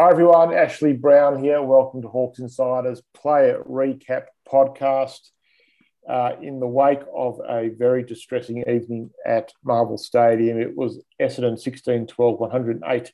Hi 0.00 0.08
everyone, 0.08 0.54
Ashley 0.54 0.94
Browne 0.94 1.44
here. 1.44 1.60
Welcome 1.60 2.00
to 2.00 2.08
Hawks 2.08 2.38
Insiders 2.38 3.02
Player 3.12 3.62
Recap 3.68 4.28
Podcast. 4.50 5.28
Uh, 6.08 6.36
in 6.40 6.58
the 6.58 6.66
wake 6.66 7.02
of 7.14 7.38
a 7.46 7.68
very 7.68 8.02
distressing 8.02 8.64
evening 8.66 9.10
at 9.26 9.52
Marvel 9.62 9.98
Stadium, 9.98 10.58
it 10.58 10.74
was 10.74 11.04
Essendon 11.20 11.58
16 11.58 12.06
12 12.06 12.40
108, 12.40 13.12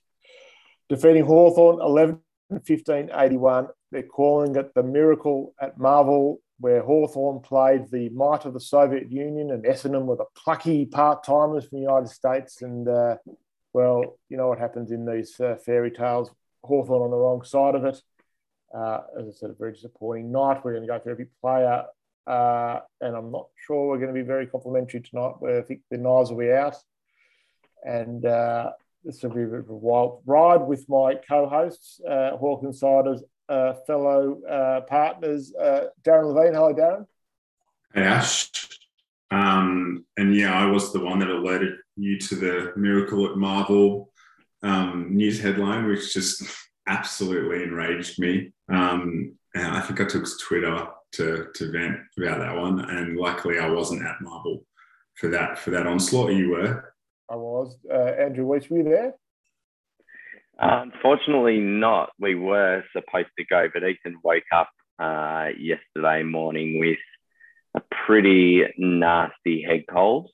defeating 0.89 1.25
Hawthorn 1.25 1.81
11 1.81 2.21
15 2.65 3.11
81. 3.13 3.67
They're 3.91 4.05
calling 4.05 4.55
it 4.55 4.73
the 4.73 4.85
miracle 4.85 5.57
at 5.61 5.79
Marvel, 5.79 6.41
where 6.61 6.85
Hawthorn 6.85 7.41
played 7.41 7.91
the 7.91 8.11
might 8.11 8.45
of 8.45 8.55
the 8.55 8.61
Soviet 8.61 9.11
Union 9.11 9.51
and 9.51 9.65
Essendon 9.65 10.05
were 10.05 10.15
the 10.15 10.27
plucky 10.37 10.87
part 10.87 11.25
timers 11.25 11.67
from 11.67 11.79
the 11.79 11.87
United 11.87 12.11
States. 12.11 12.63
And 12.63 12.87
uh, 12.87 13.17
well, 13.73 14.21
you 14.29 14.37
know 14.37 14.47
what 14.47 14.61
happens 14.61 14.93
in 14.93 15.05
these 15.05 15.41
uh, 15.41 15.57
fairy 15.57 15.91
tales 15.91 16.31
Hawthorn 16.67 17.03
on 17.03 17.11
the 17.11 17.17
wrong 17.17 17.43
side 17.45 17.75
of 17.75 17.85
it. 17.85 18.01
Uh, 18.75 19.01
as 19.19 19.29
I 19.29 19.31
said, 19.31 19.51
a 19.51 19.55
very 19.55 19.73
disappointing 19.73 20.33
night. 20.33 20.65
We're 20.65 20.73
going 20.73 20.83
to 20.83 20.89
go 20.89 20.99
through 20.99 21.13
every 21.13 21.29
player, 21.41 21.85
uh, 22.27 22.81
and 23.01 23.17
I'm 23.17 23.31
not 23.31 23.47
sure 23.67 23.89
we're 23.89 23.99
going 23.99 24.15
to 24.15 24.21
be 24.21 24.27
very 24.27 24.47
complimentary 24.47 25.01
tonight. 25.01 25.35
Where 25.39 25.61
I 25.61 25.63
think 25.63 25.81
the 25.91 25.99
knives 25.99 26.31
will 26.31 26.39
be 26.39 26.53
out, 26.53 26.77
and 27.85 28.25
uh, 28.27 28.73
this 29.05 29.23
will 29.23 29.31
be 29.31 29.45
a 29.45 29.47
bit 29.47 29.61
of 29.61 29.71
a 29.71 29.75
wild 29.75 30.23
ride 30.27 30.63
with 30.63 30.89
my 30.89 31.15
co-hosts, 31.15 32.01
uh, 32.07 32.37
Hawk 32.37 32.65
Insiders, 32.65 33.23
uh, 33.49 33.75
fellow 33.87 34.43
uh, 34.43 34.81
partners, 34.83 35.55
uh, 35.55 35.87
Darren 36.03 36.35
Levin. 36.35 36.55
Hello, 36.55 36.75
Darren. 36.75 37.07
Hey, 37.95 38.03
Ash. 38.03 38.51
Um, 39.31 40.05
and 40.17 40.35
yeah, 40.35 40.53
I 40.53 40.67
was 40.67 40.93
the 40.93 41.05
one 41.05 41.21
that 41.21 41.29
alerted 41.29 41.75
you 41.97 42.19
to 42.19 42.35
the 42.35 42.73
miracle 42.77 43.27
at 43.31 43.37
Marvel 43.37 44.13
um, 44.67 45.17
news 45.17 45.41
headline, 45.41 45.87
which 45.87 46.13
just 46.13 46.43
absolutely 46.87 47.63
enraged 47.63 48.19
me. 48.19 48.53
Um, 48.69 49.37
and 49.55 49.67
I 49.67 49.81
think 49.81 50.01
I 50.01 50.05
took 50.05 50.27
Twitter 50.41 50.89
to, 51.13 51.47
to 51.55 51.73
vent 51.73 51.99
about 52.19 52.41
that 52.41 52.57
one, 52.57 52.81
and 52.81 53.17
luckily 53.17 53.59
I 53.59 53.69
wasn't 53.71 54.05
at 54.05 54.21
Marvel 54.21 54.65
for 55.15 55.29
that 55.29 55.59
for 55.59 55.71
that 55.71 55.87
onslaught. 55.87 56.33
You 56.33 56.51
were. 56.51 56.95
I 57.31 57.37
was. 57.37 57.77
Uh, 57.91 58.13
Andrew 58.25 58.45
Weiss, 58.45 58.69
were 58.69 58.79
you 58.79 58.85
there? 58.85 59.15
Unfortunately, 60.59 61.59
not. 61.59 62.11
We 62.19 62.35
were 62.35 62.83
supposed 62.93 63.29
to 63.39 63.45
go, 63.45 63.69
but 63.73 63.83
Ethan 63.83 64.17
woke 64.23 64.45
up 64.55 64.71
uh, 64.99 65.49
yesterday 65.59 66.23
morning 66.23 66.81
with 66.81 66.99
a 67.75 67.83
pretty 68.07 68.63
nasty 68.79 69.63
head 69.63 69.85
cold. 69.91 70.31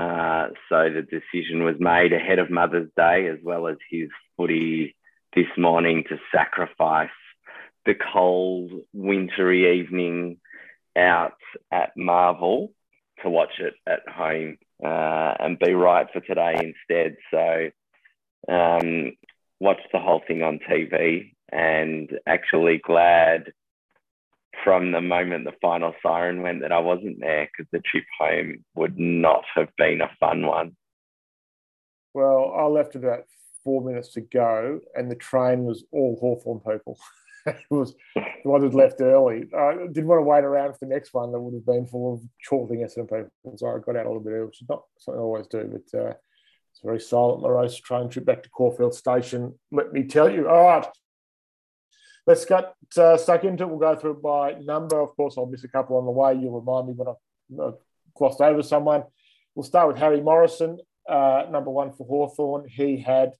Uh, 0.00 0.48
so 0.70 0.88
the 0.88 1.02
decision 1.02 1.62
was 1.62 1.76
made 1.78 2.12
ahead 2.12 2.38
of 2.38 2.50
Mother's 2.50 2.90
Day, 2.96 3.28
as 3.28 3.38
well 3.42 3.68
as 3.68 3.76
his 3.90 4.08
footy 4.36 4.96
this 5.34 5.48
morning, 5.58 6.04
to 6.08 6.18
sacrifice 6.34 7.10
the 7.84 7.94
cold, 8.12 8.70
wintry 8.94 9.78
evening 9.78 10.38
out 10.96 11.36
at 11.70 11.90
Marvel 11.96 12.72
to 13.22 13.28
watch 13.28 13.58
it 13.58 13.74
at 13.86 14.08
home 14.08 14.56
uh, 14.82 15.34
and 15.38 15.58
be 15.58 15.74
right 15.74 16.06
for 16.12 16.20
today 16.20 16.54
instead. 16.54 17.16
So, 17.30 17.70
um, 18.48 19.12
watched 19.58 19.88
the 19.92 20.00
whole 20.00 20.22
thing 20.26 20.42
on 20.42 20.60
TV 20.60 21.34
and 21.52 22.10
actually 22.26 22.78
glad 22.78 23.52
from 24.64 24.92
the 24.92 25.00
moment 25.00 25.44
the 25.44 25.52
final 25.62 25.94
siren 26.02 26.42
went 26.42 26.62
that 26.62 26.72
I 26.72 26.78
wasn't 26.78 27.20
there 27.20 27.46
because 27.46 27.70
the 27.72 27.80
trip 27.80 28.04
home 28.18 28.64
would 28.74 28.98
not 28.98 29.44
have 29.54 29.68
been 29.76 30.00
a 30.00 30.10
fun 30.18 30.46
one. 30.46 30.76
Well, 32.12 32.52
I 32.56 32.64
left 32.64 32.96
about 32.96 33.24
four 33.62 33.82
minutes 33.82 34.14
to 34.14 34.20
go, 34.20 34.80
and 34.94 35.10
the 35.10 35.16
train 35.16 35.64
was 35.64 35.84
all 35.92 36.18
Hawthorn 36.20 36.60
people. 36.60 36.98
it 37.46 37.56
was 37.70 37.94
the 38.14 38.50
one 38.50 38.62
that 38.62 38.74
left 38.74 39.00
early. 39.00 39.44
I 39.56 39.86
didn't 39.90 40.06
want 40.06 40.18
to 40.18 40.24
wait 40.24 40.44
around 40.44 40.72
for 40.72 40.78
the 40.80 40.94
next 40.94 41.14
one 41.14 41.32
that 41.32 41.40
would 41.40 41.54
have 41.54 41.66
been 41.66 41.86
full 41.86 42.14
of 42.14 42.20
chortling 42.46 42.80
Essendon 42.80 43.08
people. 43.08 43.56
So 43.56 43.68
I 43.68 43.78
got 43.78 43.96
out 43.96 44.06
a 44.06 44.08
little 44.08 44.22
bit 44.22 44.32
early, 44.32 44.46
which 44.46 44.62
is 44.62 44.68
not 44.68 44.82
something 44.98 45.20
I 45.20 45.22
always 45.22 45.46
do, 45.46 45.64
but 45.70 45.98
uh, 45.98 46.14
it's 46.72 46.82
a 46.82 46.86
very 46.86 47.00
silent, 47.00 47.42
morose 47.42 47.76
train 47.76 48.08
trip 48.08 48.24
back 48.24 48.42
to 48.42 48.50
Caulfield 48.50 48.94
Station. 48.94 49.58
Let 49.70 49.92
me 49.92 50.04
tell 50.04 50.28
you. 50.28 50.48
All 50.48 50.64
right, 50.64 50.86
let's 52.26 52.44
get 52.44 52.74
uh, 52.96 53.16
stuck 53.16 53.44
into 53.44 53.64
it. 53.64 53.68
We'll 53.68 53.78
go 53.78 53.96
through 53.96 54.12
it 54.12 54.22
by 54.22 54.54
number. 54.60 55.00
Of 55.00 55.16
course, 55.16 55.34
I'll 55.36 55.46
miss 55.46 55.64
a 55.64 55.68
couple 55.68 55.96
on 55.96 56.04
the 56.04 56.10
way. 56.10 56.34
You'll 56.34 56.60
remind 56.60 56.88
me 56.88 56.94
when 56.94 57.08
I 57.08 57.62
uh, 57.62 57.72
glossed 58.14 58.40
over 58.40 58.62
someone. 58.62 59.04
We'll 59.54 59.64
start 59.64 59.88
with 59.88 59.96
Harry 59.98 60.20
Morrison, 60.20 60.78
uh, 61.08 61.44
number 61.50 61.70
one 61.70 61.92
for 61.92 62.06
Hawthorn. 62.06 62.68
He 62.68 62.98
had 63.00 63.32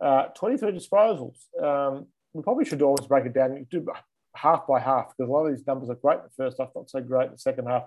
uh, 0.00 0.24
23 0.36 0.72
disposals. 0.72 1.36
Um, 1.62 2.06
we 2.32 2.42
probably 2.42 2.64
should 2.64 2.82
always 2.82 3.06
break 3.06 3.26
it 3.26 3.34
down. 3.34 3.66
Do 3.70 3.86
half 4.34 4.66
by 4.66 4.80
half 4.80 5.12
because 5.16 5.28
a 5.28 5.32
lot 5.32 5.46
of 5.46 5.54
these 5.54 5.66
numbers 5.66 5.90
are 5.90 5.94
great 5.94 6.18
in 6.18 6.24
the 6.24 6.44
first 6.44 6.56
half, 6.58 6.70
not 6.74 6.90
so 6.90 7.00
great 7.00 7.26
in 7.26 7.32
the 7.32 7.38
second 7.38 7.66
half. 7.66 7.84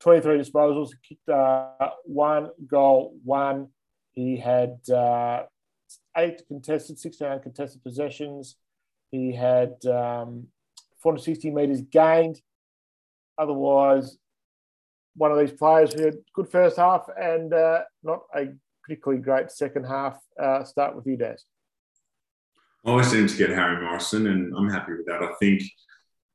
23 0.00 0.38
disposals, 0.38 0.90
kicked 1.08 1.28
uh, 1.28 1.90
one 2.04 2.50
goal, 2.66 3.16
one. 3.24 3.68
He 4.12 4.36
had 4.36 4.78
uh, 4.90 5.44
eight 6.16 6.42
contested, 6.48 6.98
16 6.98 7.26
uncontested 7.26 7.82
possessions. 7.82 8.56
He 9.10 9.32
had 9.32 9.74
um, 9.86 10.48
460 11.02 11.50
metres 11.50 11.82
gained. 11.82 12.40
Otherwise, 13.38 14.18
one 15.14 15.32
of 15.32 15.38
these 15.38 15.52
players 15.52 15.92
who 15.92 16.04
had 16.04 16.16
good 16.34 16.48
first 16.48 16.76
half 16.76 17.06
and 17.18 17.52
uh, 17.52 17.82
not 18.02 18.22
a 18.34 18.48
particularly 18.82 19.22
great 19.22 19.50
second 19.50 19.84
half. 19.84 20.18
Uh, 20.40 20.64
start 20.64 20.94
with 20.94 21.06
you, 21.06 21.16
Des. 21.16 21.36
I 22.84 22.90
always 22.90 23.10
seem 23.10 23.26
to 23.26 23.36
get 23.36 23.50
Harry 23.50 23.82
Morrison, 23.82 24.28
and 24.28 24.54
I'm 24.56 24.70
happy 24.70 24.92
with 24.92 25.06
that. 25.06 25.22
I 25.22 25.32
think 25.40 25.62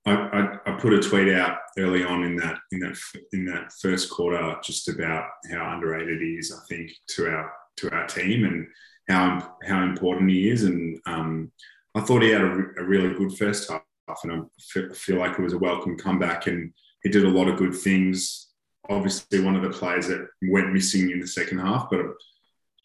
I, 0.05 0.11
I, 0.11 0.57
I, 0.65 0.79
put 0.79 0.93
a 0.93 0.99
tweet 0.99 1.33
out 1.33 1.59
early 1.77 2.03
on 2.03 2.23
in 2.23 2.35
that 2.37 2.57
in 2.71 2.79
that 2.79 2.97
in 3.31 3.45
that 3.45 3.71
first 3.81 4.09
quarter 4.09 4.57
just 4.63 4.89
about 4.89 5.25
how 5.51 5.73
underrated 5.73 6.19
he 6.21 6.33
is. 6.33 6.51
I 6.51 6.65
think 6.67 6.91
to 7.09 7.29
our 7.29 7.53
to 7.77 7.91
our 7.91 8.07
team 8.07 8.43
and 8.43 8.67
how 9.07 9.55
how 9.63 9.83
important 9.83 10.29
he 10.31 10.49
is, 10.49 10.63
and 10.63 10.99
um, 11.05 11.51
I 11.93 12.01
thought 12.01 12.23
he 12.23 12.29
had 12.29 12.41
a, 12.41 12.53
a 12.77 12.83
really 12.83 13.13
good 13.13 13.37
first 13.37 13.69
half, 13.69 13.83
and 14.23 14.31
I 14.31 14.93
feel 14.93 15.17
like 15.17 15.37
it 15.37 15.41
was 15.41 15.53
a 15.53 15.57
welcome 15.57 15.97
comeback, 15.97 16.47
and 16.47 16.73
he 17.03 17.09
did 17.09 17.25
a 17.25 17.29
lot 17.29 17.47
of 17.47 17.57
good 17.57 17.75
things. 17.75 18.49
Obviously, 18.89 19.41
one 19.41 19.55
of 19.55 19.61
the 19.61 19.69
players 19.69 20.07
that 20.07 20.27
went 20.43 20.73
missing 20.73 21.11
in 21.11 21.19
the 21.19 21.27
second 21.27 21.59
half, 21.59 21.89
but 21.89 22.05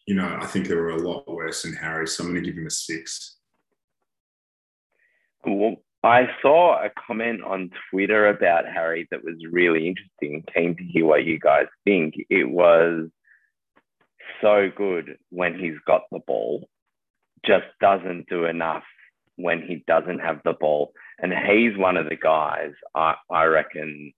you 0.05 0.15
know, 0.15 0.37
I 0.41 0.45
think 0.45 0.67
there 0.67 0.81
were 0.81 0.91
a 0.91 1.01
lot 1.01 1.27
worse 1.27 1.63
than 1.63 1.73
Harry, 1.73 2.07
so 2.07 2.23
I'm 2.23 2.31
going 2.31 2.43
to 2.43 2.49
give 2.49 2.57
him 2.57 2.67
a 2.67 2.71
six. 2.71 3.37
Well, 5.45 5.75
I 6.03 6.27
saw 6.41 6.81
a 6.83 6.89
comment 7.05 7.43
on 7.43 7.71
Twitter 7.89 8.27
about 8.27 8.65
Harry 8.65 9.07
that 9.11 9.23
was 9.23 9.35
really 9.51 9.87
interesting. 9.87 10.43
Keen 10.53 10.75
to 10.77 10.83
hear 10.83 11.05
what 11.05 11.25
you 11.25 11.39
guys 11.39 11.65
think. 11.83 12.15
It 12.29 12.49
was 12.49 13.09
so 14.41 14.69
good 14.75 15.17
when 15.29 15.59
he's 15.59 15.77
got 15.85 16.03
the 16.11 16.19
ball, 16.19 16.69
just 17.45 17.65
doesn't 17.81 18.29
do 18.29 18.45
enough 18.45 18.83
when 19.37 19.61
he 19.61 19.83
doesn't 19.87 20.19
have 20.19 20.41
the 20.43 20.53
ball. 20.53 20.91
And 21.19 21.31
he's 21.31 21.77
one 21.77 21.97
of 21.97 22.09
the 22.09 22.15
guys, 22.15 22.71
I, 22.93 23.15
I 23.31 23.45
reckon, 23.45 24.13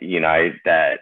you 0.00 0.20
know, 0.20 0.50
that 0.64 1.00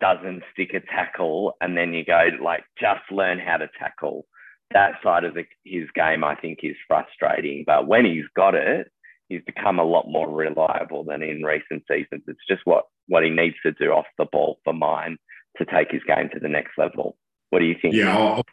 doesn't 0.00 0.42
stick 0.52 0.72
a 0.74 0.80
tackle 0.80 1.54
and 1.60 1.76
then 1.76 1.92
you 1.92 2.04
go, 2.04 2.28
like, 2.42 2.64
just 2.80 3.02
learn 3.10 3.38
how 3.38 3.56
to 3.56 3.68
tackle. 3.78 4.26
That 4.72 4.92
side 5.02 5.24
of 5.24 5.34
the, 5.34 5.44
his 5.64 5.88
game, 5.94 6.24
I 6.24 6.34
think, 6.34 6.60
is 6.62 6.76
frustrating. 6.88 7.64
But 7.66 7.86
when 7.86 8.06
he's 8.06 8.24
got 8.34 8.54
it, 8.54 8.90
he's 9.28 9.42
become 9.44 9.78
a 9.78 9.84
lot 9.84 10.06
more 10.08 10.30
reliable 10.30 11.04
than 11.04 11.22
in 11.22 11.42
recent 11.42 11.82
seasons. 11.88 12.22
It's 12.26 12.46
just 12.48 12.62
what, 12.64 12.84
what 13.06 13.22
he 13.22 13.30
needs 13.30 13.56
to 13.64 13.72
do 13.72 13.90
off 13.92 14.06
the 14.16 14.26
ball 14.30 14.58
for 14.64 14.72
mine 14.72 15.18
to 15.58 15.66
take 15.66 15.90
his 15.90 16.02
game 16.06 16.30
to 16.32 16.40
the 16.40 16.48
next 16.48 16.78
level. 16.78 17.16
What 17.50 17.58
do 17.58 17.66
you 17.66 17.76
think? 17.80 17.94
Yeah, 17.94 18.16
I'll, 18.16 18.44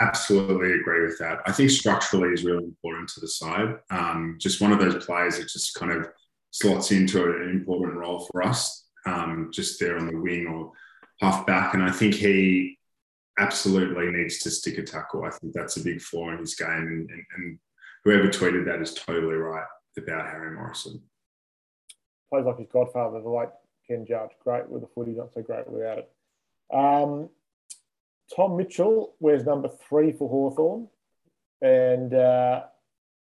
absolutely 0.00 0.72
agree 0.72 1.02
with 1.04 1.18
that. 1.18 1.40
I 1.46 1.52
think 1.52 1.70
structurally 1.70 2.30
is 2.30 2.44
really 2.44 2.64
important 2.64 3.08
to 3.10 3.20
the 3.20 3.28
side. 3.28 3.76
Um, 3.90 4.36
just 4.40 4.60
one 4.60 4.72
of 4.72 4.78
those 4.78 5.04
players 5.04 5.38
that 5.38 5.48
just 5.48 5.74
kind 5.74 5.92
of 5.92 6.08
slots 6.50 6.90
into 6.90 7.24
an 7.24 7.50
important 7.50 7.94
role 7.94 8.28
for 8.30 8.42
us, 8.42 8.86
um, 9.06 9.50
just 9.52 9.78
there 9.80 9.98
on 9.98 10.06
the 10.06 10.16
wing 10.16 10.46
or 10.46 10.72
half 11.20 11.46
back. 11.46 11.74
And 11.74 11.82
I 11.82 11.90
think 11.90 12.14
he 12.14 12.78
absolutely 13.38 14.10
needs 14.10 14.38
to 14.40 14.50
stick 14.50 14.78
a 14.78 14.82
tackle. 14.82 15.24
I 15.24 15.30
think 15.30 15.52
that's 15.52 15.76
a 15.76 15.84
big 15.84 16.00
flaw 16.00 16.30
in 16.30 16.38
his 16.38 16.54
game. 16.54 16.68
And, 16.68 17.10
and, 17.10 17.24
and 17.36 17.58
whoever 18.04 18.28
tweeted 18.28 18.64
that 18.66 18.80
is 18.80 18.94
totally 18.94 19.34
right 19.34 19.66
about 19.96 20.26
Harry 20.26 20.54
Morrison. 20.54 21.02
Plays 22.30 22.46
like 22.46 22.58
his 22.58 22.68
godfather, 22.72 23.20
the 23.20 23.28
late 23.28 23.48
Ken 23.86 24.04
Judge. 24.06 24.30
Great 24.42 24.68
with 24.68 24.82
the 24.82 24.88
footy, 24.94 25.12
not 25.12 25.32
so 25.32 25.42
great 25.42 25.68
without 25.68 25.98
it. 25.98 26.10
Um, 26.72 27.28
Tom 28.34 28.56
Mitchell 28.56 29.14
wears 29.20 29.44
number 29.44 29.68
three 29.68 30.12
for 30.12 30.28
Hawthorn, 30.28 30.88
And 31.60 32.14
uh, 32.14 32.62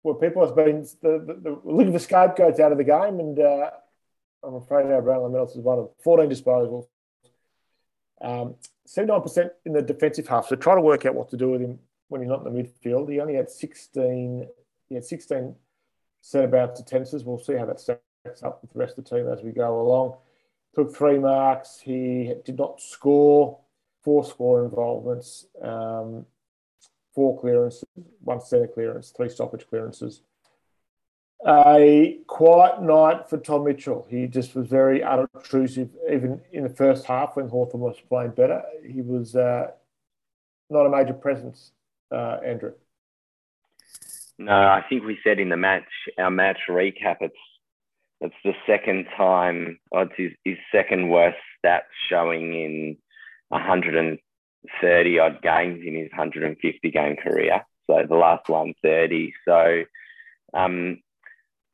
well, 0.03 0.15
people 0.15 0.45
have 0.45 0.55
been 0.55 0.81
the, 1.01 1.23
the, 1.25 1.33
the, 1.41 1.61
looking 1.63 1.94
for 1.94 2.00
scapegoats 2.00 2.59
out 2.59 2.71
of 2.71 2.77
the 2.77 2.83
game. 2.83 3.19
And 3.19 3.39
uh, 3.39 3.71
I'm 4.44 4.55
afraid 4.55 4.85
our 4.88 5.01
Brownlow 5.01 5.29
medals 5.29 5.55
is 5.55 5.61
one 5.61 5.79
of 5.79 5.89
14 6.03 6.29
disposals. 6.29 6.88
Um, 8.21 8.55
79% 8.88 9.50
in 9.65 9.73
the 9.73 9.81
defensive 9.81 10.27
half. 10.27 10.47
So 10.47 10.55
try 10.55 10.75
to 10.75 10.81
work 10.81 11.06
out 11.06 11.15
what 11.15 11.29
to 11.29 11.38
do 11.38 11.51
with 11.51 11.61
him 11.61 11.79
when 12.07 12.21
he's 12.21 12.29
not 12.29 12.45
in 12.45 12.53
the 12.53 12.63
midfield. 12.63 13.09
He 13.09 13.19
only 13.19 13.35
had 13.35 13.49
16 13.49 14.47
he 14.89 14.95
had 14.95 15.06
16 15.06 15.56
centre-bounce 16.21 16.79
attendances. 16.79 17.23
We'll 17.23 17.39
see 17.39 17.56
how 17.56 17.65
that 17.65 17.79
stacks 17.79 18.44
up 18.44 18.61
with 18.61 18.71
the 18.71 18.79
rest 18.79 18.97
of 18.97 19.06
the 19.06 19.09
team 19.09 19.27
as 19.27 19.41
we 19.41 19.51
go 19.51 19.81
along. 19.81 20.17
Took 20.75 20.95
three 20.95 21.17
marks. 21.17 21.79
He 21.79 22.33
did 22.45 22.57
not 22.57 22.81
score. 22.81 23.59
Four 24.03 24.25
score 24.25 24.63
involvements. 24.63 25.47
Um, 25.61 26.25
four 27.13 27.39
clearances, 27.39 27.85
one 28.21 28.41
centre 28.41 28.67
clearance, 28.67 29.11
three 29.15 29.29
stoppage 29.29 29.67
clearances. 29.69 30.21
A 31.45 32.19
quiet 32.27 32.81
night 32.81 33.29
for 33.29 33.38
Tom 33.38 33.65
Mitchell. 33.65 34.07
He 34.09 34.27
just 34.27 34.55
was 34.55 34.67
very 34.67 35.03
unobtrusive, 35.03 35.89
even 36.09 36.39
in 36.53 36.63
the 36.63 36.69
first 36.69 37.05
half 37.05 37.35
when 37.35 37.50
Hawthorn 37.50 37.81
was 37.81 38.00
playing 38.07 38.31
better. 38.31 38.63
He 38.85 39.01
was 39.01 39.35
uh, 39.35 39.71
not 40.69 40.85
a 40.85 40.89
major 40.89 41.13
presence, 41.13 41.71
uh, 42.11 42.38
Andrew. 42.45 42.73
No, 44.38 44.53
I 44.53 44.83
think 44.88 45.03
we 45.03 45.19
said 45.23 45.39
in 45.39 45.49
the 45.49 45.57
match, 45.57 45.83
our 46.17 46.31
match 46.31 46.59
recap, 46.69 47.17
it's 47.21 47.35
it's 48.21 48.35
the 48.45 48.53
second 48.65 49.06
time, 49.17 49.79
oh, 49.91 50.01
it's 50.01 50.13
his, 50.15 50.31
his 50.45 50.57
second 50.71 51.09
worst 51.09 51.38
stats 51.63 51.81
showing 52.09 52.53
in 52.53 52.97
130 53.53 55.19
odd 55.19 55.41
games 55.41 55.81
in 55.85 55.95
his 55.95 56.09
150 56.11 56.91
game 56.91 57.15
career. 57.15 57.65
So 57.88 58.03
the 58.07 58.15
last 58.15 58.50
one, 58.50 58.73
30. 58.81 59.33
So, 59.45 59.83
um, 60.53 61.01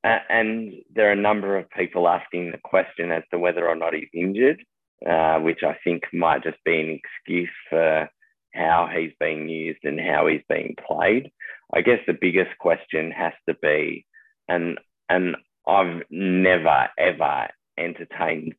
and 0.03 0.73
there 0.93 1.09
are 1.09 1.13
a 1.13 1.15
number 1.15 1.57
of 1.57 1.69
people 1.71 2.07
asking 2.07 2.51
the 2.51 2.59
question 2.63 3.11
as 3.11 3.23
to 3.31 3.39
whether 3.39 3.67
or 3.67 3.75
not 3.75 3.93
he's 3.93 4.07
injured, 4.13 4.63
uh, 5.05 5.39
which 5.39 5.63
I 5.63 5.77
think 5.83 6.03
might 6.13 6.43
just 6.43 6.63
be 6.63 6.79
an 6.79 6.89
excuse 6.89 7.49
for 7.69 8.09
how 8.53 8.89
he's 8.93 9.11
being 9.19 9.47
used 9.49 9.83
and 9.83 9.99
how 9.99 10.27
he's 10.27 10.41
being 10.49 10.75
played. 10.87 11.31
I 11.73 11.81
guess 11.81 11.99
the 12.07 12.17
biggest 12.19 12.57
question 12.59 13.11
has 13.11 13.33
to 13.47 13.55
be, 13.61 14.05
and 14.47 14.79
and 15.07 15.35
I've 15.67 16.03
never 16.09 16.89
ever 16.97 17.49
entertained 17.77 18.55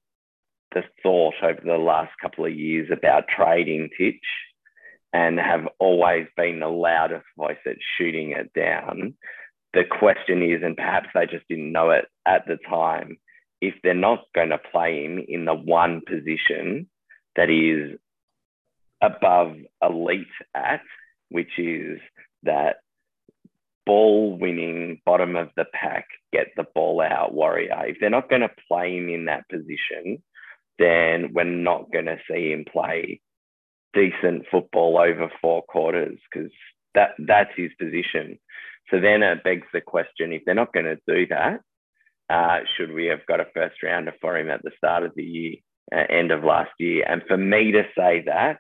the 0.73 0.83
thought 1.03 1.35
over 1.43 1.61
the 1.65 1.79
last 1.79 2.13
couple 2.21 2.45
of 2.45 2.55
years 2.55 2.91
about 2.93 3.29
trading 3.29 3.89
Titch 3.97 4.25
and 5.13 5.39
have 5.39 5.67
always 5.79 6.27
been 6.37 6.61
the 6.61 6.69
loudest 6.69 7.27
voice 7.37 7.59
at 7.67 7.77
shooting 7.99 8.33
it 8.33 8.53
down. 8.53 9.15
The 9.73 9.85
question 9.85 10.43
is, 10.43 10.63
and 10.63 10.77
perhaps 10.77 11.09
they 11.15 11.27
just 11.27 11.47
didn't 11.49 11.73
know 11.73 11.91
it 11.91 12.07
at 12.27 12.47
the 12.47 12.59
time, 12.69 13.19
if 13.61 13.75
they're 13.83 13.95
not 13.95 14.25
going 14.35 14.51
to 14.51 14.59
play 14.59 15.05
him 15.05 15.25
in 15.29 15.45
the 15.45 15.55
one 15.55 16.03
position 16.07 16.89
that 17.37 17.51
is 17.51 17.99
above 19.03 19.57
elite 19.83 20.27
at, 20.55 20.83
which 21.31 21.59
is 21.59 21.99
that 22.43 22.77
ball 23.87 24.37
winning, 24.39 25.01
bottom 25.05 25.37
of 25.37 25.49
the 25.57 25.65
pack, 25.73 26.07
get 26.33 26.49
the 26.57 26.65
ball 26.75 27.01
out 27.01 27.35
warrior. 27.35 27.87
If 27.87 27.99
they're 28.01 28.11
not 28.11 28.29
going 28.29 28.43
to 28.43 28.51
play 28.69 28.97
him 28.97 29.09
in 29.09 29.27
that 29.27 29.49
position, 29.49 30.23
then 30.81 31.33
we're 31.35 31.45
not 31.45 31.93
going 31.93 32.07
to 32.07 32.17
see 32.29 32.51
him 32.51 32.65
play 32.71 33.21
decent 33.93 34.45
football 34.51 34.99
over 34.99 35.31
four 35.41 35.63
quarters 35.63 36.19
because 36.33 36.51
that 36.95 37.11
that's 37.19 37.51
his 37.57 37.71
position. 37.79 38.39
So 38.91 39.01
then 39.01 39.23
it 39.23 39.45
begs 39.45 39.67
the 39.73 39.81
question: 39.81 40.33
if 40.33 40.43
they're 40.45 40.55
not 40.55 40.73
going 40.73 40.87
to 40.87 40.99
do 41.07 41.27
that, 41.29 41.61
uh, 42.31 42.61
should 42.77 42.93
we 42.93 43.07
have 43.07 43.27
got 43.27 43.41
a 43.41 43.47
first 43.55 43.77
rounder 43.83 44.15
for 44.21 44.37
him 44.37 44.51
at 44.51 44.63
the 44.63 44.71
start 44.77 45.05
of 45.05 45.13
the 45.15 45.23
year, 45.23 45.55
uh, 45.95 46.05
end 46.09 46.33
of 46.33 46.45
last 46.45 46.71
year? 46.79 47.05
And 47.07 47.23
for 47.29 47.37
me 47.37 47.73
to 47.73 47.83
say 47.97 48.25
that, 48.27 48.57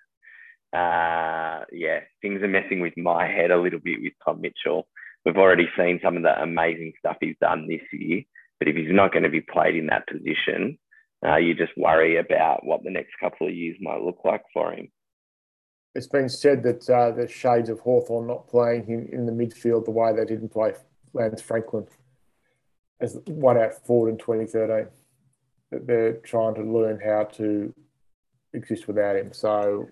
uh, 0.77 1.65
yeah, 1.73 2.01
things 2.23 2.43
are 2.43 2.49
messing 2.49 2.81
with 2.81 2.97
my 2.97 3.27
head 3.27 3.51
a 3.51 3.61
little 3.61 3.81
bit 3.81 4.03
with 4.03 4.13
Tom 4.25 4.41
Mitchell. 4.41 4.87
We've 5.25 5.37
already 5.37 5.69
seen 5.77 6.01
some 6.03 6.17
of 6.17 6.23
the 6.23 6.41
amazing 6.43 6.93
stuff 6.99 7.17
he's 7.21 7.37
done 7.41 7.67
this 7.67 7.83
year, 7.93 8.23
but 8.59 8.69
if 8.69 8.77
he's 8.77 8.93
not 8.93 9.13
going 9.13 9.25
to 9.25 9.31
be 9.31 9.41
played 9.41 9.77
in 9.77 9.87
that 9.87 10.07
position, 10.07 10.79
uh, 11.27 11.37
you 11.37 11.55
just 11.55 11.77
worry 11.77 12.17
about 12.17 12.65
what 12.65 12.83
the 12.83 12.91
next 12.91 13.13
couple 13.21 13.47
of 13.47 13.55
years 13.55 13.77
might 13.81 14.03
look 14.03 14.21
like 14.25 14.43
for 14.53 14.73
him. 14.73 14.91
It's 15.95 16.07
been 16.07 16.29
said 16.29 16.63
that 16.63 16.89
uh, 16.89 17.11
the 17.11 17.29
shades 17.29 17.69
of 17.69 17.81
Hawthorn 17.81 18.29
not 18.29 18.49
playing 18.49 18.87
him 18.87 19.09
in 19.13 19.27
the 19.27 19.33
midfield 19.33 19.85
the 19.85 19.91
way 19.91 20.13
they 20.13 20.25
didn't 20.25 20.51
play 20.51 20.73
Lance 21.13 21.43
Franklin 21.43 21.87
as 23.01 23.19
one 23.27 23.59
out 23.59 23.85
forward 23.87 24.11
in 24.11 24.19
2013. 24.19 24.87
That 25.73 25.87
they're 25.87 26.15
trying 26.19 26.55
to 26.57 26.63
learn 26.63 27.01
how 27.05 27.25
to 27.35 27.73
exist 28.53 28.87
without 28.87 29.17
him. 29.17 29.33
So 29.33 29.89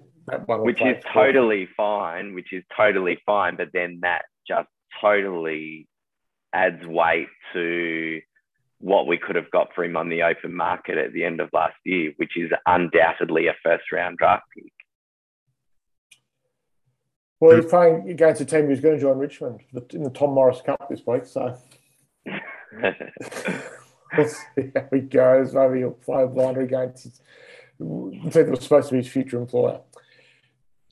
which 0.48 0.82
is 0.82 1.02
totally 1.12 1.68
fine, 1.76 2.34
which 2.34 2.52
is 2.52 2.64
totally 2.76 3.18
fine. 3.24 3.56
But 3.56 3.68
then 3.72 4.00
that 4.02 4.22
just 4.46 4.68
totally 5.00 5.88
adds 6.52 6.84
weight 6.86 7.28
to 7.52 8.20
what 8.80 9.06
we 9.06 9.18
could 9.18 9.36
have 9.36 9.50
got 9.50 9.74
for 9.74 9.84
him 9.84 9.96
on 9.96 10.08
the 10.08 10.22
open 10.22 10.54
market 10.54 10.98
at 10.98 11.12
the 11.12 11.24
end 11.24 11.40
of 11.40 11.50
last 11.52 11.76
year, 11.84 12.12
which 12.16 12.36
is 12.36 12.50
undoubtedly 12.66 13.48
a 13.48 13.54
first 13.62 13.90
round 13.92 14.18
draft 14.18 14.44
pick. 14.54 14.72
Well, 17.40 17.56
he's 17.56 17.70
playing 17.70 18.10
against 18.10 18.40
a 18.40 18.44
team 18.44 18.66
who's 18.66 18.80
going 18.80 18.96
to 18.96 19.00
join 19.00 19.18
Richmond 19.18 19.60
in 19.92 20.02
the 20.02 20.10
Tom 20.10 20.30
Morris 20.30 20.60
Cup 20.60 20.88
this 20.88 21.02
week, 21.06 21.24
so 21.24 21.56
we'll 22.82 24.28
see 24.28 24.72
how 24.74 24.88
he 24.92 25.00
goes. 25.00 25.54
Maybe 25.54 25.78
he'll 25.78 25.92
play 25.92 26.26
blinder 26.26 26.62
against 26.62 27.04
his 27.04 27.20
team 27.78 28.28
that 28.30 28.48
was 28.48 28.62
supposed 28.62 28.88
to 28.88 28.94
be 28.94 29.02
his 29.02 29.12
future 29.12 29.38
employer. 29.38 29.80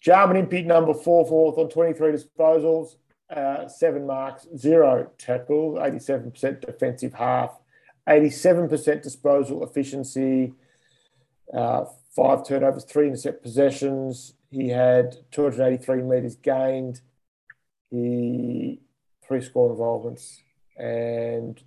Jarman 0.01 0.37
Impey, 0.37 0.63
number 0.63 0.95
four, 0.95 1.27
fourth 1.27 1.59
on 1.59 1.69
23 1.69 2.13
disposals, 2.13 2.97
uh, 3.29 3.67
seven 3.67 4.07
marks, 4.07 4.47
zero 4.57 5.11
tackles, 5.19 5.79
87% 5.79 6.61
defensive 6.61 7.15
half, 7.15 7.59
87% 8.09 9.03
disposal 9.03 9.65
efficiency, 9.65 10.53
uh, 11.53 11.85
five 12.15 12.47
turnovers, 12.47 12.85
three 12.85 13.07
intercept 13.09 13.43
possessions. 13.43 14.35
He 14.51 14.69
had 14.69 15.17
283 15.33 16.03
metres 16.03 16.37
gained, 16.37 17.01
he 17.91 18.81
three 19.27 19.41
score 19.41 19.71
involvements, 19.71 20.41
and 20.77 21.61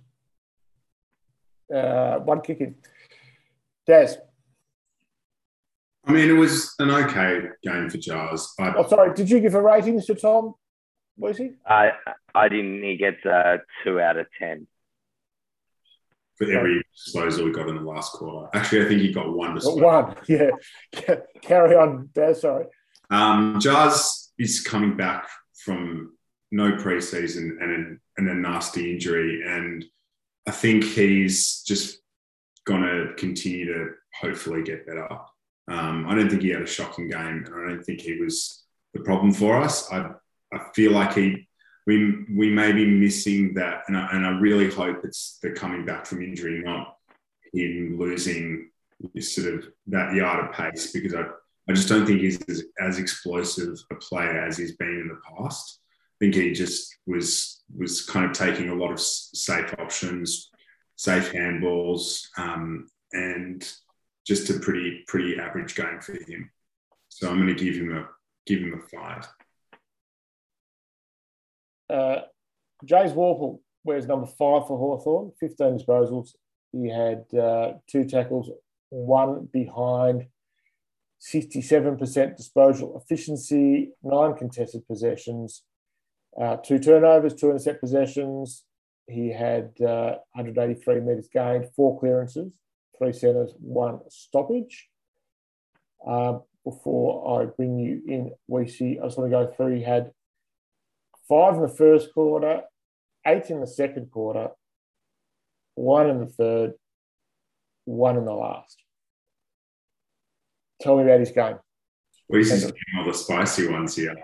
uh, 1.74 2.18
one 2.18 2.40
kick 2.40 2.60
in. 2.60 2.74
Des, 3.86 4.16
I 6.04 6.12
mean, 6.12 6.28
it 6.28 6.32
was 6.32 6.74
an 6.78 6.90
okay 6.90 7.40
game 7.62 7.90
for 7.90 7.98
Jars. 7.98 8.52
But... 8.58 8.76
Oh, 8.76 8.88
sorry. 8.88 9.14
Did 9.14 9.30
you 9.30 9.40
give 9.40 9.54
a 9.54 9.62
rating 9.62 10.00
to 10.00 10.14
Tom? 10.14 10.54
Was 11.16 11.36
he? 11.36 11.52
I 11.66 11.92
I 12.34 12.48
didn't. 12.48 12.82
He 12.82 12.96
gets 12.96 13.24
a 13.26 13.58
two 13.84 14.00
out 14.00 14.16
of 14.16 14.26
ten 14.38 14.66
for 16.40 16.50
every 16.50 16.82
disposal 16.96 17.44
we 17.44 17.52
got 17.52 17.68
in 17.68 17.76
the 17.76 17.82
last 17.82 18.12
quarter. 18.12 18.48
Actually, 18.54 18.86
I 18.86 18.88
think 18.88 19.00
he 19.02 19.12
got 19.12 19.32
one 19.32 19.54
disposal. 19.54 19.80
One, 19.80 20.16
yeah. 20.28 20.50
Carry 21.42 21.76
on, 21.76 22.08
there. 22.14 22.34
Sorry. 22.34 22.64
Um, 23.10 23.60
Jars 23.60 24.32
is 24.38 24.62
coming 24.62 24.96
back 24.96 25.28
from 25.64 26.16
no 26.50 26.72
preseason 26.72 27.62
and 27.62 27.72
a, 27.72 28.20
and 28.20 28.28
a 28.28 28.34
nasty 28.34 28.94
injury, 28.94 29.42
and 29.46 29.84
I 30.46 30.52
think 30.52 30.84
he's 30.84 31.62
just 31.62 31.98
going 32.64 32.82
to 32.82 33.12
continue 33.18 33.66
to 33.66 33.90
hopefully 34.18 34.62
get 34.62 34.86
better. 34.86 35.08
Um, 35.68 36.06
I 36.08 36.14
don't 36.14 36.30
think 36.30 36.42
he 36.42 36.50
had 36.50 36.62
a 36.62 36.66
shocking 36.66 37.08
game, 37.08 37.44
and 37.44 37.54
I 37.54 37.68
don't 37.68 37.84
think 37.84 38.00
he 38.00 38.18
was 38.18 38.64
the 38.94 39.00
problem 39.00 39.32
for 39.32 39.60
us. 39.60 39.92
I, 39.92 40.10
I 40.52 40.60
feel 40.74 40.92
like 40.92 41.12
he 41.12 41.48
we 41.90 42.24
we 42.42 42.48
may 42.50 42.70
be 42.70 42.86
missing 42.86 43.52
that, 43.54 43.82
and 43.88 43.96
I, 43.96 44.08
and 44.12 44.24
I 44.24 44.30
really 44.38 44.70
hope 44.70 45.00
it's 45.02 45.38
the 45.42 45.50
coming 45.50 45.84
back 45.84 46.06
from 46.06 46.22
injury, 46.22 46.62
not 46.62 46.96
him 47.52 47.96
losing 47.98 48.70
sort 49.18 49.54
of 49.54 49.64
that 49.88 50.14
yard 50.14 50.44
of 50.44 50.52
pace, 50.52 50.92
because 50.92 51.14
I 51.14 51.24
I 51.68 51.72
just 51.72 51.88
don't 51.88 52.06
think 52.06 52.20
he's 52.20 52.40
as, 52.48 52.62
as 52.80 52.98
explosive 52.98 53.76
a 53.90 53.96
player 53.96 54.38
as 54.46 54.56
he's 54.56 54.76
been 54.76 55.00
in 55.02 55.08
the 55.08 55.20
past. 55.28 55.80
I 56.14 56.16
think 56.20 56.34
he 56.36 56.52
just 56.52 56.96
was 57.06 57.62
was 57.76 58.06
kind 58.06 58.24
of 58.24 58.32
taking 58.32 58.68
a 58.68 58.74
lot 58.82 58.92
of 58.92 59.00
safe 59.00 59.74
options, 59.80 60.50
safe 60.94 61.32
handballs, 61.32 62.22
um, 62.38 62.86
and 63.12 63.68
just 64.24 64.48
a 64.50 64.60
pretty 64.60 65.02
pretty 65.08 65.40
average 65.40 65.74
game 65.74 66.00
for 66.00 66.12
him. 66.12 66.50
So 67.08 67.28
I'm 67.28 67.40
going 67.42 67.56
to 67.56 67.64
give 67.64 67.74
him 67.74 67.96
a 67.96 68.06
give 68.46 68.60
him 68.60 68.74
a 68.74 68.96
five. 68.96 69.26
Uh, 71.90 72.22
James 72.84 73.12
Worpel 73.12 73.60
wears 73.84 74.06
number 74.06 74.26
five 74.26 74.66
for 74.66 74.78
Hawthorn, 74.78 75.32
15 75.40 75.78
disposals. 75.78 76.30
He 76.72 76.88
had 76.88 77.24
uh, 77.38 77.72
two 77.88 78.04
tackles, 78.04 78.50
one 78.90 79.48
behind, 79.52 80.26
67% 81.20 82.36
disposal 82.36 83.00
efficiency, 83.02 83.90
nine 84.02 84.34
contested 84.34 84.86
possessions, 84.86 85.64
uh, 86.40 86.56
two 86.56 86.78
turnovers, 86.78 87.34
two 87.34 87.48
intercept 87.48 87.80
possessions. 87.80 88.64
He 89.06 89.32
had 89.32 89.72
uh, 89.80 90.16
183 90.32 91.00
metres 91.00 91.28
gained, 91.32 91.68
four 91.74 91.98
clearances, 91.98 92.52
three 92.96 93.12
centres, 93.12 93.52
one 93.58 94.00
stoppage. 94.08 94.88
Uh, 96.06 96.38
before 96.64 97.42
I 97.42 97.46
bring 97.46 97.78
you 97.78 98.02
in, 98.06 98.30
we 98.46 98.68
see, 98.68 98.98
I 98.98 99.06
just 99.06 99.18
want 99.18 99.30
to 99.30 99.36
go 99.36 99.52
through, 99.52 99.76
he 99.76 99.82
had 99.82 100.12
five 101.30 101.54
in 101.54 101.62
the 101.62 101.68
first 101.68 102.12
quarter, 102.12 102.62
eight 103.26 103.48
in 103.50 103.60
the 103.60 103.66
second 103.66 104.10
quarter, 104.10 104.48
one 105.76 106.10
in 106.10 106.18
the 106.18 106.26
third, 106.26 106.72
one 107.84 108.18
in 108.18 108.24
the 108.24 108.34
last. 108.34 108.76
Tell 110.80 110.96
me 110.96 111.04
about 111.04 111.20
his 111.20 111.30
game. 111.30 111.56
Well, 112.28 112.38
he's 112.38 112.50
just 112.50 112.64
getting 112.64 112.98
all 112.98 113.04
the 113.04 113.14
spicy 113.14 113.68
ones 113.68 113.94
here. 113.94 114.16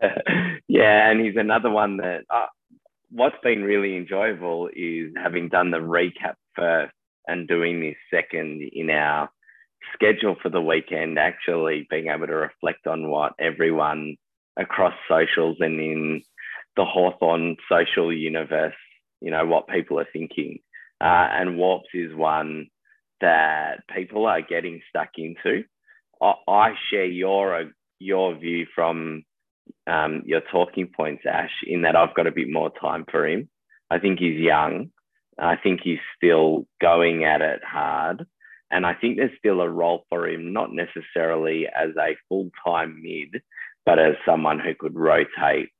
yeah, 0.68 1.10
and 1.10 1.20
he's 1.20 1.36
another 1.36 1.70
one 1.70 1.98
that 1.98 2.22
uh, 2.30 2.46
what's 3.10 3.36
been 3.42 3.62
really 3.62 3.96
enjoyable 3.96 4.68
is 4.74 5.12
having 5.16 5.48
done 5.48 5.70
the 5.70 5.78
recap 5.78 6.34
first 6.56 6.94
and 7.26 7.46
doing 7.46 7.80
this 7.80 7.96
second 8.10 8.62
in 8.72 8.90
our 8.90 9.30
schedule 9.94 10.36
for 10.42 10.48
the 10.48 10.60
weekend, 10.60 11.18
actually 11.18 11.86
being 11.90 12.08
able 12.08 12.26
to 12.26 12.34
reflect 12.34 12.86
on 12.86 13.08
what 13.08 13.34
everyone 13.38 14.16
across 14.56 14.94
socials 15.08 15.56
and 15.60 15.80
in 15.80 16.22
the 16.76 16.84
Hawthorn 16.84 17.56
social 17.70 18.12
universe, 18.12 18.74
you 19.20 19.30
know, 19.30 19.44
what 19.46 19.68
people 19.68 19.98
are 19.98 20.08
thinking. 20.12 20.58
Uh, 21.00 21.28
and 21.30 21.58
Warps 21.58 21.88
is 21.94 22.14
one 22.14 22.68
that 23.20 23.80
people 23.94 24.26
are 24.26 24.42
getting 24.42 24.80
stuck 24.88 25.10
into. 25.16 25.64
I, 26.20 26.34
I 26.48 26.74
share 26.90 27.06
your 27.06 27.70
your 27.98 28.36
view 28.36 28.66
from 28.74 29.24
um, 29.86 30.22
your 30.26 30.42
talking 30.50 30.88
points, 30.88 31.24
Ash, 31.26 31.50
in 31.66 31.82
that 31.82 31.96
I've 31.96 32.14
got 32.14 32.26
a 32.26 32.32
bit 32.32 32.48
more 32.50 32.70
time 32.70 33.04
for 33.10 33.26
him. 33.26 33.48
I 33.90 33.98
think 33.98 34.18
he's 34.18 34.40
young. 34.40 34.90
I 35.38 35.56
think 35.56 35.80
he's 35.82 35.98
still 36.16 36.66
going 36.80 37.24
at 37.24 37.40
it 37.40 37.62
hard. 37.64 38.26
And 38.70 38.86
I 38.86 38.94
think 38.94 39.16
there's 39.16 39.36
still 39.38 39.60
a 39.60 39.68
role 39.68 40.04
for 40.08 40.26
him, 40.26 40.52
not 40.52 40.70
necessarily 40.72 41.66
as 41.66 41.90
a 41.98 42.16
full 42.28 42.50
time 42.66 43.02
mid, 43.02 43.42
but 43.84 43.98
as 43.98 44.14
someone 44.24 44.58
who 44.58 44.74
could 44.74 44.94
rotate 44.94 45.70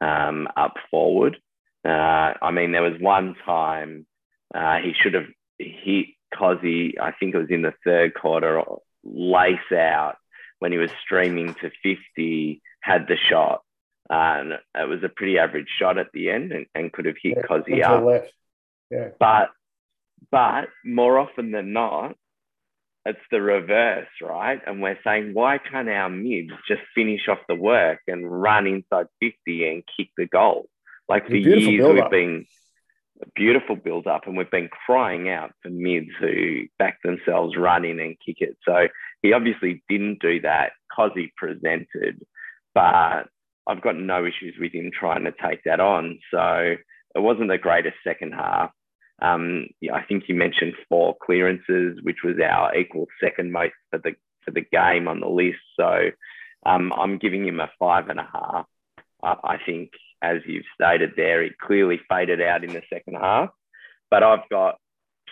um, 0.00 0.48
up 0.56 0.74
forward. 0.90 1.38
Uh, 1.84 2.32
I 2.40 2.50
mean, 2.50 2.72
there 2.72 2.82
was 2.82 3.00
one 3.00 3.36
time 3.44 4.06
uh, 4.54 4.78
he 4.78 4.92
should 4.94 5.14
have 5.14 5.26
hit 5.58 6.06
Cozzy, 6.34 6.98
I 7.00 7.12
think 7.12 7.34
it 7.34 7.38
was 7.38 7.50
in 7.50 7.62
the 7.62 7.74
third 7.84 8.14
quarter, 8.14 8.62
lace 9.04 9.72
out 9.72 10.16
when 10.58 10.72
he 10.72 10.78
was 10.78 10.90
streaming 11.04 11.54
to 11.54 11.70
50, 11.82 12.62
had 12.80 13.06
the 13.06 13.16
shot. 13.16 13.62
and 14.10 14.54
it 14.74 14.88
was 14.88 15.02
a 15.02 15.08
pretty 15.08 15.38
average 15.38 15.68
shot 15.78 15.98
at 15.98 16.12
the 16.12 16.30
end 16.30 16.52
and, 16.52 16.66
and 16.74 16.92
could 16.92 17.06
have 17.06 17.16
hit 17.22 17.36
yeah, 17.36 17.42
Cozzy 17.42 17.82
up. 17.82 18.24
Yeah. 18.90 19.08
But 19.18 19.50
but 20.30 20.68
more 20.84 21.18
often 21.18 21.50
than 21.50 21.72
not, 21.72 22.16
it's 23.06 23.20
the 23.30 23.40
reverse, 23.40 24.08
right? 24.22 24.60
And 24.66 24.80
we're 24.80 24.98
saying, 25.04 25.34
why 25.34 25.58
can't 25.58 25.88
our 25.88 26.08
mids 26.08 26.52
just 26.66 26.80
finish 26.94 27.28
off 27.28 27.38
the 27.48 27.54
work 27.54 28.00
and 28.06 28.30
run 28.30 28.66
inside 28.66 29.06
50 29.20 29.68
and 29.68 29.82
kick 29.96 30.08
the 30.16 30.26
goal? 30.26 30.68
Like 31.08 31.26
for 31.26 31.36
years, 31.36 31.66
we've 31.66 32.10
been 32.10 32.46
a 33.20 33.26
beautiful 33.36 33.76
build 33.76 34.06
up 34.06 34.26
and 34.26 34.36
we've 34.36 34.50
been 34.50 34.70
crying 34.86 35.28
out 35.28 35.52
for 35.62 35.68
mids 35.68 36.10
who 36.18 36.64
back 36.78 36.98
themselves, 37.02 37.56
run 37.56 37.84
in 37.84 38.00
and 38.00 38.16
kick 38.24 38.36
it. 38.40 38.56
So 38.66 38.88
he 39.22 39.32
obviously 39.34 39.82
didn't 39.88 40.20
do 40.20 40.40
that 40.40 40.72
because 40.88 41.10
he 41.14 41.30
presented, 41.36 42.24
but 42.74 43.28
I've 43.66 43.82
got 43.82 43.96
no 43.96 44.24
issues 44.24 44.54
with 44.58 44.72
him 44.72 44.90
trying 44.98 45.24
to 45.24 45.32
take 45.32 45.62
that 45.64 45.80
on. 45.80 46.18
So 46.30 46.76
it 47.14 47.20
wasn't 47.20 47.48
the 47.48 47.58
greatest 47.58 47.96
second 48.02 48.32
half. 48.32 48.70
Um, 49.22 49.66
I 49.92 50.02
think 50.02 50.24
you 50.28 50.34
mentioned 50.34 50.74
four 50.88 51.16
clearances, 51.24 51.98
which 52.02 52.18
was 52.24 52.36
our 52.44 52.76
equal 52.76 53.06
second 53.22 53.52
most 53.52 53.74
for 53.90 53.98
the 53.98 54.14
for 54.44 54.50
the 54.50 54.60
game 54.60 55.08
on 55.08 55.20
the 55.20 55.28
list. 55.28 55.60
So 55.78 56.10
um, 56.66 56.92
I'm 56.96 57.18
giving 57.18 57.46
him 57.46 57.60
a 57.60 57.70
five 57.78 58.08
and 58.08 58.20
a 58.20 58.28
half. 58.30 58.66
I, 59.22 59.34
I 59.44 59.56
think, 59.64 59.90
as 60.22 60.38
you've 60.46 60.64
stated 60.74 61.12
there, 61.16 61.42
he 61.42 61.50
clearly 61.60 62.00
faded 62.08 62.42
out 62.42 62.64
in 62.64 62.72
the 62.72 62.82
second 62.92 63.14
half, 63.14 63.50
but 64.10 64.22
I've 64.22 64.48
got 64.50 64.78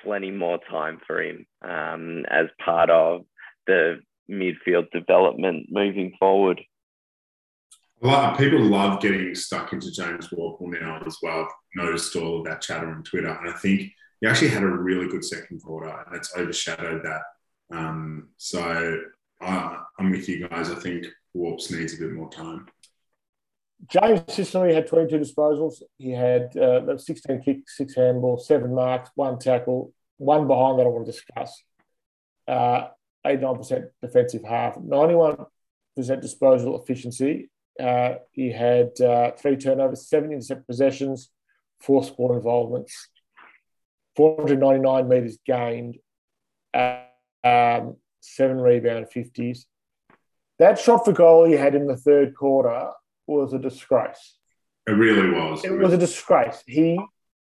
plenty 0.03 0.31
more 0.31 0.59
time 0.71 1.01
for 1.07 1.23
him 1.23 1.47
um, 1.62 2.25
as 2.29 2.47
part 2.65 2.91
of 2.91 3.23
the 3.67 4.01
midfield 4.31 4.91
development 4.91 5.67
moving 5.71 6.15
forward. 6.19 6.61
People 8.03 8.65
love 8.65 9.01
getting 9.01 9.33
stuck 9.35 9.73
into 9.73 9.93
James 9.93 10.29
Worpel 10.29 10.81
now 10.81 11.01
as 11.07 11.19
well. 11.23 11.43
I've 11.43 11.53
noticed 11.77 12.17
all 12.17 12.41
of 12.41 12.47
that 12.47 12.61
chatter 12.61 12.91
on 12.91 13.05
Twitter. 13.05 13.29
And 13.29 13.49
I 13.49 13.57
think 13.59 13.93
he 14.21 14.27
actually 14.27 14.49
had 14.49 14.65
a 14.65 14.67
really 14.67 15.07
good 15.07 15.25
second 15.25 15.63
quarter 15.63 15.89
and 15.89 16.17
it's 16.17 16.37
overshadowed 16.37 17.05
that. 17.05 17.77
Um, 17.77 18.31
so 18.39 18.99
I'm 19.41 20.11
with 20.11 20.29
you 20.29 20.49
guys. 20.49 20.71
I 20.71 20.75
think 20.75 21.07
Warps 21.33 21.71
needs 21.71 21.95
a 21.95 21.99
bit 21.99 22.13
more 22.13 22.31
time. 22.31 22.67
James 23.89 24.23
Sicily 24.29 24.75
had 24.75 24.87
22 24.89 25.19
disposals. 25.19 25.83
He 25.99 26.11
had 26.11 26.57
uh, 26.57 26.97
16 26.97 27.43
kicks, 27.43 27.77
six 27.77 27.95
handballs, 27.95 28.43
seven 28.43 28.75
marks, 28.75 29.11
one 29.15 29.39
tackle, 29.39 29.93
one 30.19 30.47
behind 30.47 30.79
that 30.79 30.87
I 30.87 30.89
want 30.89 31.07
to 31.07 31.13
discuss. 31.13 31.63
Uh, 32.49 32.89
89% 33.25 33.89
defensive 34.01 34.43
half, 34.45 34.77
91% 34.77 35.47
disposal 36.21 36.81
efficiency, 36.81 37.51
uh, 37.83 38.19
he 38.31 38.53
had 38.53 39.01
uh, 39.01 39.33
three 39.33 39.57
turnovers, 39.57 40.09
seven 40.09 40.33
intercept 40.33 40.67
possessions, 40.67 41.31
four 41.81 42.05
score 42.05 42.37
involvements, 42.37 43.09
499 44.17 45.09
metres 45.09 45.39
gained, 45.45 45.97
uh, 46.73 47.03
um, 47.45 47.97
seven 48.21 48.61
rebound 48.61 49.07
50s. 49.15 49.65
That 50.59 50.79
shot 50.79 51.05
for 51.05 51.12
goal 51.12 51.45
he 51.45 51.55
had 51.55 51.75
in 51.75 51.87
the 51.87 51.97
third 51.97 52.37
quarter 52.37 52.91
was 53.27 53.53
a 53.53 53.59
disgrace. 53.59 54.39
It 54.87 54.93
really 54.93 55.31
was. 55.31 55.65
It, 55.65 55.73
it 55.73 55.79
was 55.79 55.93
a 55.93 55.99
disgrace. 55.99 56.62
He 56.67 57.01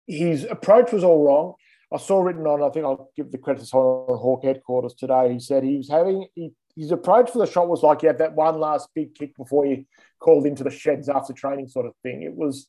his 0.07 0.45
approach 0.45 0.93
was 0.93 1.05
all 1.05 1.25
wrong. 1.25 1.55
I 1.93 1.99
saw 1.99 2.21
written 2.21 2.47
on. 2.47 2.63
I 2.63 2.71
think 2.71 2.85
I'll 2.85 3.11
give 3.17 3.31
the 3.31 3.39
credit 3.39 3.65
to 3.67 3.77
on 3.77 4.19
Hawk 4.19 4.45
headquarters 4.45 4.95
today. 4.95 5.33
He 5.33 5.41
said 5.41 5.63
he 5.63 5.77
was 5.77 5.89
having 5.89 6.27
he 6.35 6.53
his 6.79 6.93
approach 6.93 7.31
for 7.31 7.39
the 7.39 7.51
shot 7.51 7.69
was 7.69 7.83
like 7.83 8.03
you 8.03 8.09
had 8.09 8.19
that 8.19 8.35
one 8.35 8.61
last 8.61 8.89
big 8.95 9.13
kick 9.15 9.37
before 9.37 9.67
you 9.67 9.85
called 10.21 10.47
into 10.47 10.63
the 10.63 10.71
sheds 10.71 11.09
after 11.09 11.33
training, 11.33 11.67
sort 11.67 11.87
of 11.87 11.93
thing. 12.05 12.23
It 12.23 12.33
was 12.33 12.69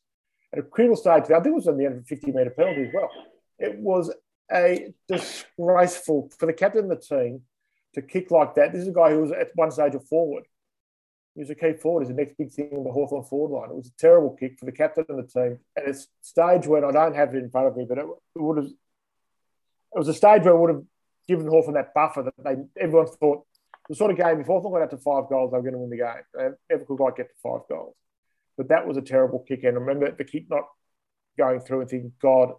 at 0.52 0.60
a 0.60 0.64
critical 0.64 0.96
stage. 0.96 1.26
I 1.26 1.40
think 1.40 1.48
it 1.48 1.54
was 1.54 1.68
on 1.68 1.78
the 1.78 1.86
end 1.86 1.94
of 1.96 2.02
a 2.02 2.06
50 2.06 2.32
metre 2.32 2.50
penalty 2.50 2.88
as 2.88 2.94
well. 2.94 3.10
It 3.60 3.78
was 3.78 4.12
a 4.52 4.92
disgraceful 5.08 6.32
for 6.40 6.48
the 6.48 6.54
captain 6.54 6.86
of 6.86 6.90
the 6.90 6.96
team 6.96 7.42
to 7.94 8.02
kick 8.02 8.32
like 8.32 8.56
that. 8.56 8.72
This 8.72 8.82
is 8.82 8.88
a 8.88 8.94
guy 8.94 9.12
who 9.12 9.22
was 9.22 9.32
at 9.32 9.52
one 9.54 9.70
stage 9.70 9.94
a 9.94 10.00
forward. 10.00 10.46
He 11.36 11.42
was 11.42 11.52
a 11.52 11.56
key 11.56 11.74
forward. 11.74 12.02
He's 12.02 12.10
the 12.10 12.16
next 12.16 12.36
big 12.36 12.52
thing 12.52 12.70
in 12.72 12.84
the 12.84 12.92
Hawthorn 12.92 13.24
forward 13.26 13.56
line. 13.56 13.70
It 13.70 13.76
was 13.76 13.88
a 13.88 14.02
terrible 14.02 14.36
kick 14.36 14.58
for 14.58 14.66
the 14.66 14.72
captain 14.72 15.06
of 15.08 15.18
the 15.18 15.24
team. 15.24 15.60
At 15.78 15.88
a 15.88 15.94
stage 16.22 16.66
when 16.66 16.84
I 16.84 16.92
don't 16.92 17.16
have 17.16 17.36
it 17.36 17.44
in 17.44 17.52
front 17.52 17.68
of 17.68 17.78
me, 17.78 17.86
but 17.88 18.00
it, 18.00 18.06
it 18.06 18.42
would 18.42 18.58
have. 18.58 18.66
It 18.66 19.98
was 19.98 20.08
a 20.08 20.14
stage 20.14 20.44
where 20.44 20.54
it 20.54 20.60
would 20.60 20.70
have 20.70 20.84
given 21.28 21.48
Hawthorn 21.48 21.76
that 21.76 21.94
buffer 21.94 22.24
that 22.24 22.34
they 22.44 22.56
everyone 22.82 23.08
thought 23.08 23.46
the 23.90 23.96
sort 23.96 24.12
of 24.12 24.18
game, 24.18 24.40
if 24.40 24.46
Hawthorn 24.46 24.74
got 24.74 24.84
out 24.84 24.92
to 24.92 24.98
five 24.98 25.28
goals, 25.30 25.52
they 25.52 25.58
were 25.58 25.64
going 25.64 25.74
to 25.74 25.80
win 25.80 25.90
the 25.90 25.98
game. 25.98 26.24
They 26.34 26.50
never 26.70 26.86
could 26.86 26.98
quite 26.98 27.16
get 27.16 27.30
to 27.30 27.36
five 27.42 27.62
goals. 27.68 27.96
But 28.56 28.70
that 28.70 28.88
was 28.88 28.98
a 28.98 29.02
terrible 29.02 29.40
kick. 29.40 29.64
And 29.64 29.76
remember 29.76 30.12
the 30.12 30.24
kick 30.24 30.46
not 30.50 30.66
going 31.38 31.60
through 31.60 31.82
and 31.82 31.90
thinking, 31.90 32.14
God, 32.22 32.52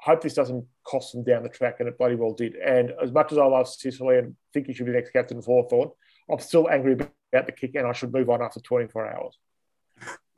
I 0.00 0.10
hope 0.10 0.22
this 0.22 0.34
doesn't 0.34 0.64
cost 0.86 1.12
them 1.12 1.24
down 1.24 1.42
the 1.42 1.48
track. 1.48 1.76
And 1.80 1.88
it 1.88 1.98
bloody 1.98 2.14
well 2.14 2.34
did. 2.34 2.54
And 2.54 2.92
as 3.02 3.10
much 3.10 3.32
as 3.32 3.38
I 3.38 3.46
love 3.46 3.68
Sicily 3.68 4.18
and 4.18 4.36
think 4.54 4.68
he 4.68 4.74
should 4.74 4.86
be 4.86 4.92
the 4.92 4.98
next 4.98 5.10
captain 5.10 5.38
of 5.38 5.44
Hawthorn, 5.44 5.90
I'm 6.30 6.38
still 6.38 6.70
angry 6.70 6.92
about 6.92 7.46
the 7.46 7.52
kick 7.52 7.74
and 7.74 7.86
I 7.86 7.92
should 7.92 8.12
move 8.12 8.30
on 8.30 8.42
after 8.42 8.60
24 8.60 9.14
hours. 9.14 9.38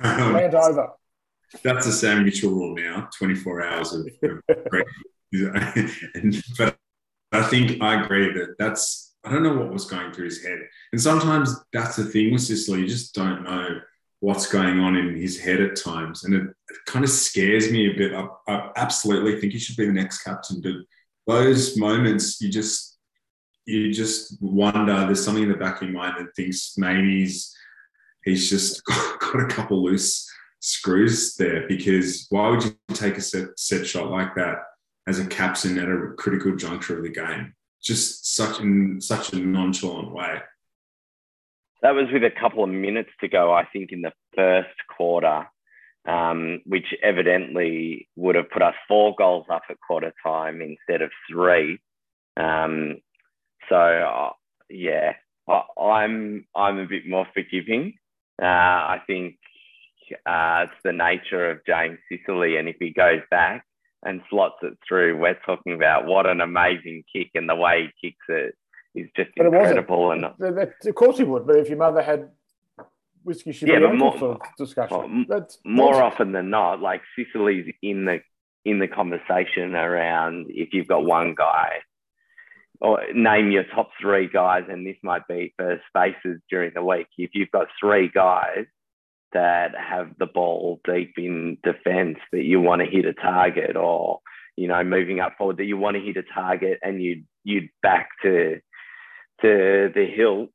Land 0.02 0.54
over. 0.54 0.92
That's 1.62 1.86
a 1.86 1.92
Sam 1.92 2.24
Mitchell 2.24 2.50
rule 2.50 2.74
now 2.74 3.08
24 3.16 3.62
hours 3.62 3.92
of, 3.92 4.08
of 4.22 4.40
but 6.58 6.76
I 7.32 7.42
think 7.42 7.82
I 7.82 8.02
agree 8.02 8.32
that 8.32 8.54
that's 8.58 9.13
I 9.24 9.32
don't 9.32 9.42
know 9.42 9.56
what 9.56 9.72
was 9.72 9.86
going 9.86 10.12
through 10.12 10.26
his 10.26 10.44
head. 10.44 10.58
And 10.92 11.00
sometimes 11.00 11.54
that's 11.72 11.96
the 11.96 12.04
thing 12.04 12.32
with 12.32 12.42
Sicily, 12.42 12.80
you 12.80 12.86
just 12.86 13.14
don't 13.14 13.42
know 13.42 13.80
what's 14.20 14.46
going 14.46 14.80
on 14.80 14.96
in 14.96 15.16
his 15.16 15.38
head 15.38 15.60
at 15.60 15.76
times. 15.76 16.24
And 16.24 16.34
it, 16.34 16.42
it 16.42 16.76
kind 16.86 17.04
of 17.04 17.10
scares 17.10 17.70
me 17.70 17.90
a 17.90 17.96
bit. 17.96 18.14
I, 18.14 18.26
I, 18.48 18.70
absolutely 18.76 19.40
think 19.40 19.52
he 19.52 19.58
should 19.58 19.76
be 19.76 19.86
the 19.86 19.92
next 19.92 20.22
captain, 20.22 20.60
but 20.60 20.74
those 21.26 21.76
moments 21.76 22.40
you 22.40 22.50
just 22.50 22.98
you 23.66 23.92
just 23.92 24.42
wonder 24.42 25.06
there's 25.06 25.24
something 25.24 25.44
in 25.44 25.48
the 25.48 25.56
back 25.56 25.80
of 25.80 25.88
your 25.88 25.96
mind 25.96 26.14
that 26.18 26.34
thinks 26.36 26.74
maybe 26.76 27.20
he's 27.20 27.54
he's 28.24 28.50
just 28.50 28.84
got, 28.84 29.20
got 29.20 29.40
a 29.40 29.46
couple 29.46 29.82
loose 29.82 30.30
screws 30.60 31.34
there 31.36 31.66
because 31.68 32.26
why 32.30 32.48
would 32.48 32.64
you 32.64 32.74
take 32.94 33.18
a 33.18 33.20
set, 33.20 33.48
set 33.58 33.86
shot 33.86 34.10
like 34.10 34.34
that 34.34 34.56
as 35.06 35.18
a 35.18 35.26
captain 35.26 35.78
at 35.78 35.88
a 35.88 36.14
critical 36.16 36.56
juncture 36.56 36.96
of 36.96 37.02
the 37.02 37.10
game? 37.10 37.54
Just 37.84 38.34
such 38.34 38.60
in 38.60 39.00
such 39.00 39.32
a 39.32 39.36
nonchalant 39.36 40.12
way. 40.12 40.40
That 41.82 41.94
was 41.94 42.06
with 42.10 42.24
a 42.24 42.30
couple 42.30 42.64
of 42.64 42.70
minutes 42.70 43.10
to 43.20 43.28
go, 43.28 43.52
I 43.52 43.66
think, 43.70 43.92
in 43.92 44.00
the 44.00 44.12
first 44.34 44.74
quarter, 44.96 45.46
um, 46.08 46.62
which 46.64 46.94
evidently 47.02 48.08
would 48.16 48.36
have 48.36 48.50
put 48.50 48.62
us 48.62 48.74
four 48.88 49.14
goals 49.16 49.46
up 49.50 49.62
at 49.68 49.76
quarter 49.86 50.12
time 50.24 50.62
instead 50.62 51.02
of 51.02 51.10
three. 51.30 51.78
Um, 52.38 52.96
so 53.68 53.76
uh, 53.76 54.30
yeah, 54.70 55.12
I, 55.46 55.54
am 55.56 55.66
I'm, 55.78 56.46
I'm 56.54 56.78
a 56.78 56.86
bit 56.86 57.06
more 57.06 57.26
forgiving. 57.34 57.94
Uh, 58.40 58.46
I 58.46 59.02
think 59.06 59.36
uh, 60.26 60.66
it's 60.66 60.80
the 60.84 60.92
nature 60.92 61.50
of 61.50 61.64
James 61.66 61.98
Sicily. 62.10 62.56
And 62.56 62.68
if 62.68 62.76
he 62.78 62.90
goes 62.90 63.20
back 63.30 63.64
and 64.04 64.20
slots 64.30 64.56
it 64.62 64.76
through, 64.86 65.18
we're 65.18 65.38
talking 65.46 65.72
about 65.72 66.06
what 66.06 66.26
an 66.26 66.40
amazing 66.40 67.04
kick 67.12 67.30
and 67.34 67.48
the 67.48 67.54
way 67.54 67.92
he 68.00 68.08
kicks 68.08 68.24
it 68.28 68.54
is 68.94 69.08
just 69.16 69.30
but 69.36 69.46
incredible. 69.46 70.12
And 70.12 70.24
of 70.24 70.94
course 70.94 71.18
he 71.18 71.24
would. 71.24 71.46
But 71.46 71.56
if 71.56 71.68
your 71.68 71.78
mother 71.78 72.02
had 72.02 72.30
whiskey, 73.22 73.52
she'd 73.52 73.68
yeah, 73.68 73.78
be 73.78 73.96
more, 73.96 74.16
for 74.16 74.38
discussion. 74.58 75.26
Well, 75.28 75.48
more 75.64 76.02
often 76.02 76.32
than 76.32 76.50
not, 76.50 76.80
like 76.80 77.02
Sicily's 77.16 77.72
in 77.82 78.04
the 78.04 78.20
in 78.64 78.78
the 78.78 78.88
conversation 78.88 79.74
around 79.74 80.46
if 80.48 80.72
you've 80.72 80.88
got 80.88 81.04
one 81.04 81.34
guy 81.34 81.80
or 82.80 83.00
name 83.14 83.50
your 83.50 83.64
top 83.64 83.90
three 84.00 84.28
guys, 84.28 84.64
and 84.68 84.86
this 84.86 84.96
might 85.02 85.26
be 85.28 85.54
for 85.56 85.80
spaces 85.88 86.40
during 86.50 86.72
the 86.74 86.82
week. 86.82 87.06
If 87.18 87.30
you've 87.34 87.50
got 87.50 87.68
three 87.80 88.08
guys 88.08 88.66
that 89.34 89.72
have 89.76 90.10
the 90.18 90.26
ball 90.26 90.80
deep 90.84 91.14
in 91.18 91.58
defence 91.62 92.18
that 92.32 92.44
you 92.44 92.60
want 92.60 92.80
to 92.80 92.86
hit 92.90 93.04
a 93.04 93.12
target, 93.12 93.76
or 93.76 94.20
you 94.56 94.68
know 94.68 94.82
moving 94.82 95.20
up 95.20 95.34
forward 95.36 95.58
that 95.58 95.64
you 95.64 95.76
want 95.76 95.96
to 95.96 96.02
hit 96.02 96.16
a 96.16 96.22
target, 96.22 96.78
and 96.82 97.02
you 97.02 97.24
you'd 97.42 97.68
back 97.82 98.08
to 98.22 98.60
to 99.42 99.92
the 99.94 100.06
hill. 100.06 100.48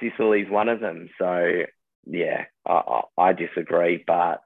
Sicily's 0.00 0.50
one 0.50 0.68
of 0.68 0.80
them. 0.80 1.10
So 1.18 1.62
yeah, 2.06 2.44
I, 2.66 3.02
I 3.18 3.32
disagree, 3.32 4.02
but 4.06 4.42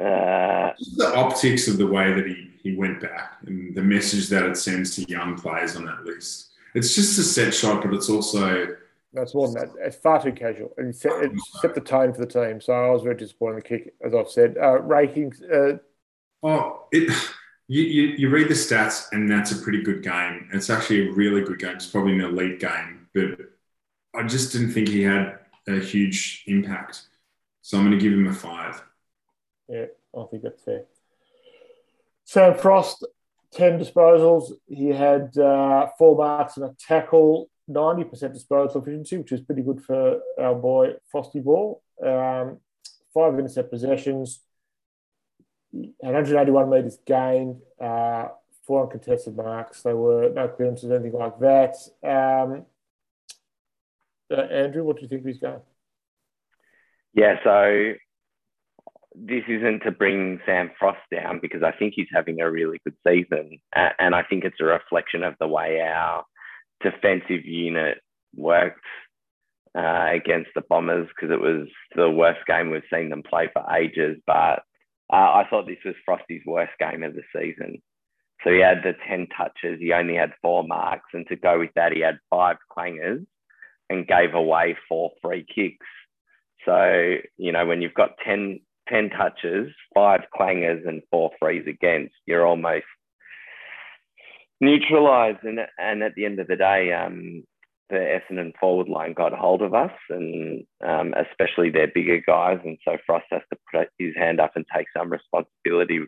uh, 0.00 0.72
the 0.96 1.12
optics 1.16 1.66
of 1.66 1.78
the 1.78 1.86
way 1.86 2.12
that 2.12 2.26
he, 2.26 2.50
he 2.62 2.76
went 2.76 3.00
back 3.00 3.38
and 3.46 3.74
the 3.74 3.82
message 3.82 4.28
that 4.28 4.44
it 4.44 4.56
sends 4.56 4.94
to 4.94 5.02
young 5.10 5.36
players 5.36 5.74
on 5.74 5.84
that 5.86 6.04
list. 6.04 6.50
It's 6.74 6.94
just 6.94 7.18
a 7.18 7.22
set 7.22 7.54
shot, 7.54 7.82
but 7.82 7.94
it's 7.94 8.10
also. 8.10 8.76
That's 9.12 9.34
more 9.34 9.46
than 9.48 9.54
that. 9.54 9.68
It's 9.80 9.96
far 9.96 10.22
too 10.22 10.32
casual. 10.32 10.72
It 10.76 10.94
set, 10.94 11.22
it 11.22 11.32
set 11.60 11.74
the 11.74 11.80
tone 11.80 12.12
for 12.12 12.20
the 12.20 12.26
team. 12.26 12.60
So 12.60 12.72
I 12.72 12.90
was 12.90 13.02
very 13.02 13.16
disappointed 13.16 13.52
in 13.52 13.56
the 13.56 13.62
kick, 13.62 13.94
as 14.04 14.14
I've 14.14 14.28
said. 14.28 14.56
Uh, 14.60 14.80
ratings. 14.82 15.42
Uh, 15.42 15.78
oh, 16.42 16.84
it. 16.92 17.12
You, 17.70 17.82
you, 17.82 18.02
you 18.16 18.30
read 18.30 18.48
the 18.48 18.54
stats, 18.54 19.12
and 19.12 19.30
that's 19.30 19.52
a 19.52 19.56
pretty 19.56 19.82
good 19.82 20.02
game. 20.02 20.48
It's 20.54 20.70
actually 20.70 21.08
a 21.08 21.12
really 21.12 21.42
good 21.42 21.58
game. 21.58 21.76
It's 21.76 21.86
probably 21.86 22.14
an 22.14 22.22
elite 22.22 22.60
game, 22.60 23.06
but 23.12 23.38
I 24.14 24.22
just 24.22 24.52
didn't 24.52 24.72
think 24.72 24.88
he 24.88 25.02
had 25.02 25.38
a 25.66 25.78
huge 25.78 26.44
impact. 26.46 27.02
So 27.60 27.76
I'm 27.76 27.84
going 27.84 27.98
to 27.98 28.02
give 28.02 28.14
him 28.14 28.26
a 28.26 28.32
five. 28.32 28.82
Yeah, 29.68 29.86
I 30.18 30.24
think 30.30 30.42
that's 30.42 30.62
fair. 30.62 30.84
Sam 32.24 32.54
Frost, 32.56 33.06
10 33.52 33.78
disposals. 33.78 34.52
He 34.66 34.88
had 34.88 35.36
uh, 35.36 35.88
four 35.98 36.16
marks 36.16 36.56
and 36.56 36.66
a 36.66 36.74
tackle, 36.78 37.50
90% 37.68 38.32
disposal 38.32 38.82
efficiency, 38.82 39.18
which 39.18 39.32
is 39.32 39.40
pretty 39.40 39.62
good 39.62 39.82
for 39.82 40.20
our 40.38 40.54
boy 40.54 40.94
Frosty 41.10 41.40
Ball. 41.40 41.82
Um, 42.02 42.58
five 43.12 43.38
intercept 43.38 43.70
possessions, 43.70 44.40
181 45.70 46.70
metres 46.70 46.98
gained, 47.04 47.60
uh, 47.80 48.28
four 48.66 48.84
uncontested 48.84 49.36
marks. 49.36 49.82
There 49.82 49.96
were 49.96 50.30
no 50.30 50.48
clearances, 50.48 50.90
anything 50.90 51.18
like 51.18 51.38
that. 51.40 51.76
Um, 52.02 52.66
uh, 54.30 54.42
Andrew, 54.42 54.84
what 54.84 54.96
do 54.96 55.02
you 55.02 55.08
think 55.08 55.22
of 55.22 55.26
his 55.26 55.38
game? 55.38 55.60
Yeah, 57.14 57.36
so 57.42 57.94
this 59.14 59.42
isn't 59.48 59.80
to 59.80 59.90
bring 59.90 60.40
Sam 60.46 60.70
Frost 60.78 61.00
down 61.10 61.40
because 61.40 61.62
I 61.62 61.72
think 61.72 61.94
he's 61.96 62.08
having 62.12 62.40
a 62.40 62.50
really 62.50 62.80
good 62.84 62.94
season. 63.06 63.58
And 63.74 64.14
I 64.14 64.22
think 64.22 64.44
it's 64.44 64.60
a 64.60 64.64
reflection 64.64 65.24
of 65.24 65.34
the 65.40 65.48
way 65.48 65.80
our 65.80 66.24
defensive 66.82 67.44
unit 67.44 67.98
worked 68.34 68.84
uh, 69.76 70.08
against 70.12 70.50
the 70.54 70.62
Bombers 70.68 71.08
because 71.08 71.32
it 71.32 71.40
was 71.40 71.68
the 71.94 72.10
worst 72.10 72.40
game 72.46 72.70
we've 72.70 72.82
seen 72.92 73.10
them 73.10 73.22
play 73.22 73.48
for 73.52 73.64
ages. 73.74 74.18
But 74.26 74.62
uh, 75.12 75.16
I 75.16 75.46
thought 75.48 75.66
this 75.66 75.84
was 75.84 75.94
Frosty's 76.04 76.42
worst 76.46 76.72
game 76.78 77.02
of 77.02 77.14
the 77.14 77.22
season. 77.34 77.82
So 78.44 78.52
he 78.52 78.60
had 78.60 78.82
the 78.84 78.94
10 79.08 79.28
touches, 79.36 79.80
he 79.80 79.92
only 79.92 80.14
had 80.14 80.32
four 80.42 80.62
marks. 80.64 81.10
And 81.12 81.26
to 81.28 81.36
go 81.36 81.58
with 81.58 81.70
that, 81.74 81.92
he 81.92 82.00
had 82.00 82.18
five 82.30 82.56
clangers 82.76 83.26
and 83.90 84.06
gave 84.06 84.34
away 84.34 84.76
four 84.88 85.10
free 85.22 85.44
kicks. 85.52 85.86
So, 86.64 87.16
you 87.36 87.52
know, 87.52 87.66
when 87.66 87.82
you've 87.82 87.94
got 87.94 88.16
10, 88.24 88.60
10 88.88 89.10
touches, 89.10 89.72
five 89.94 90.20
clangers, 90.38 90.86
and 90.86 91.02
four 91.10 91.30
frees 91.40 91.66
against, 91.66 92.14
you're 92.26 92.46
almost 92.46 92.84
neutralised. 94.60 95.42
And, 95.42 95.60
and 95.78 96.02
at 96.02 96.14
the 96.14 96.24
end 96.24 96.38
of 96.40 96.48
the 96.48 96.56
day, 96.56 96.92
um, 96.92 97.44
the 97.90 97.96
Essendon 97.96 98.52
forward 98.60 98.88
line 98.88 99.14
got 99.14 99.32
hold 99.32 99.62
of 99.62 99.74
us, 99.74 99.92
and 100.10 100.64
um, 100.86 101.14
especially 101.14 101.70
their 101.70 101.88
bigger 101.88 102.20
guys. 102.26 102.58
And 102.64 102.78
so 102.84 102.96
Frost 103.06 103.26
has 103.30 103.42
to 103.50 103.58
put 103.72 103.88
his 103.98 104.14
hand 104.16 104.40
up 104.40 104.52
and 104.56 104.64
take 104.74 104.86
some 104.96 105.10
responsibility 105.10 106.00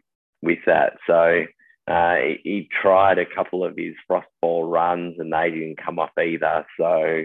with 0.43 0.59
that. 0.67 0.95
So 1.07 1.45
uh, 1.89 2.17
he, 2.45 2.69
tried 2.83 3.19
a 3.19 3.27
couple 3.27 3.65
of 3.65 3.77
his 3.77 3.95
frost 4.07 4.29
ball 4.41 4.65
runs, 4.65 5.17
and 5.19 5.33
they 5.33 5.51
didn't 5.51 5.83
come 5.83 5.99
off 5.99 6.11
either. 6.19 6.67
So 6.79 7.25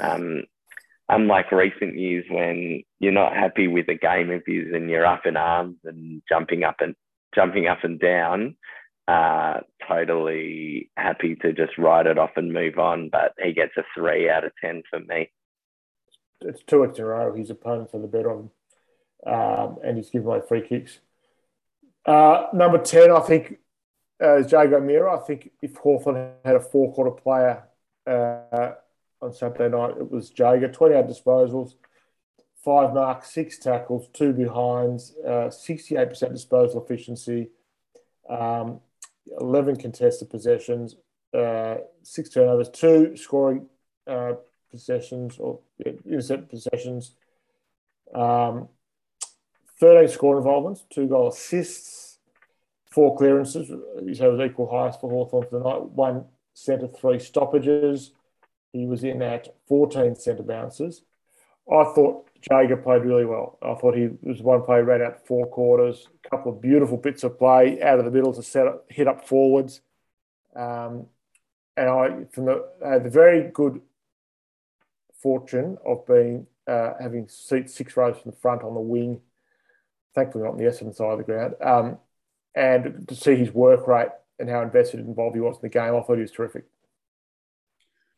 um, 0.00 0.42
unlike 1.08 1.52
recent 1.52 1.96
years 1.96 2.24
when 2.30 2.82
you're 3.00 3.12
not 3.12 3.34
happy 3.34 3.68
with 3.68 3.86
the 3.86 3.94
game 3.94 4.30
of 4.30 4.42
his 4.46 4.72
and 4.72 4.90
you're 4.90 5.06
up 5.06 5.26
in 5.26 5.36
arms 5.36 5.76
and 5.84 6.22
jumping 6.28 6.64
up 6.64 6.76
and 6.80 6.94
jumping 7.34 7.66
up 7.68 7.84
and 7.84 8.00
down, 8.00 8.56
uh, 9.08 9.60
totally 9.88 10.90
happy 10.96 11.34
to 11.36 11.52
just 11.52 11.76
write 11.78 12.06
it 12.06 12.18
off 12.18 12.30
and 12.36 12.52
move 12.52 12.78
on. 12.78 13.08
But 13.08 13.34
he 13.42 13.52
gets 13.52 13.76
a 13.76 13.84
three 13.94 14.28
out 14.28 14.44
of 14.44 14.52
ten 14.60 14.82
for 14.88 15.00
me. 15.00 15.30
It's 16.40 16.62
two 16.64 16.82
weeks 16.82 16.98
in 16.98 17.04
a 17.04 17.08
row. 17.08 17.34
His 17.34 17.50
opponents 17.50 17.94
are 17.94 18.00
the 18.00 18.08
better 18.08 18.30
him, 18.30 18.50
um, 19.26 19.78
and 19.84 19.96
he's 19.96 20.10
given 20.10 20.26
away 20.26 20.40
free 20.48 20.66
kicks. 20.66 20.98
Uh, 22.04 22.46
number 22.52 22.78
ten, 22.78 23.10
I 23.10 23.20
think, 23.20 23.58
uh, 24.22 24.38
is 24.38 24.50
Jaeger 24.50 24.76
O'Meara. 24.76 25.20
I 25.20 25.24
think 25.24 25.50
if 25.60 25.76
Hawthorn 25.76 26.32
had 26.44 26.56
a 26.56 26.60
four-quarter 26.60 27.12
player 27.12 27.64
uh, 28.06 28.72
on 29.20 29.32
Saturday 29.32 29.74
night. 29.74 29.96
It 29.98 30.10
was 30.10 30.32
Jaeger, 30.36 30.70
28 30.70 31.06
disposals, 31.06 31.74
five 32.64 32.92
marks, 32.92 33.32
six 33.32 33.58
tackles, 33.58 34.08
two 34.12 34.32
behinds, 34.32 35.14
uh, 35.24 35.48
68% 35.48 36.32
disposal 36.32 36.84
efficiency, 36.84 37.50
um, 38.28 38.80
11 39.40 39.76
contested 39.76 40.30
possessions, 40.30 40.96
uh, 41.34 41.76
six 42.02 42.28
turnovers, 42.28 42.68
two 42.68 43.16
scoring 43.16 43.66
uh, 44.06 44.34
possessions 44.70 45.38
or 45.38 45.60
intercept 45.84 46.50
possessions, 46.50 47.14
um, 48.14 48.68
13 49.80 50.08
score 50.08 50.38
involvements, 50.38 50.84
two 50.90 51.06
goal 51.06 51.28
assists, 51.28 52.18
four 52.90 53.16
clearances. 53.16 53.68
Say 53.68 54.28
was 54.28 54.40
equal 54.40 54.70
highest 54.70 55.00
for 55.00 55.10
Hawthorn 55.10 55.46
for 55.48 55.58
the 55.58 55.64
night, 55.64 55.90
one 55.90 56.24
centre, 56.54 56.88
three 56.88 57.18
stoppages. 57.18 58.12
He 58.72 58.86
was 58.86 59.04
in 59.04 59.22
at 59.22 59.54
14 59.68 60.14
centre 60.16 60.42
bounces. 60.42 61.02
I 61.70 61.84
thought 61.84 62.28
Jaeger 62.50 62.76
played 62.76 63.02
really 63.02 63.24
well. 63.24 63.58
I 63.62 63.74
thought 63.74 63.96
he 63.96 64.08
was 64.22 64.42
one 64.42 64.62
play, 64.62 64.80
ran 64.80 65.02
out 65.02 65.26
four 65.26 65.46
quarters, 65.46 66.08
a 66.24 66.28
couple 66.30 66.52
of 66.52 66.60
beautiful 66.60 66.96
bits 66.96 67.24
of 67.24 67.38
play 67.38 67.80
out 67.82 67.98
of 67.98 68.04
the 68.04 68.10
middle 68.10 68.32
to 68.32 68.42
set 68.42 68.66
up, 68.66 68.84
hit 68.88 69.06
up 69.06 69.26
forwards. 69.26 69.80
Um, 70.54 71.06
and 71.76 71.88
I, 71.88 72.24
from 72.32 72.46
the, 72.46 72.68
had 72.84 73.04
the 73.04 73.10
very 73.10 73.50
good 73.50 73.80
fortune 75.22 75.78
of 75.86 76.06
being 76.06 76.46
uh, 76.66 76.94
having 77.00 77.28
seats 77.28 77.74
six 77.74 77.96
rows 77.96 78.18
from 78.18 78.32
the 78.32 78.36
front 78.36 78.62
on 78.62 78.74
the 78.74 78.80
wing, 78.80 79.20
thankfully 80.14 80.44
not 80.44 80.52
on 80.52 80.58
the 80.58 80.64
Essendon 80.64 80.94
side 80.94 81.12
of 81.12 81.18
the 81.18 81.24
ground, 81.24 81.54
um, 81.62 81.98
and 82.54 83.08
to 83.08 83.14
see 83.14 83.36
his 83.36 83.52
work 83.52 83.86
rate 83.86 84.10
and 84.38 84.50
how 84.50 84.60
invested 84.60 85.00
and 85.00 85.08
involved 85.08 85.36
he 85.36 85.40
was 85.40 85.56
in 85.56 85.62
the 85.62 85.68
game, 85.68 85.94
I 85.94 86.00
thought 86.02 86.16
he 86.16 86.22
was 86.22 86.32
terrific. 86.32 86.64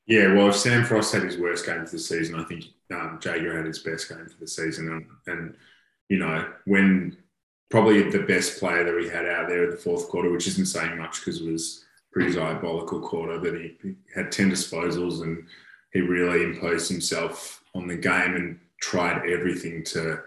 Yeah, 0.06 0.34
well, 0.34 0.48
if 0.48 0.56
Sam 0.56 0.84
Frost 0.84 1.14
had 1.14 1.22
his 1.22 1.38
worst 1.38 1.64
game 1.64 1.86
for 1.86 1.92
the 1.92 1.98
season, 1.98 2.34
I 2.34 2.44
think 2.44 2.64
um, 2.92 3.18
Jaeger 3.22 3.56
had 3.56 3.66
his 3.66 3.78
best 3.78 4.08
game 4.08 4.26
for 4.26 4.38
the 4.38 4.46
season. 4.46 4.88
And, 4.88 5.06
and, 5.26 5.56
you 6.08 6.18
know, 6.18 6.46
when 6.66 7.16
probably 7.70 8.10
the 8.10 8.22
best 8.22 8.60
player 8.60 8.84
that 8.84 8.94
we 8.94 9.08
had 9.08 9.26
out 9.26 9.48
there 9.48 9.64
in 9.64 9.70
the 9.70 9.76
fourth 9.76 10.08
quarter, 10.08 10.30
which 10.30 10.46
isn't 10.46 10.66
saying 10.66 10.98
much 10.98 11.20
because 11.20 11.40
it 11.40 11.50
was 11.50 11.84
pretty 12.12 12.34
diabolical 12.34 13.00
quarter, 13.00 13.38
but 13.38 13.54
he, 13.54 13.76
he 13.82 13.94
had 14.14 14.30
10 14.30 14.50
disposals 14.50 15.22
and 15.22 15.46
he 15.92 16.00
really 16.00 16.44
imposed 16.44 16.90
himself 16.90 17.62
on 17.74 17.86
the 17.86 17.96
game 17.96 18.36
and 18.36 18.60
tried 18.80 19.28
everything 19.28 19.82
to 19.84 20.20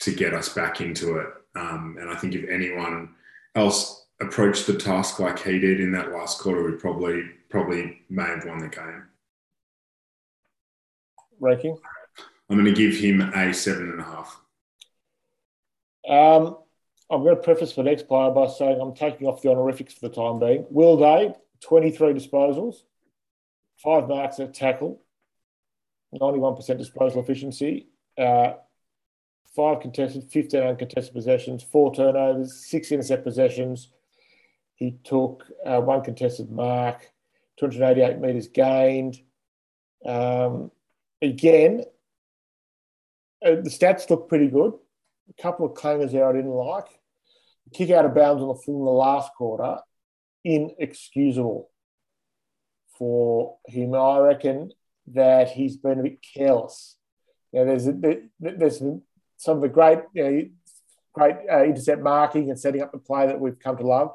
to 0.00 0.14
get 0.14 0.32
us 0.32 0.48
back 0.48 0.80
into 0.80 1.18
it. 1.18 1.28
Um, 1.54 1.98
and 2.00 2.08
I 2.08 2.16
think 2.16 2.34
if 2.34 2.48
anyone 2.48 3.10
else 3.54 4.06
approached 4.18 4.66
the 4.66 4.78
task 4.78 5.20
like 5.20 5.38
he 5.38 5.58
did 5.58 5.78
in 5.78 5.92
that 5.92 6.10
last 6.10 6.38
quarter, 6.38 6.64
we 6.64 6.76
probably 6.76 7.24
probably 7.50 8.00
may 8.08 8.24
have 8.24 8.46
won 8.46 8.58
the 8.58 8.68
game 8.68 9.04
ranking? 11.40 11.76
I'm 12.48 12.56
going 12.56 12.72
to 12.72 12.72
give 12.72 12.96
him 12.96 13.20
a 13.20 13.54
seven 13.54 13.90
and 13.90 14.00
a 14.00 14.04
half. 14.04 14.40
Um, 16.08 16.56
I'm 17.10 17.22
going 17.22 17.36
to 17.36 17.42
preface 17.42 17.74
the 17.74 17.82
next 17.82 18.08
player 18.08 18.30
by 18.30 18.46
saying 18.46 18.80
I'm 18.80 18.94
taking 18.94 19.26
off 19.26 19.42
the 19.42 19.50
honorifics 19.50 19.94
for 19.94 20.08
the 20.08 20.14
time 20.14 20.38
being. 20.38 20.66
Will 20.70 20.96
Day, 20.96 21.34
23 21.62 22.12
disposals, 22.12 22.76
five 23.82 24.08
marks 24.08 24.40
at 24.40 24.54
tackle, 24.54 25.02
91% 26.14 26.78
disposal 26.78 27.22
efficiency, 27.22 27.88
uh, 28.18 28.54
five 29.54 29.80
contested, 29.80 30.24
15 30.30 30.60
uncontested 30.60 31.14
possessions, 31.14 31.62
four 31.62 31.94
turnovers, 31.94 32.66
six 32.66 32.92
intercept 32.92 33.24
possessions. 33.24 33.90
He 34.74 34.98
took 35.04 35.44
uh, 35.64 35.80
one 35.80 36.02
contested 36.02 36.50
mark, 36.50 37.10
288 37.58 38.18
metres 38.18 38.48
gained. 38.48 39.20
Um, 40.04 40.70
again, 41.22 41.84
uh, 43.44 43.56
the 43.56 43.70
stats 43.70 44.08
look 44.10 44.28
pretty 44.28 44.48
good. 44.48 44.74
A 45.38 45.42
couple 45.42 45.66
of 45.66 45.74
clangers 45.74 46.12
there 46.12 46.28
I 46.28 46.32
didn't 46.32 46.50
like. 46.50 46.86
Kick 47.72 47.90
out 47.90 48.04
of 48.04 48.14
bounds 48.14 48.42
on 48.42 48.48
the 48.48 48.54
full 48.54 48.80
in 48.80 48.84
the 48.84 48.90
last 48.90 49.32
quarter, 49.36 49.78
inexcusable 50.44 51.70
for 52.98 53.56
him. 53.66 53.94
I 53.94 54.18
reckon 54.18 54.72
that 55.12 55.50
he's 55.50 55.76
been 55.76 56.00
a 56.00 56.02
bit 56.02 56.18
careless. 56.34 56.96
You 57.52 57.60
know, 57.60 57.66
there's 57.66 57.86
a, 57.86 58.22
there's 58.40 58.78
some 59.36 59.56
of 59.56 59.62
the 59.62 59.68
great 59.68 60.00
you 60.14 60.24
know, 60.24 60.44
great 61.12 61.36
uh, 61.50 61.64
intercept 61.64 62.02
marking 62.02 62.50
and 62.50 62.58
setting 62.58 62.82
up 62.82 62.92
the 62.92 62.98
play 62.98 63.26
that 63.26 63.40
we've 63.40 63.58
come 63.58 63.76
to 63.76 63.86
love, 63.86 64.10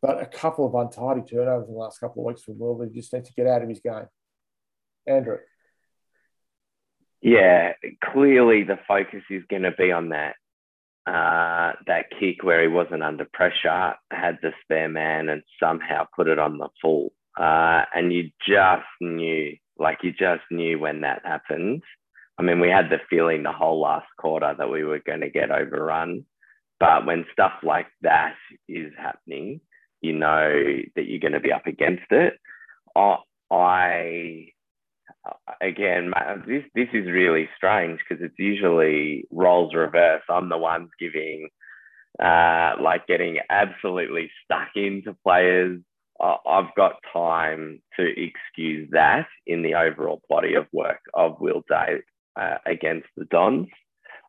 but 0.00 0.22
a 0.22 0.26
couple 0.26 0.66
of 0.66 0.74
untidy 0.74 1.22
turnovers 1.22 1.68
in 1.68 1.74
the 1.74 1.80
last 1.80 2.00
couple 2.00 2.22
of 2.22 2.26
weeks 2.26 2.42
from 2.42 2.58
Will. 2.58 2.80
He 2.82 3.00
just 3.00 3.12
needs 3.12 3.28
to 3.28 3.34
get 3.34 3.46
out 3.46 3.62
of 3.62 3.68
his 3.68 3.80
game. 3.80 4.06
Andrew. 5.06 5.38
Yeah, 7.22 7.72
clearly 8.12 8.62
the 8.64 8.78
focus 8.86 9.22
is 9.30 9.42
going 9.50 9.62
to 9.62 9.72
be 9.72 9.90
on 9.92 10.10
that 10.10 10.36
uh, 11.06 11.72
that 11.86 12.06
kick 12.20 12.42
where 12.44 12.60
he 12.62 12.68
wasn't 12.68 13.02
under 13.02 13.26
pressure, 13.32 13.94
had 14.12 14.38
the 14.42 14.52
spare 14.62 14.88
man, 14.90 15.28
and 15.30 15.42
somehow 15.60 16.04
put 16.14 16.28
it 16.28 16.38
on 16.38 16.58
the 16.58 16.68
full. 16.82 17.12
Uh, 17.38 17.82
and 17.94 18.12
you 18.12 18.30
just 18.46 18.86
knew, 19.00 19.56
like 19.78 19.98
you 20.02 20.12
just 20.12 20.42
knew 20.50 20.78
when 20.78 21.00
that 21.00 21.22
happened. 21.24 21.82
I 22.38 22.42
mean, 22.42 22.60
we 22.60 22.68
had 22.68 22.90
the 22.90 22.98
feeling 23.08 23.42
the 23.42 23.52
whole 23.52 23.80
last 23.80 24.06
quarter 24.18 24.54
that 24.56 24.70
we 24.70 24.84
were 24.84 25.00
going 25.04 25.20
to 25.20 25.30
get 25.30 25.50
overrun. 25.50 26.24
But 26.78 27.06
when 27.06 27.24
stuff 27.32 27.52
like 27.62 27.86
that 28.02 28.34
is 28.68 28.92
happening, 28.96 29.60
you 30.02 30.12
know 30.12 30.52
that 30.94 31.06
you're 31.06 31.20
going 31.20 31.32
to 31.32 31.40
be 31.40 31.52
up 31.52 31.66
against 31.66 32.04
it. 32.10 32.34
I 33.50 34.48
again, 35.60 36.12
this 36.46 36.64
this 36.74 36.88
is 36.92 37.06
really 37.06 37.48
strange 37.56 38.00
because 38.00 38.24
it's 38.24 38.38
usually 38.38 39.24
roles 39.30 39.74
reverse. 39.74 40.22
I'm 40.28 40.48
the 40.48 40.58
ones 40.58 40.90
giving, 40.98 41.48
uh, 42.22 42.74
like 42.80 43.06
getting 43.06 43.38
absolutely 43.50 44.30
stuck 44.44 44.68
into 44.74 45.16
players. 45.24 45.80
I've 46.20 46.74
got 46.76 46.96
time 47.12 47.80
to 47.96 48.02
excuse 48.04 48.88
that 48.90 49.28
in 49.46 49.62
the 49.62 49.74
overall 49.74 50.20
body 50.28 50.54
of 50.54 50.66
work 50.72 50.98
of 51.14 51.40
Will 51.40 51.62
Day 51.68 51.98
uh, 52.34 52.56
against 52.66 53.06
the 53.16 53.24
Dons. 53.26 53.68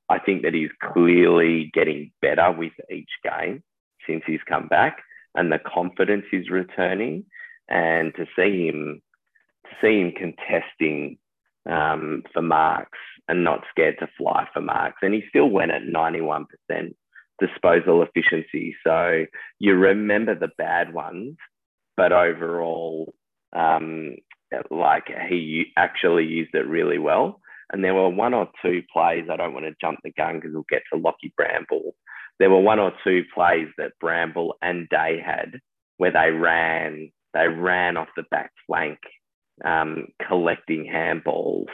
I 0.08 0.20
think 0.20 0.44
that 0.44 0.54
he's 0.54 0.70
clearly 0.94 1.72
getting 1.74 2.12
better 2.22 2.52
with 2.52 2.74
each 2.92 3.10
game 3.24 3.64
since 4.08 4.24
he's 4.28 4.40
come 4.48 4.68
back, 4.68 5.00
and 5.36 5.52
the 5.52 5.60
confidence 5.60 6.26
is 6.32 6.50
returning. 6.50 7.26
And 7.70 8.14
to 8.16 8.26
see 8.36 8.68
him 8.68 9.02
see 9.82 10.00
him 10.00 10.12
contesting 10.12 11.18
um, 11.70 12.24
for 12.34 12.42
marks 12.42 12.98
and 13.28 13.44
not 13.44 13.64
scared 13.70 13.98
to 14.00 14.08
fly 14.18 14.48
for 14.54 14.62
marks. 14.62 14.98
And 15.02 15.14
he 15.14 15.24
still 15.30 15.50
went 15.50 15.72
at 15.72 15.84
91% 15.84 16.46
disposal 17.40 18.04
efficiency. 18.04 18.76
So 18.86 19.26
you 19.60 19.76
remember 19.76 20.36
the 20.36 20.50
bad 20.58 20.94
ones, 20.94 21.38
but 21.96 22.12
overall, 22.12 23.14
um, 23.56 24.16
like 24.72 25.06
he 25.30 25.68
actually 25.78 26.26
used 26.26 26.54
it 26.54 26.68
really 26.68 26.98
well. 26.98 27.40
And 27.72 27.84
there 27.84 27.94
were 27.94 28.10
one 28.10 28.34
or 28.34 28.50
two 28.64 28.82
plays, 28.92 29.26
I 29.32 29.38
don't 29.38 29.54
want 29.54 29.66
to 29.66 29.76
jump 29.80 30.00
the 30.04 30.12
gun 30.12 30.36
because 30.36 30.52
we'll 30.54 30.66
get 30.70 30.82
to 30.92 31.00
Lockie 31.00 31.34
Bramble. 31.38 31.94
There 32.40 32.50
were 32.50 32.60
one 32.60 32.80
or 32.80 32.94
two 33.04 33.24
plays 33.34 33.68
that 33.78 33.92
Bramble 34.00 34.56
and 34.62 34.90
Day 34.90 35.22
had 35.24 35.60
where 35.98 36.12
they 36.12 36.32
ran, 36.32 37.12
they 37.34 37.48
ran 37.48 37.96
off 37.96 38.08
the 38.16 38.24
back 38.32 38.52
flank 38.66 38.98
um, 39.66 40.08
collecting 40.28 40.86
handballs, 40.92 41.68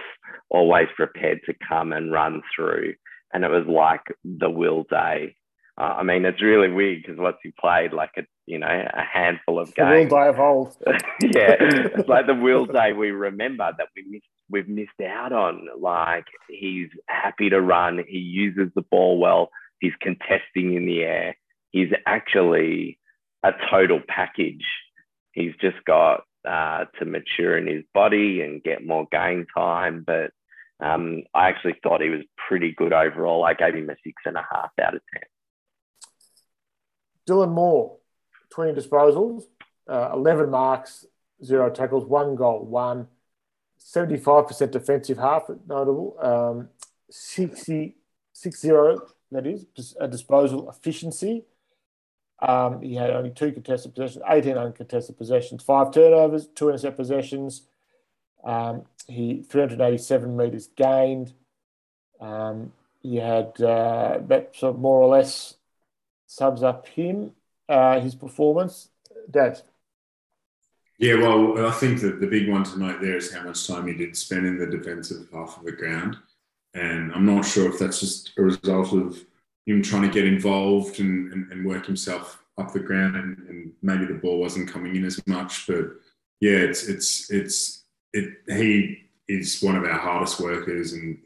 always 0.50 0.88
prepared 0.96 1.42
to 1.46 1.54
come 1.68 1.92
and 1.92 2.12
run 2.12 2.42
through. 2.56 2.94
And 3.34 3.44
it 3.44 3.50
was 3.50 3.66
like 3.68 4.02
the 4.24 4.50
Will 4.50 4.86
Day. 4.90 5.36
Uh, 5.78 5.96
I 5.98 6.04
mean, 6.04 6.24
it's 6.24 6.42
really 6.42 6.72
weird 6.72 7.02
because 7.02 7.20
once 7.20 7.38
he 7.44 7.52
played 7.60 7.92
like 7.92 8.12
a 8.18 8.22
you 8.46 8.60
know 8.60 8.68
a 8.68 9.02
handful 9.02 9.60
of 9.60 9.74
games. 9.76 10.10
The 10.10 10.16
Will 10.16 10.24
Day 10.24 10.30
of 10.30 10.40
old. 10.40 10.78
yeah, 11.22 11.56
it's 11.60 12.08
like 12.08 12.28
the 12.28 12.36
Will 12.36 12.66
Day 12.66 12.94
we 12.94 13.12
remember 13.12 13.70
that 13.78 13.88
we 13.96 14.06
missed. 14.10 14.26
We've 14.50 14.70
missed 14.70 15.02
out 15.06 15.34
on. 15.34 15.68
Like 15.80 16.26
he's 16.48 16.90
happy 17.08 17.50
to 17.50 17.60
run. 17.60 18.04
He 18.08 18.20
uses 18.20 18.72
the 18.76 18.84
ball 18.84 19.20
well. 19.20 19.50
He's 19.80 19.94
contesting 20.02 20.76
in 20.76 20.86
the 20.86 21.02
air. 21.02 21.36
He's 21.72 21.90
actually 22.06 23.00
a 23.44 23.52
total 23.70 24.00
package. 24.08 24.66
He's 25.34 25.54
just 25.60 25.84
got 25.86 26.24
uh, 26.46 26.86
to 27.00 27.06
mature 27.06 27.58
in 27.58 27.68
his 27.68 27.84
body 27.94 28.42
and 28.42 28.64
get 28.64 28.86
more 28.86 29.08
game 29.12 29.46
time. 29.56 30.04
But 30.06 30.32
um, 30.80 31.24
I 31.34 31.50
actually 31.50 31.76
thought 31.82 32.02
he 32.02 32.10
was 32.10 32.24
pretty 32.48 32.74
good 32.74 32.94
overall. 32.94 33.44
I 33.44 33.54
gave 33.54 33.76
him 33.76 33.90
a 33.90 33.96
six 34.04 34.22
and 34.26 34.38
a 34.38 34.46
half 34.52 34.72
out 34.82 34.96
of 34.96 35.02
10. 35.14 35.22
Dylan 37.28 37.52
Moore, 37.52 37.98
20 38.52 38.80
disposals, 38.80 39.44
uh, 39.90 40.12
11 40.14 40.50
marks, 40.50 41.06
zero 41.44 41.70
tackles, 41.70 42.06
one 42.06 42.36
goal, 42.36 42.66
one. 42.66 43.08
75% 43.80 44.72
defensive 44.72 45.18
half, 45.18 45.44
notable. 45.68 46.16
Um, 46.20 46.70
60, 47.10 47.96
60, 48.34 48.70
that 49.32 49.46
is, 49.46 49.66
a 50.00 50.08
disposal 50.08 50.70
efficiency. 50.70 51.46
Um, 52.42 52.82
he 52.82 52.96
had 52.96 53.12
only 53.12 53.30
two 53.30 53.52
contested 53.52 53.96
possessions, 53.96 54.24
18 54.28 54.58
uncontested 54.58 55.18
possessions, 55.18 55.64
five 55.64 55.92
turnovers, 55.92 56.48
two 56.48 56.70
intercept 56.70 56.98
possessions. 56.98 57.62
Um, 58.44 58.84
he 59.08 59.42
387 59.42 60.36
metres 60.36 60.68
gained. 60.76 61.34
Um, 62.20 62.74
he 63.02 63.18
had 63.18 63.60
uh, 63.62 64.20
that 64.28 64.56
sort 64.56 64.76
of 64.76 64.82
more 64.82 65.02
or 65.02 65.10
less 65.10 65.56
sums 66.28 66.64
up 66.64 66.88
him, 66.88 67.32
uh, 67.70 68.00
his 68.00 68.16
performance. 68.16 68.90
Dad. 69.30 69.62
Yeah, 70.98 71.16
well, 71.16 71.66
I 71.66 71.72
think 71.72 72.00
that 72.02 72.20
the 72.22 72.28
big 72.28 72.50
one 72.50 72.64
to 72.64 72.80
note 72.80 73.02
there 73.02 73.18
is 73.18 73.34
how 73.34 73.44
much 73.44 73.68
time 73.68 73.88
he 73.88 73.94
did 73.94 74.16
spend 74.16 74.46
in 74.46 74.58
the 74.58 74.66
defensive 74.66 75.28
half 75.34 75.58
of 75.58 75.66
the 75.66 75.72
ground. 75.72 76.18
And 76.74 77.12
I'm 77.14 77.26
not 77.26 77.46
sure 77.46 77.70
if 77.70 77.80
that's 77.80 78.00
just 78.00 78.32
a 78.38 78.42
result 78.42 78.94
of 78.94 79.20
him 79.66 79.82
trying 79.82 80.04
to 80.04 80.10
get 80.10 80.26
involved 80.26 81.00
and, 81.00 81.32
and, 81.34 81.52
and 81.52 81.66
work 81.66 81.86
himself 81.86 82.44
up 82.58 82.72
the 82.72 82.80
ground 82.80 83.16
and, 83.16 83.38
and, 83.50 83.72
maybe 83.82 84.06
the 84.06 84.14
ball 84.14 84.40
wasn't 84.40 84.72
coming 84.72 84.96
in 84.96 85.04
as 85.04 85.26
much. 85.28 85.68
But 85.68 85.88
yeah, 86.40 86.58
it's 86.58 86.88
it's 86.88 87.30
it's 87.32 87.84
it 88.14 88.34
he 88.48 89.04
is 89.28 89.62
one 89.62 89.76
of 89.76 89.84
our 89.84 90.00
hardest 90.00 90.40
workers 90.40 90.94
and 90.94 91.18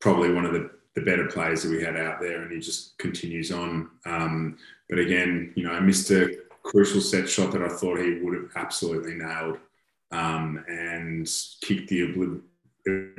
probably 0.00 0.32
one 0.32 0.44
of 0.44 0.52
the, 0.52 0.70
the 0.94 1.02
better 1.02 1.26
players 1.26 1.62
that 1.62 1.70
we 1.70 1.82
had 1.82 1.96
out 1.96 2.20
there 2.20 2.42
and 2.42 2.52
he 2.52 2.58
just 2.58 2.98
continues 2.98 3.50
on. 3.50 3.90
Um, 4.04 4.58
but 4.88 4.98
again, 4.98 5.52
you 5.56 5.64
know, 5.64 5.72
I 5.72 5.80
missed 5.80 6.10
a 6.10 6.36
crucial 6.62 7.00
set 7.00 7.28
shot 7.28 7.52
that 7.52 7.62
I 7.62 7.68
thought 7.68 7.98
he 7.98 8.20
would 8.20 8.34
have 8.34 8.50
absolutely 8.56 9.14
nailed 9.14 9.58
um, 10.10 10.64
and 10.68 11.28
kicked 11.60 11.88
the 11.88 12.42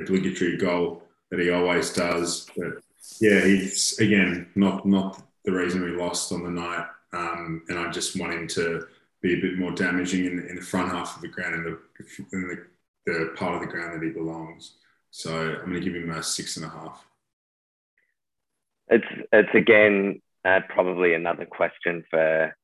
obligatory 0.00 0.56
goal 0.56 1.02
that 1.30 1.40
he 1.40 1.50
always 1.50 1.92
does. 1.92 2.48
But 2.56 2.82
yeah, 3.20 3.44
he's 3.44 3.98
again 3.98 4.48
not 4.54 4.86
not 4.86 5.22
the 5.44 5.52
reason 5.52 5.82
we 5.82 5.90
lost 5.90 6.32
on 6.32 6.44
the 6.44 6.50
night, 6.50 6.86
um, 7.12 7.62
and 7.68 7.78
I 7.78 7.90
just 7.90 8.18
want 8.18 8.32
him 8.32 8.46
to 8.48 8.86
be 9.20 9.34
a 9.34 9.40
bit 9.40 9.58
more 9.58 9.72
damaging 9.72 10.24
in, 10.26 10.46
in 10.48 10.56
the 10.56 10.62
front 10.62 10.90
half 10.92 11.16
of 11.16 11.22
the 11.22 11.28
ground 11.28 11.54
in 11.54 11.64
the 11.64 11.78
in 12.32 12.48
the, 12.48 12.66
the 13.06 13.34
part 13.36 13.54
of 13.54 13.60
the 13.60 13.66
ground 13.66 13.94
that 13.94 14.06
he 14.06 14.12
belongs. 14.12 14.74
So 15.10 15.34
I'm 15.34 15.70
going 15.70 15.74
to 15.74 15.80
give 15.80 15.94
him 15.94 16.10
a 16.10 16.22
six 16.22 16.56
and 16.56 16.66
a 16.66 16.68
half. 16.68 17.04
It's 18.88 19.06
it's 19.32 19.54
again 19.54 20.20
uh, 20.44 20.60
probably 20.68 21.14
another 21.14 21.46
question 21.46 22.04
for 22.10 22.54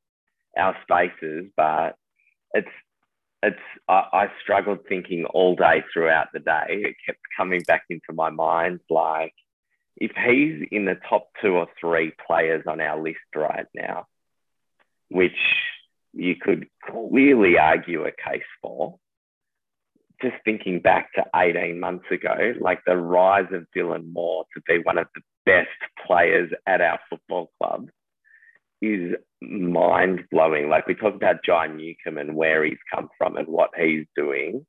our 0.57 0.77
spaces, 0.83 1.51
but 1.57 1.97
it's 2.53 2.69
it's 3.43 3.61
I, 3.89 4.05
I, 4.13 4.33
struggled 4.43 4.81
thinking 4.89 5.25
all 5.27 5.55
day 5.55 5.85
throughout 5.93 6.29
the 6.33 6.41
day. 6.41 6.65
It 6.69 6.97
kept 7.05 7.21
coming 7.37 7.63
back 7.67 7.85
into 7.91 8.13
my 8.13 8.31
mind 8.31 8.81
like 8.89 9.35
if 9.97 10.13
he's 10.13 10.69
in 10.71 10.85
the 10.85 10.97
top 11.09 11.29
two 11.43 11.55
or 11.57 11.69
three 11.81 12.13
players 12.27 12.65
on 12.67 12.81
our 12.81 13.01
list 13.01 13.19
right 13.35 13.67
now, 13.75 14.07
which 15.09 15.33
you 16.13 16.35
could 16.37 16.67
clearly 16.91 17.59
argue 17.59 18.05
a 18.05 18.11
case 18.11 18.43
for, 18.61 18.99
just 20.23 20.37
thinking 20.45 20.81
back 20.81 21.13
to 21.15 21.25
18 21.35 21.79
months 21.79 22.07
ago, 22.11 22.55
like 22.61 22.81
the 22.87 22.97
rise 22.97 23.53
of 23.53 23.67
Dylan 23.77 24.13
Moore 24.13 24.45
to 24.55 24.63
be 24.67 24.83
one 24.83 24.99
of 24.99 25.07
the 25.15 25.21
best 25.45 25.69
players 26.07 26.51
at 26.67 26.81
our 26.81 26.99
football 27.09 27.51
club 27.59 27.89
is 28.81 29.15
mind 29.41 30.25
blowing. 30.31 30.69
Like 30.69 30.87
we 30.87 30.95
talk 30.95 31.15
about 31.15 31.45
Jai 31.45 31.67
Newcombe 31.67 32.19
and 32.19 32.35
where 32.35 32.65
he's 32.65 32.79
come 32.95 33.09
from 33.19 33.37
and 33.37 33.49
what 33.49 33.71
he's 33.79 34.07
doing. 34.15 34.67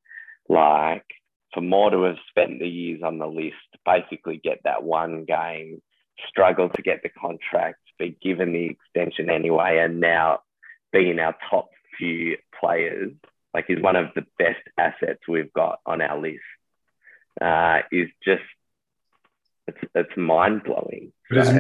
Like 0.49 1.05
for 1.53 1.61
Moore 1.61 1.91
to 1.91 2.03
have 2.03 2.17
spent 2.29 2.59
the 2.59 2.67
years 2.67 3.01
on 3.03 3.17
the 3.17 3.27
list, 3.27 3.55
basically 3.87 4.37
get 4.37 4.59
that 4.65 4.83
one 4.83 5.25
game 5.25 5.81
struggled 6.27 6.73
to 6.75 6.81
get 6.81 7.01
the 7.01 7.09
contract, 7.09 7.79
but 7.97 8.19
given 8.19 8.51
the 8.51 8.65
extension 8.65 9.29
anyway, 9.29 9.79
and 9.79 9.99
now 9.99 10.41
being 10.91 11.19
our 11.19 11.35
top 11.49 11.69
few 11.97 12.37
players, 12.59 13.13
like 13.53 13.65
he's 13.67 13.81
one 13.81 13.95
of 13.95 14.09
the 14.15 14.25
best 14.37 14.61
assets 14.77 15.21
we've 15.27 15.53
got 15.53 15.79
on 15.85 16.01
our 16.01 16.19
list, 16.19 16.39
uh, 17.41 17.79
is 17.91 18.09
just 18.23 18.43
it's, 19.67 19.77
it's 19.95 20.17
mind 20.17 20.63
blowing. 20.63 21.11
So, 21.31 21.59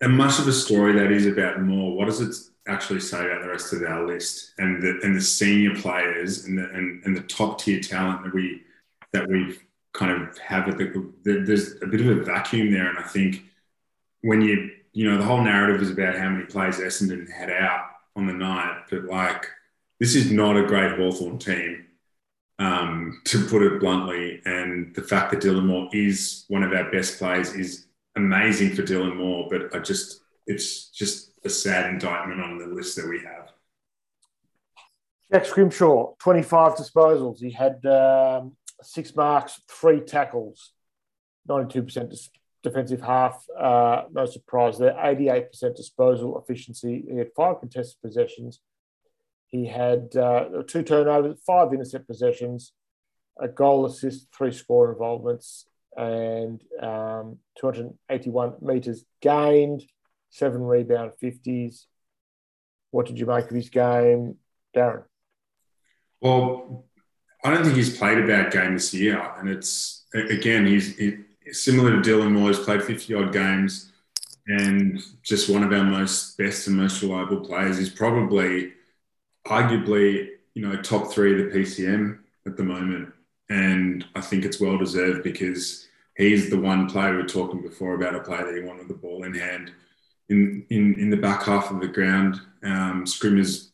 and 0.00 0.16
much 0.16 0.38
of 0.38 0.44
the 0.44 0.52
story 0.52 0.92
that 0.94 1.10
is 1.10 1.26
about 1.26 1.60
Moore. 1.60 1.96
What 1.96 2.06
does 2.06 2.20
it 2.20 2.34
actually 2.68 3.00
say 3.00 3.24
about 3.24 3.42
the 3.42 3.48
rest 3.48 3.72
of 3.72 3.82
our 3.82 4.06
list 4.06 4.52
and 4.58 4.82
the 4.82 5.00
and 5.02 5.16
the 5.16 5.20
senior 5.20 5.74
players 5.74 6.44
and 6.44 6.58
the 6.58 6.68
and, 6.70 7.02
and 7.04 7.16
the 7.16 7.22
top 7.22 7.60
tier 7.60 7.80
talent 7.80 8.24
that 8.24 8.34
we 8.34 8.62
that 9.12 9.28
we 9.28 9.58
kind 9.92 10.22
of 10.22 10.38
have 10.38 10.68
at 10.68 10.78
the, 10.78 11.12
there's 11.22 11.80
a 11.82 11.86
bit 11.86 12.00
of 12.00 12.18
a 12.18 12.22
vacuum 12.24 12.72
there, 12.72 12.88
and 12.88 12.98
I 12.98 13.02
think 13.02 13.44
when 14.22 14.40
you 14.42 14.70
you 14.92 15.08
know 15.08 15.18
the 15.18 15.24
whole 15.24 15.42
narrative 15.42 15.82
is 15.82 15.90
about 15.90 16.16
how 16.16 16.28
many 16.28 16.44
plays 16.44 16.78
Essendon 16.78 17.30
had 17.30 17.50
out 17.50 17.86
on 18.16 18.26
the 18.26 18.32
night, 18.32 18.84
but 18.90 19.04
like 19.04 19.46
this 20.00 20.14
is 20.14 20.30
not 20.30 20.56
a 20.56 20.66
great 20.66 20.98
Hawthorn 20.98 21.38
team. 21.38 21.84
Um, 22.60 23.20
to 23.26 23.46
put 23.46 23.62
it 23.62 23.78
bluntly, 23.78 24.42
and 24.44 24.92
the 24.96 25.02
fact 25.02 25.30
that 25.30 25.40
Dylan 25.40 25.66
Moore 25.66 25.88
is 25.92 26.44
one 26.48 26.64
of 26.64 26.72
our 26.72 26.90
best 26.90 27.16
players 27.16 27.54
is 27.54 27.86
amazing 28.16 28.74
for 28.74 28.82
Dylan 28.82 29.14
Moore, 29.14 29.46
but 29.48 29.72
I 29.72 29.78
just 29.78 30.22
it's 30.48 30.88
just 30.88 31.32
a 31.44 31.48
sad 31.48 31.88
indictment 31.90 32.40
on 32.40 32.58
the 32.58 32.66
list 32.66 32.96
that 32.96 33.08
we 33.08 33.20
have. 33.20 33.52
Jack 35.32 35.44
Scrimshaw, 35.44 36.14
25 36.18 36.74
disposals. 36.74 37.38
He 37.38 37.50
had 37.50 37.84
um, 37.86 38.56
six 38.82 39.14
marks, 39.14 39.60
three 39.68 40.00
tackles, 40.00 40.72
92% 41.48 42.28
defensive 42.62 43.00
half. 43.00 43.44
Uh, 43.58 44.02
no 44.12 44.26
surprise 44.26 44.78
there. 44.78 44.92
88% 44.92 45.76
disposal 45.76 46.38
efficiency. 46.38 47.04
He 47.08 47.16
had 47.16 47.30
five 47.36 47.60
contested 47.60 48.00
possessions. 48.02 48.60
He 49.46 49.66
had 49.66 50.14
uh, 50.16 50.62
two 50.66 50.82
turnovers, 50.82 51.38
five 51.46 51.72
intercept 51.72 52.06
possessions, 52.06 52.72
a 53.40 53.48
goal 53.48 53.86
assist, 53.86 54.28
three 54.36 54.52
score 54.52 54.92
involvements, 54.92 55.66
and 55.96 56.62
um, 56.82 57.38
281 57.58 58.56
metres 58.60 59.04
gained, 59.22 59.84
seven 60.28 60.62
rebound 60.62 61.12
50s. 61.22 61.84
What 62.90 63.06
did 63.06 63.18
you 63.18 63.26
make 63.26 63.46
of 63.46 63.56
his 63.56 63.70
game, 63.70 64.36
Darren? 64.76 65.04
Well, 66.20 66.84
I 67.44 67.50
don't 67.50 67.64
think 67.64 67.76
he's 67.76 67.96
played 67.96 68.18
a 68.18 68.26
bad 68.26 68.52
game 68.52 68.74
this 68.74 68.92
year. 68.92 69.20
And 69.38 69.48
it's, 69.48 70.04
again, 70.12 70.66
he's 70.66 70.96
he, 70.96 71.18
similar 71.52 71.90
to 71.90 72.08
Dylan 72.08 72.32
Moore, 72.32 72.48
he's 72.48 72.58
played 72.58 72.82
50 72.82 73.14
odd 73.14 73.32
games 73.32 73.92
and 74.46 75.00
just 75.22 75.50
one 75.50 75.62
of 75.62 75.72
our 75.72 75.84
most 75.84 76.36
best 76.38 76.66
and 76.66 76.76
most 76.76 77.02
reliable 77.02 77.40
players. 77.40 77.78
He's 77.78 77.90
probably, 77.90 78.72
arguably, 79.46 80.28
you 80.54 80.66
know, 80.66 80.80
top 80.82 81.12
three 81.12 81.32
of 81.32 81.52
the 81.52 81.58
PCM 81.58 82.18
at 82.46 82.56
the 82.56 82.64
moment. 82.64 83.12
And 83.50 84.04
I 84.14 84.20
think 84.20 84.44
it's 84.44 84.60
well 84.60 84.78
deserved 84.78 85.22
because 85.22 85.86
he's 86.16 86.50
the 86.50 86.60
one 86.60 86.88
player 86.88 87.12
we 87.12 87.22
were 87.22 87.28
talking 87.28 87.62
before 87.62 87.94
about 87.94 88.14
a 88.14 88.20
player 88.20 88.44
that 88.44 88.54
he 88.54 88.66
wanted 88.66 88.88
the 88.88 88.94
ball 88.94 89.24
in 89.24 89.34
hand 89.34 89.72
in 90.28 90.66
in, 90.68 90.94
in 90.98 91.10
the 91.10 91.16
back 91.16 91.44
half 91.44 91.70
of 91.70 91.80
the 91.80 91.88
ground. 91.88 92.40
Um, 92.62 93.04
Scrimmers 93.04 93.67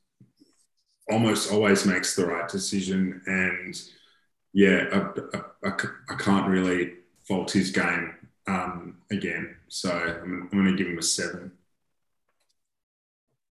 almost 1.11 1.53
always 1.53 1.87
makes 1.87 2.17
the 2.17 2.27
right 2.27 2.49
decision, 2.49 3.23
and 3.27 3.81
yeah, 4.53 5.11
I, 5.63 5.69
I, 5.69 5.73
I 6.11 6.15
can't 6.17 6.49
really 6.49 6.95
fault 7.27 7.51
his 7.51 7.71
game 7.71 8.15
um, 8.47 8.99
again. 9.11 9.57
So 9.69 9.91
I'm, 9.91 10.49
I'm 10.53 10.59
going 10.59 10.77
to 10.77 10.77
give 10.77 10.87
him 10.87 10.99
a 10.99 11.03
seven. 11.03 11.53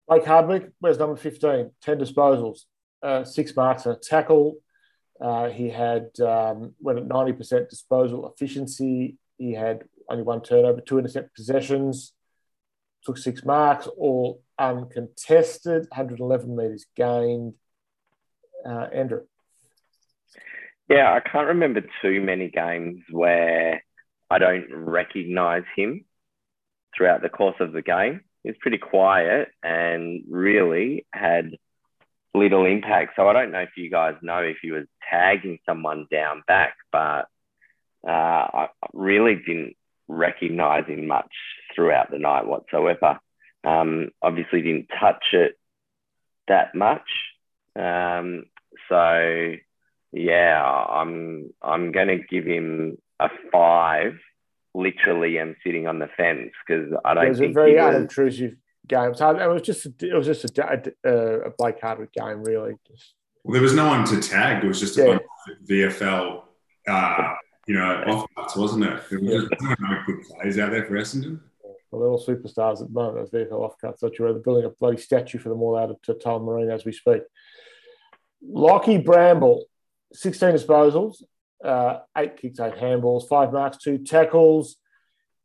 Blake 0.08 0.24
Hardwick, 0.24 0.70
wears 0.80 0.98
number 0.98 1.16
15? 1.16 1.70
10 1.82 1.98
disposals, 1.98 2.61
uh, 3.02 3.24
six 3.24 3.54
marks 3.54 3.84
and 3.84 3.94
a 3.94 3.98
tackle. 3.98 4.56
Uh, 5.20 5.50
he 5.50 5.68
had 5.68 6.08
um, 6.20 6.74
went 6.80 6.98
at 6.98 7.08
90% 7.08 7.68
disposal 7.68 8.32
efficiency. 8.32 9.18
He 9.37 9.52
had 9.52 9.84
only 10.08 10.22
one 10.22 10.40
turnover, 10.40 10.80
two 10.80 10.98
intercept 10.98 11.34
possessions, 11.34 12.12
took 13.04 13.18
six 13.18 13.44
marks, 13.44 13.87
all 13.87 14.42
uncontested, 14.59 15.87
111 15.90 16.57
metres 16.57 16.87
gained. 16.97 17.55
Uh, 18.66 18.87
Andrew. 18.92 19.23
Yeah, 20.88 21.12
I 21.12 21.21
can't 21.21 21.49
remember 21.49 21.83
too 22.03 22.21
many 22.21 22.49
games 22.49 23.03
where 23.11 23.83
I 24.31 24.38
don't 24.38 24.66
recognise 24.73 25.64
him 25.77 26.05
throughout 26.97 27.23
the 27.23 27.29
course 27.29 27.57
of 27.61 27.73
the 27.73 27.83
game. 27.83 28.23
He's 28.42 28.57
pretty 28.61 28.79
quiet 28.79 29.49
and 29.62 30.25
really 30.31 31.07
had 31.12 31.57
little 32.35 32.64
impact. 32.64 33.12
So 33.16 33.29
I 33.29 33.33
don't 33.33 33.53
know 33.53 33.61
if 33.61 33.77
you 33.77 33.90
guys 33.90 34.14
know 34.23 34.38
if 34.38 34.57
he 34.62 34.71
was 34.71 34.87
tagging 35.11 35.59
someone 35.66 36.07
down 36.11 36.42
back, 36.47 36.75
but 36.90 37.27
uh, 38.07 38.11
I 38.11 38.68
really 38.92 39.37
didn't 39.37 39.77
recognize 40.09 40.87
him 40.87 41.07
much 41.07 41.33
throughout 41.75 42.11
the 42.11 42.18
night 42.18 42.47
whatsoever. 42.47 43.18
Um, 43.68 44.11
obviously, 44.22 44.62
didn't 44.62 44.88
touch 44.98 45.24
it 45.33 45.59
that 46.48 46.74
much. 46.74 47.09
Um, 47.76 48.44
so 48.88 49.54
yeah, 50.12 50.62
I'm 50.62 51.50
I'm 51.62 51.92
going 51.92 52.09
to 52.09 52.18
give 52.18 52.44
him 52.44 52.98
a 53.20 53.28
five. 53.52 54.14
Literally, 54.74 55.40
I'm 55.40 55.57
sitting 55.64 55.87
on 55.87 55.98
the 55.98 56.09
fence 56.16 56.52
because 56.66 56.92
I 57.04 57.14
don't. 57.14 57.26
It 57.26 57.31
was 57.31 57.40
a 57.40 57.48
very 57.48 57.78
unobtrusive 57.78 58.54
game. 58.87 59.14
So 59.14 59.31
it 59.31 59.46
was 59.46 59.62
just 59.62 59.87
it 60.02 60.14
was 60.14 60.26
just 60.26 60.59
a, 60.59 60.92
a, 61.04 61.11
a 61.11 61.50
Blake 61.50 61.81
Hardwick 61.81 62.12
game, 62.12 62.42
really. 62.42 62.74
Just, 62.87 63.14
well, 63.44 63.52
there 63.52 63.62
was 63.62 63.74
no 63.74 63.87
one 63.87 64.04
to 64.07 64.20
tag. 64.20 64.64
It 64.64 64.68
was 64.68 64.81
just 64.81 64.98
a 64.98 65.20
yeah. 65.48 65.54
VFL, 65.68 66.42
uh, 66.87 67.35
you 67.66 67.74
know, 67.74 68.02
off 68.07 68.26
cuts, 68.37 68.57
wasn't 68.57 68.85
it? 68.85 69.02
There 69.11 69.20
was 69.20 69.48
yeah. 69.61 69.74
no 69.81 70.02
good 70.07 70.22
plays 70.22 70.59
out 70.59 70.70
there 70.70 70.85
for 70.85 70.94
Essendon. 70.94 71.40
Well, 71.90 72.01
they're 72.01 72.11
all 72.11 72.24
superstars 72.24 72.83
at 72.83 72.88
the 72.88 72.92
moment, 72.92 73.31
those 73.31 73.46
VFL 73.46 73.61
off 73.61 73.79
cuts. 73.81 74.01
That 74.01 74.18
you're 74.18 74.33
building 74.35 74.64
a 74.64 74.70
bloody 74.70 74.98
statue 74.98 75.38
for 75.38 75.48
them 75.48 75.62
all 75.62 75.77
out 75.77 75.90
of 75.90 76.01
Tullamarine 76.03 76.72
as 76.72 76.85
we 76.85 76.92
speak. 76.92 77.22
Lockie 78.42 78.98
Bramble, 78.98 79.64
16 80.12 80.51
disposals, 80.51 81.22
uh, 81.64 82.01
eight 82.16 82.37
kicks, 82.37 82.61
eight 82.61 82.74
handballs, 82.74 83.27
five 83.27 83.53
marks, 83.53 83.79
two 83.79 83.98
tackles, 83.98 84.77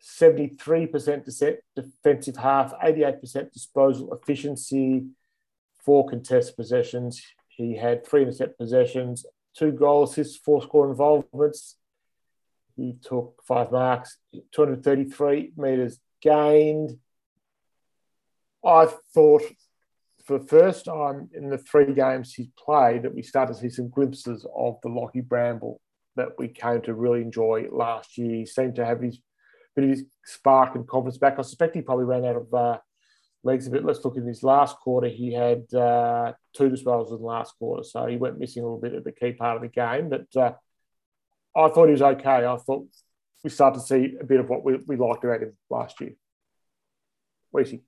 73% 0.04 1.58
defensive 1.76 2.36
half, 2.36 2.74
88% 2.84 3.52
disposal 3.54 4.14
efficiency, 4.14 5.06
four 5.80 6.08
contest 6.08 6.58
possessions. 6.58 7.22
He 7.48 7.78
had 7.78 8.06
three 8.06 8.24
intercept 8.24 8.58
possessions, 8.58 9.26
two 9.56 9.72
goal 9.72 10.04
assists, 10.04 10.38
four 10.38 10.62
score 10.62 10.90
involvements. 10.90 11.78
He 12.76 12.98
took 13.02 13.42
five 13.48 13.72
marks, 13.72 14.18
233 14.52 15.54
metres 15.56 16.00
gained. 16.24 16.98
I 18.66 18.88
thought 19.14 19.44
for 20.26 20.40
the 20.40 20.48
first 20.48 20.86
time 20.86 21.30
in 21.34 21.50
the 21.50 21.58
three 21.58 21.94
games 21.94 22.34
he's 22.34 22.48
played 22.58 23.04
that 23.04 23.14
we 23.14 23.22
started 23.22 23.54
to 23.54 23.60
see 23.60 23.70
some 23.70 23.90
glimpses 23.90 24.46
of 24.56 24.78
the 24.82 24.90
Lockie 24.90 25.22
Bramble 25.22 25.82
that 26.16 26.30
we 26.38 26.48
came 26.48 26.82
to 26.82 26.94
really 26.94 27.22
enjoy 27.22 27.68
last 27.72 28.18
year. 28.18 28.38
He 28.38 28.46
seemed 28.46 28.76
to 28.76 28.86
have 28.86 29.02
his 29.02 29.20
bit 29.76 29.86
of 29.86 29.90
his 29.90 30.06
spark 30.26 30.76
and 30.76 30.88
confidence 30.88 31.18
back. 31.18 31.40
I 31.40 31.42
suspect 31.42 31.76
he 31.76 31.82
probably 31.82 32.06
ran 32.06 32.26
out 32.26 32.36
of 32.36 32.54
uh, 32.54 32.78
legs 33.44 33.68
a 33.68 33.72
bit. 33.72 33.84
Let's 33.84 34.04
look 34.06 34.18
in 34.18 34.26
his 34.26 34.44
last 34.44 34.78
quarter. 34.78 35.08
He 35.08 35.34
had 35.34 35.74
uh, 35.74 36.34
two 36.56 36.70
disposals 36.70 37.12
in 37.12 37.18
the 37.18 37.26
last 37.26 37.56
quarter, 37.58 37.84
so 37.84 38.06
he 38.06 38.18
went 38.18 38.40
missing 38.40 38.64
a 38.64 38.66
little 38.66 38.80
bit 38.80 38.94
at 38.94 39.04
the 39.04 39.12
key 39.12 39.34
part 39.34 39.58
of 39.58 39.62
the 39.64 39.68
game. 39.70 40.10
But 40.10 40.28
uh, 40.36 40.54
I 41.56 41.70
thought 41.70 41.88
he 41.88 41.94
was 41.94 42.02
okay. 42.02 42.46
I 42.46 42.58
thought 42.58 42.88
we 43.44 43.50
started 43.50 43.80
to 43.80 43.86
see 43.86 44.16
a 44.20 44.24
bit 44.24 44.40
of 44.40 44.50
what 44.50 44.64
we, 44.64 44.78
we 44.88 44.96
liked 44.96 45.24
about 45.24 45.42
him 45.42 45.54
last 45.70 46.00
year. 46.02 46.14
Weesey. 47.54 47.82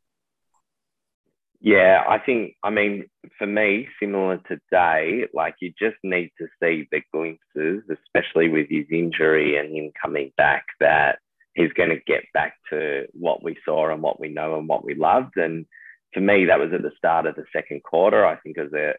Yeah, 1.61 2.03
I 2.07 2.19
think, 2.19 2.55
I 2.61 2.69
mean, 2.69 3.05
for 3.39 3.47
me, 3.47 3.87
similar 3.99 4.37
to 4.49 4.59
Day, 4.69 5.27
like 5.33 5.55
you 5.61 5.73
just 5.79 5.95
need 6.03 6.31
to 6.37 6.47
see 6.61 6.87
the 6.91 7.01
glimpses, 7.11 7.83
especially 7.89 8.49
with 8.49 8.67
his 8.69 8.85
injury 8.91 9.57
and 9.57 9.75
him 9.75 9.91
coming 9.99 10.31
back, 10.37 10.65
that 10.79 11.17
he's 11.53 11.73
going 11.73 11.89
to 11.89 11.99
get 12.05 12.23
back 12.33 12.55
to 12.69 13.07
what 13.13 13.43
we 13.43 13.57
saw 13.65 13.89
and 13.89 14.03
what 14.03 14.19
we 14.19 14.29
know 14.29 14.59
and 14.59 14.67
what 14.67 14.85
we 14.85 14.93
loved. 14.93 15.37
And 15.37 15.65
for 16.13 16.19
me, 16.19 16.45
that 16.45 16.59
was 16.59 16.71
at 16.73 16.83
the 16.83 16.91
start 16.97 17.25
of 17.25 17.35
the 17.35 17.45
second 17.51 17.81
quarter. 17.81 18.25
I 18.25 18.35
think 18.35 18.57
it 18.57 18.71
was 18.71 18.73
a 18.73 18.93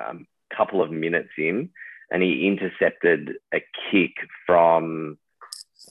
um, 0.00 0.26
couple 0.56 0.82
of 0.82 0.92
minutes 0.92 1.30
in, 1.36 1.70
and 2.12 2.22
he 2.22 2.46
intercepted 2.46 3.32
a 3.52 3.58
kick 3.90 4.12
from, 4.46 5.18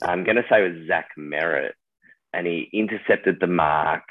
I'm 0.02 0.24
going 0.24 0.38
to 0.38 0.46
say 0.50 0.66
it 0.66 0.74
was 0.74 0.88
Zach 0.88 1.10
Merrett, 1.18 1.74
and 2.34 2.46
he 2.46 2.70
intercepted 2.74 3.38
the 3.40 3.48
mark, 3.48 4.04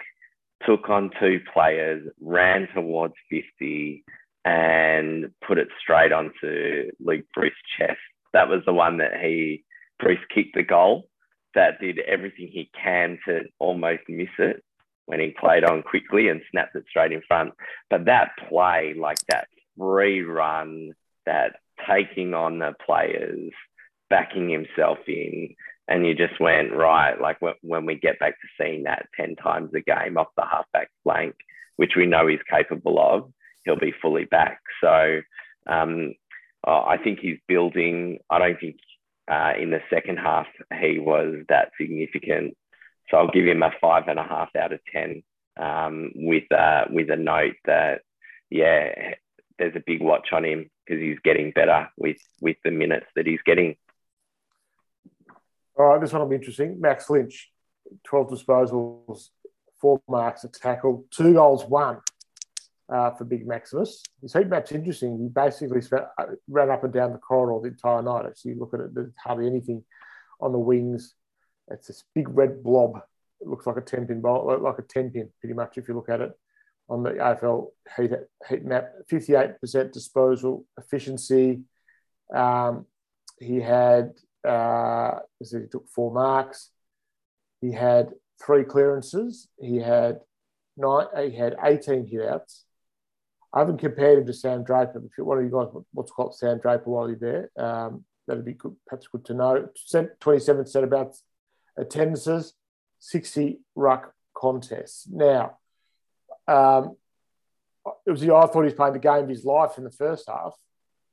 took 0.66 0.88
on 0.88 1.10
two 1.20 1.40
players, 1.52 2.08
ran 2.20 2.68
towards 2.74 3.14
50, 3.30 4.04
and 4.44 5.30
put 5.46 5.58
it 5.58 5.68
straight 5.80 6.12
onto 6.12 6.90
Luke 7.00 7.24
Breust's 7.34 7.58
chest. 7.78 7.98
That 8.32 8.48
was 8.48 8.62
the 8.64 8.72
one 8.72 8.98
that 8.98 9.20
he, 9.20 9.64
Breust 9.98 10.22
kicked 10.34 10.54
the 10.54 10.62
goal 10.62 11.08
that 11.54 11.80
did 11.80 11.98
everything 12.00 12.48
he 12.48 12.70
can 12.80 13.18
to 13.26 13.40
almost 13.58 14.02
miss 14.08 14.28
it 14.38 14.62
when 15.06 15.20
he 15.20 15.34
played 15.40 15.64
on 15.64 15.82
quickly 15.82 16.28
and 16.28 16.42
snapped 16.50 16.76
it 16.76 16.84
straight 16.88 17.12
in 17.12 17.22
front. 17.26 17.54
But 17.88 18.04
that 18.04 18.32
play, 18.48 18.94
like 18.96 19.18
that 19.28 19.48
free 19.78 20.20
run, 20.22 20.92
that 21.24 21.56
taking 21.88 22.34
on 22.34 22.58
the 22.58 22.74
players, 22.84 23.52
backing 24.10 24.48
himself 24.48 24.98
in, 25.08 25.54
and 25.88 26.06
you 26.06 26.14
just 26.14 26.40
went 26.40 26.72
right. 26.72 27.20
Like 27.20 27.38
when 27.62 27.86
we 27.86 27.94
get 27.94 28.18
back 28.18 28.34
to 28.40 28.48
seeing 28.58 28.84
that 28.84 29.06
ten 29.18 29.36
times 29.36 29.70
a 29.74 29.80
game 29.80 30.16
off 30.16 30.28
the 30.36 30.44
halfback 30.44 30.90
flank, 31.02 31.34
which 31.76 31.92
we 31.96 32.06
know 32.06 32.26
he's 32.26 32.40
capable 32.50 32.98
of, 32.98 33.32
he'll 33.64 33.78
be 33.78 33.94
fully 34.02 34.24
back. 34.24 34.60
So 34.80 35.20
um, 35.66 36.14
I 36.64 36.96
think 36.96 37.20
he's 37.20 37.38
building. 37.46 38.18
I 38.30 38.38
don't 38.38 38.58
think 38.58 38.76
uh, 39.30 39.52
in 39.60 39.70
the 39.70 39.80
second 39.90 40.18
half 40.18 40.46
he 40.80 40.98
was 40.98 41.44
that 41.48 41.70
significant. 41.80 42.56
So 43.10 43.18
I'll 43.18 43.30
give 43.30 43.46
him 43.46 43.62
a 43.62 43.70
five 43.80 44.08
and 44.08 44.18
a 44.18 44.24
half 44.24 44.54
out 44.56 44.72
of 44.72 44.80
ten 44.92 45.22
um, 45.56 46.10
with 46.14 46.50
uh, 46.52 46.84
with 46.90 47.10
a 47.10 47.16
note 47.16 47.56
that 47.64 48.02
yeah, 48.50 49.14
there's 49.58 49.76
a 49.76 49.82
big 49.86 50.00
watch 50.00 50.28
on 50.32 50.44
him 50.44 50.70
because 50.84 51.00
he's 51.00 51.18
getting 51.24 51.50
better 51.52 51.88
with 51.96 52.18
with 52.40 52.56
the 52.64 52.70
minutes 52.70 53.06
that 53.16 53.26
he's 53.26 53.42
getting. 53.44 53.76
All 55.78 55.86
right, 55.86 56.00
this 56.00 56.12
one 56.12 56.22
will 56.22 56.28
be 56.28 56.36
interesting. 56.36 56.80
Max 56.80 57.10
Lynch, 57.10 57.50
12 58.04 58.30
disposals, 58.30 59.28
four 59.80 60.00
marks, 60.08 60.44
a 60.44 60.48
tackle, 60.48 61.04
two 61.10 61.34
goals, 61.34 61.64
one 61.64 61.98
uh, 62.88 63.10
for 63.10 63.24
Big 63.24 63.46
Maximus. 63.46 64.02
His 64.22 64.32
heat 64.32 64.48
map's 64.48 64.72
interesting. 64.72 65.18
He 65.18 65.28
basically 65.28 65.82
ran 66.48 66.70
up 66.70 66.84
and 66.84 66.92
down 66.92 67.12
the 67.12 67.18
corridor 67.18 67.60
the 67.62 67.74
entire 67.74 68.02
night. 68.02 68.26
Actually, 68.26 68.52
you 68.52 68.60
look 68.60 68.72
at 68.72 68.80
it, 68.80 68.94
there's 68.94 69.12
hardly 69.22 69.46
anything 69.46 69.84
on 70.40 70.52
the 70.52 70.58
wings. 70.58 71.14
It's 71.68 71.88
this 71.88 72.04
big 72.14 72.28
red 72.30 72.62
blob. 72.62 73.00
It 73.40 73.48
looks 73.48 73.66
like 73.66 73.76
a 73.76 73.82
10 73.82 74.06
pin 74.06 74.22
ball, 74.22 74.58
like 74.62 74.78
a 74.78 74.82
10 74.82 75.10
pin, 75.10 75.28
pretty 75.40 75.54
much, 75.54 75.76
if 75.76 75.88
you 75.88 75.94
look 75.94 76.08
at 76.08 76.22
it 76.22 76.32
on 76.88 77.02
the 77.02 77.10
AFL 77.10 77.68
heat, 77.96 78.12
heat 78.48 78.64
map. 78.64 78.92
58% 79.10 79.92
disposal 79.92 80.64
efficiency. 80.78 81.62
Um, 82.34 82.86
he 83.38 83.60
had 83.60 84.12
uh, 84.46 85.18
he 85.40 85.66
took 85.70 85.88
four 85.88 86.12
marks. 86.12 86.70
He 87.60 87.72
had 87.72 88.12
three 88.44 88.64
clearances. 88.64 89.48
He 89.58 89.76
had 89.76 90.20
nine. 90.76 91.06
He 91.30 91.36
had 91.36 91.56
18 91.62 92.06
hitouts. 92.06 92.62
I 93.52 93.60
haven't 93.60 93.78
compared 93.78 94.18
him 94.18 94.26
to 94.26 94.32
Sam 94.32 94.64
Draper. 94.64 95.02
If 95.04 95.24
one 95.24 95.38
of 95.38 95.44
you 95.44 95.50
guys 95.50 95.68
what's 95.92 96.12
called 96.12 96.34
Sam 96.34 96.58
Draper 96.58 96.90
while 96.90 97.08
you're 97.08 97.18
there, 97.18 97.50
um, 97.56 98.04
that'd 98.26 98.44
be 98.44 98.52
good, 98.52 98.76
perhaps 98.86 99.08
good 99.08 99.24
to 99.26 99.34
know. 99.34 99.68
27 100.20 100.66
centre 100.66 101.10
attendances, 101.78 102.52
60 102.98 103.60
ruck 103.74 104.12
contests. 104.36 105.08
Now, 105.08 105.58
um, 106.46 106.96
it 108.06 108.10
was 108.10 108.20
the 108.20 108.34
I 108.34 108.46
thought 108.46 108.62
he 108.62 108.64
was 108.64 108.74
playing 108.74 108.94
the 108.94 108.98
game 108.98 109.24
of 109.24 109.28
his 109.28 109.44
life 109.44 109.78
in 109.78 109.84
the 109.84 109.90
first 109.90 110.28
half. 110.28 110.54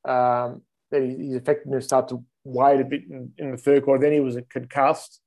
Um, 0.05 0.63
then 0.91 1.09
his 1.09 1.35
effectiveness 1.35 1.85
started 1.85 2.09
to 2.09 2.25
wane 2.43 2.81
a 2.81 2.85
bit 2.85 3.03
in, 3.09 3.31
in, 3.37 3.51
the 3.51 3.57
third 3.57 3.83
quarter. 3.83 4.01
Then 4.01 4.13
he 4.13 4.19
was 4.19 4.37
concussed, 4.49 5.21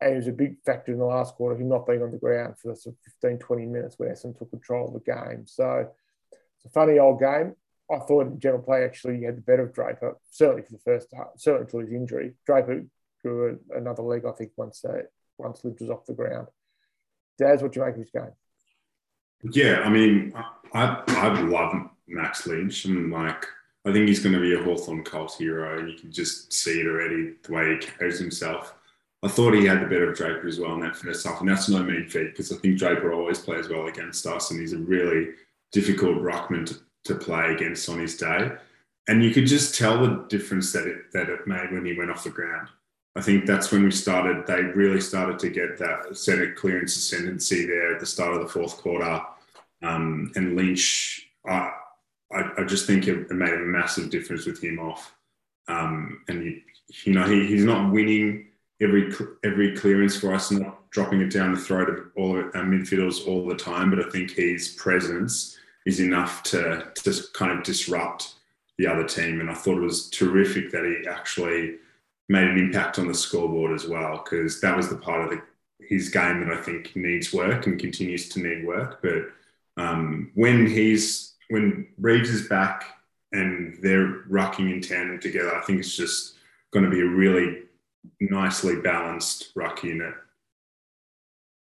and 0.00 0.10
he 0.10 0.16
was 0.16 0.28
a 0.28 0.32
big 0.32 0.56
factor 0.64 0.92
in 0.92 0.98
the 0.98 1.04
last 1.04 1.34
quarter, 1.34 1.60
him 1.60 1.68
not 1.68 1.86
being 1.86 2.02
on 2.02 2.10
the 2.10 2.18
ground 2.18 2.54
for 2.58 2.74
sort 2.74 2.94
of 2.94 3.12
15, 3.20 3.38
20 3.38 3.66
minutes 3.66 3.98
when 3.98 4.10
Essendon 4.10 4.38
took 4.38 4.50
control 4.50 4.88
of 4.88 4.94
the 4.94 5.12
game. 5.12 5.46
So 5.46 5.88
it's 6.32 6.66
a 6.66 6.70
funny 6.70 6.98
old 6.98 7.20
game. 7.20 7.54
I 7.90 7.98
thought 8.00 8.26
in 8.26 8.38
general 8.38 8.62
play 8.62 8.84
actually 8.84 9.22
had 9.22 9.38
the 9.38 9.42
better 9.42 9.64
of 9.64 9.72
Draper, 9.72 10.18
certainly 10.30 10.62
for 10.62 10.72
the 10.72 10.78
first 10.78 11.08
half, 11.16 11.28
certainly 11.36 11.64
until 11.64 11.80
his 11.80 11.92
injury. 11.92 12.34
Draper 12.46 12.84
grew 13.22 13.58
another 13.74 14.02
leg, 14.02 14.24
I 14.26 14.32
think, 14.32 14.52
once 14.56 14.84
uh, 14.84 15.02
once 15.38 15.64
Lynch 15.64 15.80
was 15.80 15.90
off 15.90 16.04
the 16.04 16.12
ground. 16.12 16.48
Daz, 17.38 17.62
what 17.62 17.72
do 17.72 17.80
you 17.80 17.86
make 17.86 17.94
of 17.94 18.00
his 18.00 18.10
game? 18.10 18.32
Yeah, 19.52 19.80
I 19.84 19.88
mean, 19.88 20.34
I 20.74 21.02
I 21.06 21.40
love 21.40 21.88
Max 22.06 22.46
Lynch. 22.46 22.84
I'm 22.84 23.10
like 23.10 23.46
I 23.86 23.92
think 23.92 24.08
he's 24.08 24.22
going 24.22 24.34
to 24.34 24.40
be 24.40 24.54
a 24.54 24.62
Hawthorn 24.62 25.04
cult 25.04 25.34
hero, 25.34 25.78
and 25.78 25.90
you 25.90 25.96
can 25.96 26.12
just 26.12 26.52
see 26.52 26.80
it 26.80 26.86
already 26.86 27.34
the 27.42 27.52
way 27.52 27.74
he 27.74 27.78
carries 27.78 28.18
himself. 28.18 28.74
I 29.22 29.28
thought 29.28 29.54
he 29.54 29.64
had 29.64 29.80
the 29.80 29.86
better 29.86 30.10
of 30.10 30.16
Draper 30.16 30.46
as 30.46 30.60
well 30.60 30.74
in 30.74 30.80
that 30.80 30.96
first 30.96 31.26
half, 31.26 31.40
and 31.40 31.48
that's 31.48 31.68
no 31.68 31.82
mean 31.82 32.06
feat 32.08 32.30
because 32.30 32.52
I 32.52 32.56
think 32.56 32.78
Draper 32.78 33.12
always 33.12 33.40
plays 33.40 33.68
well 33.68 33.86
against 33.86 34.26
us, 34.26 34.50
and 34.50 34.60
he's 34.60 34.74
a 34.74 34.78
really 34.78 35.30
difficult 35.72 36.18
ruckman 36.18 36.66
to, 36.66 36.78
to 37.04 37.14
play 37.14 37.52
against 37.52 37.88
on 37.88 37.98
his 37.98 38.16
day. 38.16 38.52
And 39.08 39.24
you 39.24 39.32
could 39.32 39.46
just 39.46 39.74
tell 39.74 40.00
the 40.00 40.26
difference 40.28 40.72
that 40.72 40.86
it 40.86 41.10
that 41.12 41.30
it 41.30 41.46
made 41.46 41.72
when 41.72 41.84
he 41.84 41.94
went 41.94 42.10
off 42.10 42.24
the 42.24 42.30
ground. 42.30 42.68
I 43.16 43.22
think 43.22 43.46
that's 43.46 43.72
when 43.72 43.82
we 43.82 43.90
started. 43.90 44.46
They 44.46 44.62
really 44.62 45.00
started 45.00 45.38
to 45.40 45.48
get 45.48 45.78
that 45.78 46.16
centre 46.16 46.54
clearance 46.54 46.94
ascendancy 46.96 47.66
there 47.66 47.94
at 47.94 48.00
the 48.00 48.06
start 48.06 48.34
of 48.34 48.42
the 48.42 48.48
fourth 48.48 48.76
quarter. 48.76 49.20
Um, 49.82 50.30
and 50.36 50.54
Lynch, 50.54 51.28
I, 51.44 51.72
I, 52.32 52.50
I 52.58 52.64
just 52.64 52.86
think 52.86 53.06
it, 53.06 53.30
it, 53.30 53.32
made 53.32 53.54
a 53.54 53.58
massive 53.58 54.10
difference 54.10 54.46
with 54.46 54.62
him 54.62 54.78
off. 54.78 55.14
Um, 55.66 56.22
and 56.28 56.44
you, 56.44 56.60
you 57.04 57.12
know, 57.14 57.26
he, 57.26 57.46
he's 57.46 57.64
not 57.64 57.92
winning 57.92 58.48
every 58.80 59.12
every 59.44 59.76
clearance 59.76 60.16
for 60.16 60.34
us, 60.34 60.50
not 60.50 60.90
dropping 60.90 61.20
it 61.20 61.32
down 61.32 61.52
the 61.52 61.60
throat 61.60 61.88
of 61.90 62.06
all 62.16 62.38
of 62.38 62.46
our 62.54 62.64
midfielders 62.64 63.26
all 63.26 63.46
the 63.46 63.56
time. 63.56 63.90
But 63.90 64.04
I 64.04 64.10
think 64.10 64.30
his 64.30 64.68
presence 64.68 65.58
is 65.86 66.00
enough 66.00 66.42
to 66.44 66.90
to 66.94 67.22
kind 67.34 67.52
of 67.52 67.64
disrupt 67.64 68.34
the 68.78 68.86
other 68.86 69.04
team. 69.04 69.40
And 69.40 69.50
I 69.50 69.54
thought 69.54 69.78
it 69.78 69.82
was 69.82 70.08
terrific 70.10 70.70
that 70.70 70.84
he 70.84 71.08
actually 71.08 71.76
made 72.28 72.46
an 72.46 72.58
impact 72.58 72.98
on 72.98 73.08
the 73.08 73.14
scoreboard 73.14 73.74
as 73.74 73.86
well, 73.86 74.22
because 74.22 74.60
that 74.60 74.76
was 74.76 74.88
the 74.88 74.96
part 74.96 75.24
of 75.24 75.30
the, 75.30 75.42
his 75.84 76.08
game 76.10 76.40
that 76.40 76.56
I 76.56 76.60
think 76.60 76.94
needs 76.94 77.32
work 77.32 77.66
and 77.66 77.80
continues 77.80 78.28
to 78.30 78.40
need 78.40 78.66
work. 78.66 79.00
But 79.02 79.30
um, 79.82 80.30
when 80.34 80.66
he's 80.66 81.27
when 81.48 81.88
Reeves 81.98 82.30
is 82.30 82.48
back 82.48 82.84
and 83.32 83.78
they're 83.82 84.22
rucking 84.24 84.72
in 84.72 84.80
tandem 84.80 85.20
together, 85.20 85.54
I 85.54 85.62
think 85.62 85.80
it's 85.80 85.96
just 85.96 86.36
going 86.72 86.84
to 86.84 86.90
be 86.90 87.00
a 87.00 87.06
really 87.06 87.62
nicely 88.20 88.76
balanced 88.76 89.52
ruck 89.54 89.82
unit. 89.82 90.14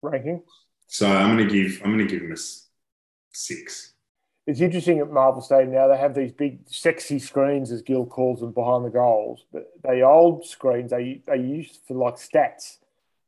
Ranking. 0.01 0.43
So 0.87 1.07
I'm 1.07 1.35
going 1.35 1.47
to 1.47 1.53
give 1.53 1.81
I'm 1.83 1.95
going 1.95 2.07
to 2.07 2.11
give 2.11 2.23
him 2.23 2.31
a 2.31 2.37
six. 3.31 3.93
It's 4.47 4.61
interesting 4.61 4.97
at 4.99 5.11
Marvel 5.11 5.41
Stadium 5.41 5.73
now. 5.73 5.87
They 5.87 5.97
have 5.97 6.15
these 6.15 6.31
big, 6.31 6.61
sexy 6.67 7.19
screens, 7.19 7.71
as 7.71 7.83
Gil 7.83 8.07
calls 8.07 8.39
them, 8.39 8.51
behind 8.51 8.83
the 8.83 8.89
goals. 8.89 9.45
But 9.53 9.71
they 9.83 10.01
old 10.01 10.45
screens 10.45 10.91
they 10.91 11.21
they 11.27 11.37
used 11.37 11.79
for 11.87 11.93
like 11.95 12.15
stats. 12.15 12.77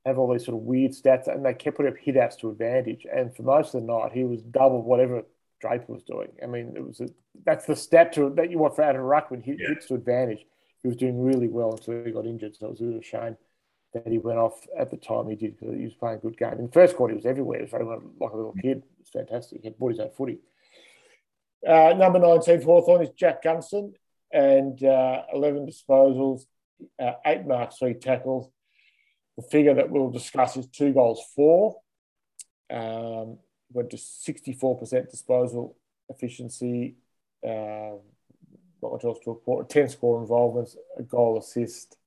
Have 0.05 0.17
all 0.17 0.31
these 0.31 0.45
sort 0.45 0.57
of 0.57 0.63
weird 0.63 0.93
stats, 0.93 1.27
and 1.27 1.45
they 1.45 1.53
kept 1.53 1.77
putting 1.77 1.91
up 1.91 1.97
hit 1.99 2.17
outs 2.17 2.37
to 2.37 2.49
advantage. 2.49 3.05
And 3.13 3.35
for 3.35 3.43
most 3.43 3.75
of 3.75 3.81
the 3.81 3.87
night, 3.87 4.13
he 4.13 4.23
was 4.23 4.41
double 4.41 4.81
whatever 4.81 5.23
Draper 5.61 5.93
was 5.93 6.03
doing. 6.03 6.29
I 6.43 6.47
mean, 6.47 6.73
it 6.75 6.85
was 6.85 6.99
a, 6.99 7.07
that's 7.45 7.65
the 7.65 7.75
stat 7.75 8.13
to, 8.13 8.31
that 8.35 8.49
you 8.49 8.57
want 8.57 8.75
for 8.75 8.83
Adam 8.83 9.01
Ruckman. 9.01 9.43
He 9.43 9.51
yeah. 9.51 9.69
hits 9.69 9.87
to 9.87 9.95
advantage. 9.95 10.45
He 10.81 10.87
was 10.87 10.97
doing 10.97 11.23
really 11.23 11.47
well 11.47 11.71
until 11.71 12.03
he 12.03 12.11
got 12.11 12.25
injured. 12.25 12.55
So 12.55 12.67
it 12.67 12.71
was 12.71 12.81
a 12.81 12.85
little 12.85 13.01
shame 13.01 13.37
that 13.93 14.07
he 14.07 14.17
went 14.17 14.39
off 14.39 14.59
at 14.77 14.89
the 14.89 14.97
time 14.97 15.29
he 15.29 15.35
did 15.35 15.57
because 15.59 15.75
he 15.75 15.83
was 15.83 15.93
playing 15.93 16.17
a 16.17 16.21
good 16.21 16.37
game. 16.37 16.53
In 16.53 16.65
the 16.65 16.71
first 16.71 16.95
quarter, 16.95 17.13
he 17.13 17.17
was 17.17 17.25
everywhere. 17.25 17.59
He 17.59 17.63
was 17.63 17.73
running 17.73 17.87
like 18.19 18.31
a 18.31 18.35
little 18.35 18.53
kid. 18.53 18.77
It 18.77 18.83
was 18.99 19.09
fantastic. 19.13 19.61
He 19.61 19.67
had 19.67 19.77
bought 19.77 19.91
his 19.91 19.99
own 19.99 20.11
footy. 20.17 20.39
Uh, 21.67 21.93
number 21.95 22.17
19 22.17 22.61
for 22.61 22.79
Hawthorn 22.79 23.03
is 23.03 23.09
Jack 23.15 23.43
Gunston 23.43 23.93
and 24.31 24.83
uh, 24.83 25.23
11 25.33 25.67
disposals, 25.67 26.41
uh, 26.99 27.13
eight 27.25 27.45
marks, 27.45 27.77
three 27.77 27.93
tackles. 27.93 28.49
The 29.37 29.43
figure 29.43 29.75
that 29.75 29.89
we'll 29.89 30.09
discuss 30.09 30.57
is 30.57 30.67
two 30.67 30.93
goals, 30.93 31.21
four. 31.35 31.77
Um, 32.69 33.37
went 33.73 33.89
to 33.91 33.97
64% 33.97 35.09
disposal 35.09 35.75
efficiency. 36.09 36.95
Um, 37.45 37.99
not 38.81 38.93
much 38.93 39.03
else 39.03 39.19
to 39.23 39.31
report. 39.31 39.69
10 39.69 39.89
score 39.89 40.21
involvements, 40.21 40.75
a 40.97 41.03
goal 41.03 41.37
assist. 41.37 41.97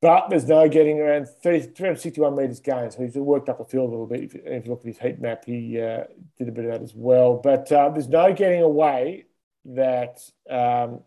But 0.00 0.28
there's 0.30 0.46
no 0.46 0.68
getting 0.68 1.00
around 1.00 1.26
30, 1.26 1.72
361 1.72 2.36
metres 2.36 2.60
gained. 2.60 2.92
So 2.92 3.02
he's 3.02 3.16
worked 3.16 3.48
up 3.48 3.58
the 3.58 3.64
field 3.64 3.88
a 3.88 3.90
little 3.90 4.06
bit. 4.06 4.22
If, 4.22 4.34
if 4.36 4.64
you 4.64 4.70
look 4.70 4.80
at 4.80 4.86
his 4.86 4.98
heat 4.98 5.20
map, 5.20 5.44
he 5.44 5.80
uh, 5.80 6.04
did 6.38 6.48
a 6.48 6.52
bit 6.52 6.66
of 6.66 6.72
that 6.72 6.82
as 6.82 6.94
well. 6.94 7.40
But 7.42 7.70
uh, 7.72 7.90
there's 7.90 8.08
no 8.08 8.32
getting 8.32 8.62
away 8.62 9.26
that 9.64 10.20
um, 10.48 11.00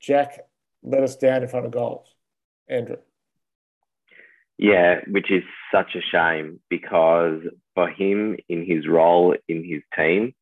Jack 0.00 0.40
let 0.82 1.04
us 1.04 1.16
down 1.16 1.42
in 1.42 1.48
front 1.48 1.66
of 1.66 1.72
goals. 1.72 2.08
Andrew. 2.68 2.96
Yeah, 4.58 5.00
which 5.08 5.30
is 5.30 5.42
such 5.72 5.94
a 5.94 6.00
shame 6.00 6.60
because 6.68 7.40
for 7.80 7.88
him 7.88 8.36
in 8.50 8.66
his 8.66 8.86
role 8.86 9.34
in 9.48 9.64
his 9.64 9.80
team, 9.96 10.34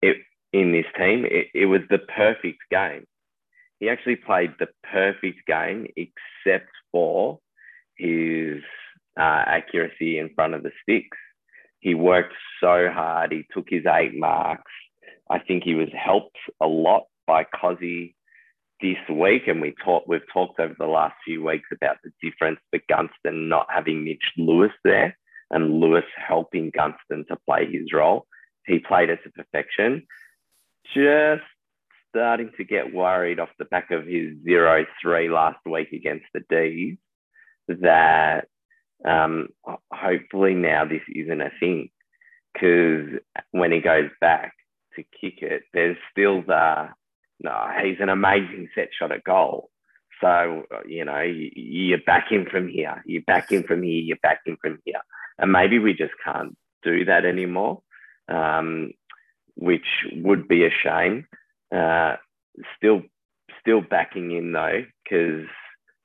it, 0.00 0.16
in 0.52 0.72
this 0.72 0.86
team, 0.98 1.24
it, 1.24 1.46
it 1.54 1.66
was 1.66 1.82
the 1.88 1.98
perfect 1.98 2.58
game. 2.72 3.06
He 3.78 3.88
actually 3.88 4.16
played 4.16 4.54
the 4.58 4.66
perfect 4.90 5.46
game 5.46 5.86
except 5.96 6.70
for 6.90 7.38
his 7.96 8.62
uh, 9.16 9.44
accuracy 9.46 10.18
in 10.18 10.30
front 10.34 10.54
of 10.54 10.64
the 10.64 10.72
sticks. 10.82 11.18
He 11.78 11.94
worked 11.94 12.34
so 12.60 12.88
hard. 12.92 13.30
He 13.30 13.46
took 13.54 13.66
his 13.68 13.84
eight 13.86 14.16
marks. 14.16 14.72
I 15.30 15.38
think 15.38 15.62
he 15.62 15.76
was 15.76 15.88
helped 15.94 16.36
a 16.60 16.66
lot 16.66 17.04
by 17.28 17.44
Cozzy 17.44 18.14
this 18.80 18.98
week, 19.08 19.42
and 19.46 19.60
we 19.60 19.72
talked, 19.84 20.08
we've 20.08 20.20
talked 20.32 20.58
over 20.58 20.74
the 20.76 20.86
last 20.86 21.14
few 21.24 21.44
weeks 21.44 21.68
about 21.72 21.98
the 22.02 22.10
difference 22.20 22.58
for 22.70 22.80
Gunston 22.88 23.48
not 23.48 23.66
having 23.70 24.04
Mitch 24.04 24.32
Lewis 24.36 24.72
there 24.82 25.16
and 25.52 25.80
Lewis 25.80 26.04
helping 26.16 26.70
Gunston 26.70 27.24
to 27.28 27.36
play 27.46 27.70
his 27.70 27.92
role. 27.92 28.26
He 28.66 28.78
played 28.78 29.10
it 29.10 29.20
to 29.24 29.30
perfection. 29.30 30.06
Just 30.94 31.42
starting 32.08 32.50
to 32.56 32.64
get 32.64 32.92
worried 32.92 33.38
off 33.38 33.48
the 33.58 33.64
back 33.64 33.90
of 33.90 34.06
his 34.06 34.36
0 34.44 34.84
3 35.00 35.28
last 35.28 35.58
week 35.64 35.92
against 35.92 36.26
the 36.34 36.40
D's 36.48 36.98
that 37.68 38.48
um, 39.04 39.48
hopefully 39.92 40.54
now 40.54 40.84
this 40.84 41.02
isn't 41.14 41.40
a 41.40 41.50
thing 41.60 41.90
because 42.52 43.20
when 43.50 43.72
he 43.72 43.80
goes 43.80 44.10
back 44.20 44.54
to 44.96 45.02
kick 45.02 45.42
it, 45.42 45.62
there's 45.72 45.96
still 46.10 46.42
the 46.42 46.88
no, 47.40 47.68
he's 47.82 47.96
an 48.00 48.08
amazing 48.08 48.68
set 48.74 48.90
shot 48.96 49.10
at 49.10 49.24
goal. 49.24 49.70
So, 50.20 50.62
you 50.86 51.04
know, 51.04 51.20
you, 51.20 51.96
are 51.96 52.02
back 52.06 52.30
in 52.30 52.46
from 52.46 52.68
here, 52.68 53.02
you're 53.04 53.22
back 53.22 53.50
in 53.50 53.64
from 53.64 53.82
here, 53.82 54.00
you're 54.02 54.18
back 54.22 54.40
in 54.46 54.56
from 54.58 54.78
here. 54.84 55.00
And 55.38 55.52
maybe 55.52 55.78
we 55.78 55.92
just 55.92 56.12
can't 56.24 56.56
do 56.82 57.04
that 57.04 57.24
anymore, 57.24 57.82
um, 58.28 58.92
which 59.54 59.86
would 60.12 60.48
be 60.48 60.64
a 60.64 60.70
shame. 60.70 61.26
Uh, 61.74 62.16
still, 62.76 63.02
still 63.60 63.80
backing 63.80 64.30
in 64.32 64.52
though, 64.52 64.84
because 65.02 65.46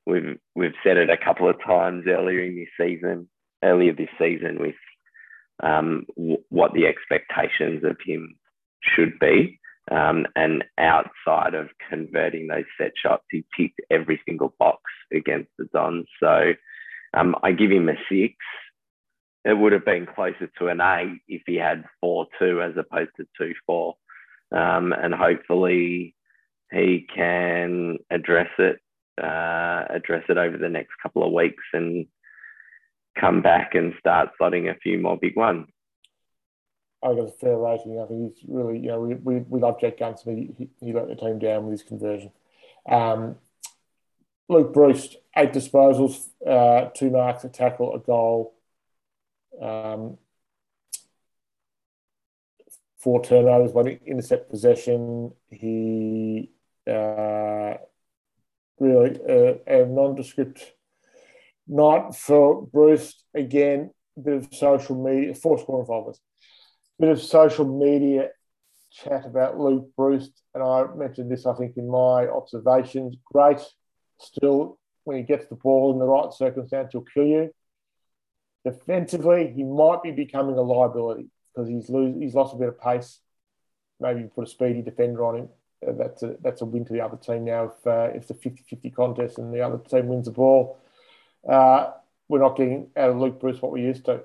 we've 0.06 0.38
we've 0.56 0.76
said 0.84 0.98
it 0.98 1.10
a 1.10 1.18
couple 1.18 1.50
of 1.50 1.62
times 1.66 2.06
earlier 2.08 2.42
in 2.42 2.56
this 2.56 2.70
season, 2.80 3.28
earlier 3.64 3.94
this 3.94 4.10
season, 4.18 4.58
with 4.60 4.76
um, 5.62 6.06
w- 6.16 6.44
what 6.50 6.74
the 6.74 6.86
expectations 6.86 7.84
of 7.84 7.98
him 8.06 8.36
should 8.82 9.20
be. 9.20 9.60
Um, 9.90 10.26
and 10.36 10.66
outside 10.78 11.54
of 11.54 11.70
converting 11.90 12.48
those 12.48 12.66
set 12.78 12.92
shots, 13.02 13.24
he 13.32 13.46
ticked 13.58 13.80
every 13.90 14.20
single 14.28 14.54
box 14.60 14.82
against 15.14 15.50
the 15.58 15.66
Dons. 15.74 16.08
So 16.20 16.52
um, 17.14 17.36
I 17.42 17.52
give 17.54 17.72
him 17.72 17.88
a 17.88 17.96
six. 18.10 18.36
It 19.48 19.58
would 19.58 19.72
have 19.72 19.86
been 19.86 20.06
closer 20.06 20.52
to 20.60 20.68
an 20.68 20.82
eight 20.82 21.22
if 21.30 21.44
he 21.46 21.56
had 21.56 21.86
4 22.02 22.28
2 22.38 22.62
as 22.62 22.74
opposed 22.76 23.12
to 23.16 23.26
2 23.38 23.54
4. 23.66 23.96
Um, 24.52 24.92
and 24.92 25.14
hopefully 25.14 26.16
he 26.70 27.08
can 27.16 27.98
address 28.12 28.50
it, 28.60 28.80
uh, 29.22 29.86
address 29.90 30.26
it 30.28 30.38
over 30.38 30.58
the 30.58 30.68
next 30.68 30.92
couple 31.02 31.26
of 31.26 31.32
weeks 31.32 31.64
and 31.72 32.08
come 33.18 33.42
back 33.42 33.74
and 33.74 33.94
start 34.02 34.32
slotting 34.40 34.70
a 34.70 34.78
few 34.80 35.00
more 35.00 35.18
big 35.18 35.38
ones. 35.38 35.68
I 37.02 37.14
got 37.14 37.30
a 37.30 37.32
fair 37.32 37.58
rating. 37.58 38.02
I 38.02 38.06
think 38.06 38.36
he's 38.36 38.50
really, 38.50 38.80
you 38.80 38.88
know, 38.88 39.00
we, 39.00 39.16
we, 39.16 39.36
we 39.48 39.60
love 39.62 39.80
Jack 39.80 39.98
Gunston. 40.00 40.56
He, 40.58 40.70
he 40.82 40.92
let 40.92 41.08
the 41.08 41.16
team 41.16 41.40
down 41.40 41.64
with 41.64 41.80
his 41.80 41.88
conversion. 41.88 42.32
Um, 42.90 43.38
Luke 44.50 44.74
Breust, 44.74 45.16
eight 45.38 45.54
disposals, 45.54 46.28
uh, 46.46 46.90
two 46.94 47.12
marks, 47.12 47.46
a 47.46 47.50
tackle, 47.50 47.96
a 47.96 48.00
goal, 48.00 48.57
um, 49.62 50.18
four 52.98 53.24
turnovers, 53.24 53.72
one 53.72 53.88
intercept 53.88 54.50
possession. 54.50 55.32
He 55.50 56.52
uh, 56.86 57.76
really 58.80 59.20
uh, 59.28 59.56
a 59.68 59.86
nondescript 59.86 60.74
night 61.68 62.16
for 62.16 62.66
Breust 62.68 63.24
Again, 63.34 63.92
bit 64.22 64.34
of 64.34 64.48
social 64.54 65.02
media, 65.04 65.34
four 65.34 65.58
score 65.60 65.82
involvements 65.82 66.22
bit 67.00 67.10
of 67.10 67.22
social 67.22 67.66
media 67.66 68.30
chat 68.92 69.26
about 69.26 69.60
Luke 69.60 69.90
Breust, 69.96 70.32
and 70.54 70.64
I 70.64 70.86
mentioned 70.96 71.32
this, 71.32 71.46
I 71.46 71.54
think, 71.54 71.78
in 71.78 71.90
my 71.90 72.28
observations. 72.28 73.16
Great, 73.32 73.60
still, 74.20 74.80
when 75.04 75.18
he 75.18 75.24
gets 75.24 75.48
the 75.48 75.56
ball 75.56 75.94
in 75.94 76.00
the 76.00 76.06
right 76.06 76.34
circumstance, 76.34 76.90
he'll 76.92 77.02
kill 77.02 77.26
you. 77.26 77.52
Defensively, 78.68 79.54
he 79.56 79.64
might 79.64 80.04
be 80.04 80.12
becoming 80.12 80.58
a 80.58 80.62
liability 80.62 81.30
because 81.54 81.70
he's 81.70 81.90
lose, 81.90 82.16
he's 82.20 82.34
lost 82.34 82.54
a 82.54 82.58
bit 82.58 82.68
of 82.68 82.82
pace. 82.82 83.20
Maybe 84.02 84.20
you 84.22 84.28
put 84.28 84.44
a 84.44 84.48
speedy 84.48 84.82
defender 84.82 85.26
on 85.26 85.36
him. 85.38 85.50
Uh, 85.88 85.94
that's 85.94 86.22
a 86.22 86.36
that's 86.42 86.62
a 86.62 86.66
win 86.66 86.84
to 86.84 86.92
the 86.92 87.00
other 87.00 87.16
team 87.16 87.46
now. 87.46 87.72
If 87.72 87.88
uh, 87.88 88.10
it's 88.14 88.30
a 88.30 88.34
50-50 88.34 88.94
contest 88.94 89.38
and 89.38 89.54
the 89.54 89.62
other 89.62 89.78
team 89.78 90.08
wins 90.08 90.26
the 90.26 90.32
ball, 90.32 90.80
uh, 91.48 91.92
we're 92.28 92.42
not 92.42 92.58
getting 92.58 92.90
out 92.98 93.12
of 93.12 93.18
Luke 93.20 93.40
Breust 93.40 93.62
what 93.62 93.72
we 93.72 93.84
used 93.84 94.04
to. 94.06 94.24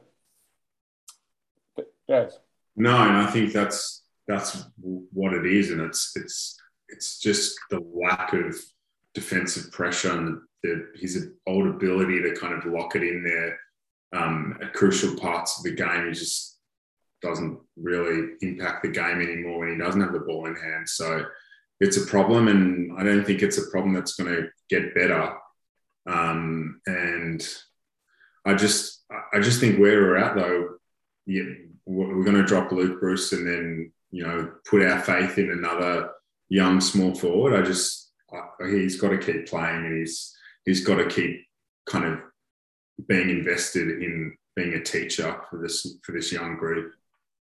Yes. 2.08 2.36
No, 2.74 2.96
and 2.96 3.18
I 3.18 3.30
think 3.30 3.52
that's 3.52 4.02
that's 4.26 4.64
what 5.12 5.34
it 5.34 5.46
is, 5.46 5.70
and 5.70 5.82
it's 5.82 6.16
it's 6.16 6.60
it's 6.88 7.20
just 7.20 7.56
the 7.70 7.80
lack 7.94 8.32
of 8.32 8.56
defensive 9.14 9.70
pressure 9.70 10.10
and 10.10 10.40
the, 10.64 10.88
his 10.96 11.28
old 11.46 11.68
ability 11.68 12.22
to 12.22 12.34
kind 12.34 12.54
of 12.54 12.64
lock 12.66 12.96
it 12.96 13.04
in 13.04 13.22
there 13.22 13.56
um, 14.12 14.58
at 14.62 14.72
crucial 14.72 15.16
parts 15.18 15.58
of 15.58 15.64
the 15.64 15.74
game. 15.74 16.08
He 16.08 16.12
just 16.12 16.58
doesn't 17.22 17.58
really 17.76 18.34
impact 18.40 18.82
the 18.82 18.90
game 18.90 19.20
anymore 19.20 19.60
when 19.60 19.70
he 19.70 19.78
doesn't 19.78 20.00
have 20.00 20.12
the 20.12 20.20
ball 20.20 20.46
in 20.46 20.56
hand. 20.56 20.88
So 20.88 21.24
it's 21.80 21.96
a 21.96 22.06
problem, 22.06 22.48
and 22.48 22.98
I 22.98 23.04
don't 23.04 23.24
think 23.24 23.42
it's 23.42 23.58
a 23.58 23.70
problem 23.70 23.94
that's 23.94 24.14
going 24.14 24.34
to 24.34 24.48
get 24.68 24.94
better. 24.94 25.34
Um, 26.06 26.80
and 26.86 27.46
I 28.44 28.54
just 28.54 29.04
I 29.32 29.40
just 29.40 29.60
think 29.60 29.78
where 29.78 30.00
we're 30.00 30.16
at 30.16 30.36
though, 30.36 30.76
we're 31.86 32.24
going 32.24 32.36
to 32.36 32.44
drop 32.44 32.72
Luke 32.72 33.00
Breust 33.00 33.32
and 33.32 33.46
then 33.46 33.92
you 34.10 34.26
know 34.26 34.52
put 34.68 34.82
our 34.82 35.00
faith 35.00 35.38
in 35.38 35.50
another 35.50 36.10
young 36.48 36.80
small 36.80 37.14
forward. 37.14 37.54
I 37.54 37.62
just 37.64 38.12
he's 38.60 39.00
got 39.00 39.10
to 39.10 39.18
keep 39.18 39.46
playing 39.48 39.86
and 39.86 39.98
he's 39.98 40.34
he's 40.64 40.84
got 40.84 40.96
to 40.96 41.06
keep 41.06 41.44
kind 41.86 42.04
of 42.04 42.20
being 43.08 43.30
invested 43.30 44.02
in 44.02 44.36
being 44.54 44.74
a 44.74 44.82
teacher 44.82 45.40
for 45.48 45.58
this 45.58 45.98
for 46.02 46.12
this 46.12 46.32
young 46.32 46.56
group. 46.56 46.92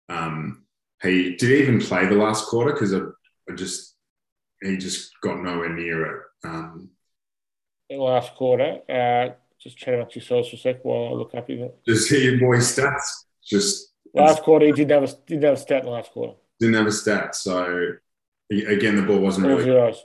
Um, 0.10 0.66
he 1.02 1.36
did 1.36 1.49
he 1.49 1.62
even 1.62 1.80
play 1.80 2.06
the 2.06 2.16
last 2.16 2.45
quarter 2.45 2.74
because 2.74 2.93
I, 2.93 2.99
I, 3.49 3.56
just 3.56 3.95
he 4.62 4.78
just 4.78 5.12
got 5.22 5.41
nowhere 5.41 5.74
near 5.74 6.06
it. 6.06 6.24
Um, 6.43 6.89
the 7.89 7.97
last 7.97 8.36
quarter, 8.36 8.80
uh, 8.89 9.34
just 9.60 9.78
chat 9.78 9.93
about 9.93 10.16
yourselves 10.16 10.49
for 10.49 10.56
a 10.56 10.60
sec 10.60 10.84
while 10.84 11.10
I 11.10 11.12
look 11.12 11.36
up 11.36 11.49
just 11.86 12.10
hear 12.10 12.32
your 12.32 12.39
boy 12.39 12.58
stats. 12.58 13.26
Just 13.43 13.91
Last 14.14 14.43
quarter, 14.43 14.66
he 14.66 14.72
didn't 14.74 14.91
have 14.91 15.10
a 15.10 15.16
didn't 15.26 15.43
have 15.43 15.54
a 15.54 15.58
stat 15.58 15.80
in 15.80 15.86
the 15.86 15.91
last 15.91 16.12
quarter. 16.12 16.34
Didn't 16.60 16.76
have 16.76 16.88
a 16.88 16.91
stat. 16.91 17.36
So 17.36 17.93
again, 18.52 18.95
the 18.95 19.04
ball 19.04 19.20
wasn't 19.20 19.47
all 19.47 19.54
really 19.54 19.64
zeros. 19.64 20.04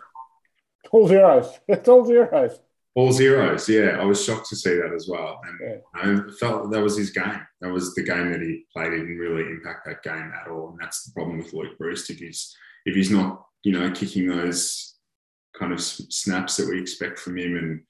All 0.93 1.09
zeros. 1.09 1.59
It's 1.69 1.89
all 1.89 2.05
zeros. 2.05 2.61
All 2.97 3.13
zeros. 3.13 3.69
Yeah, 3.69 3.99
I 4.01 4.05
was 4.05 4.25
shocked 4.25 4.49
to 4.49 4.57
see 4.57 4.75
that 4.75 4.95
as 4.95 5.07
well, 5.07 5.39
and 5.47 5.61
yeah. 5.61 5.77
I 5.95 6.31
felt 6.41 6.71
that 6.71 6.83
was 6.83 6.97
his 6.97 7.11
game. 7.11 7.47
That 7.61 7.71
was 7.71 7.95
the 7.95 8.03
game 8.03 8.33
that 8.33 8.41
he 8.41 8.65
played. 8.73 8.93
He 8.93 9.01
didn't 9.01 9.19
really 9.19 9.43
impact 9.43 9.85
that 9.85 10.03
game 10.03 10.33
at 10.35 10.51
all, 10.51 10.71
and 10.71 10.79
that's 10.81 11.05
the 11.05 11.13
problem 11.13 11.37
with 11.37 11.53
Luke 11.53 11.77
Breust. 11.77 12.09
If 12.09 12.21
he's 12.21 12.57
if 12.87 12.95
he's 12.95 13.11
not, 13.11 13.45
you 13.65 13.73
know, 13.73 13.91
kicking 13.91 14.27
those 14.27 14.95
kind 15.59 15.75
of 15.75 15.81
snaps 15.83 16.57
that 16.57 16.71
we 16.71 16.81
expect 16.81 17.19
from 17.19 17.37
him 17.37 17.57
and 17.57 17.83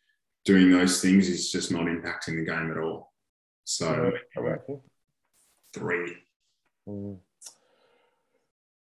doing 0.44 0.72
those 0.72 1.00
things, 1.00 1.28
he's 1.28 1.52
just 1.52 1.70
not 1.70 1.86
impacting 1.86 2.36
the 2.38 2.44
game 2.44 2.72
at 2.72 2.78
all. 2.78 3.12
So 3.62 4.10
three. 5.72 6.16
Mm. 6.88 7.18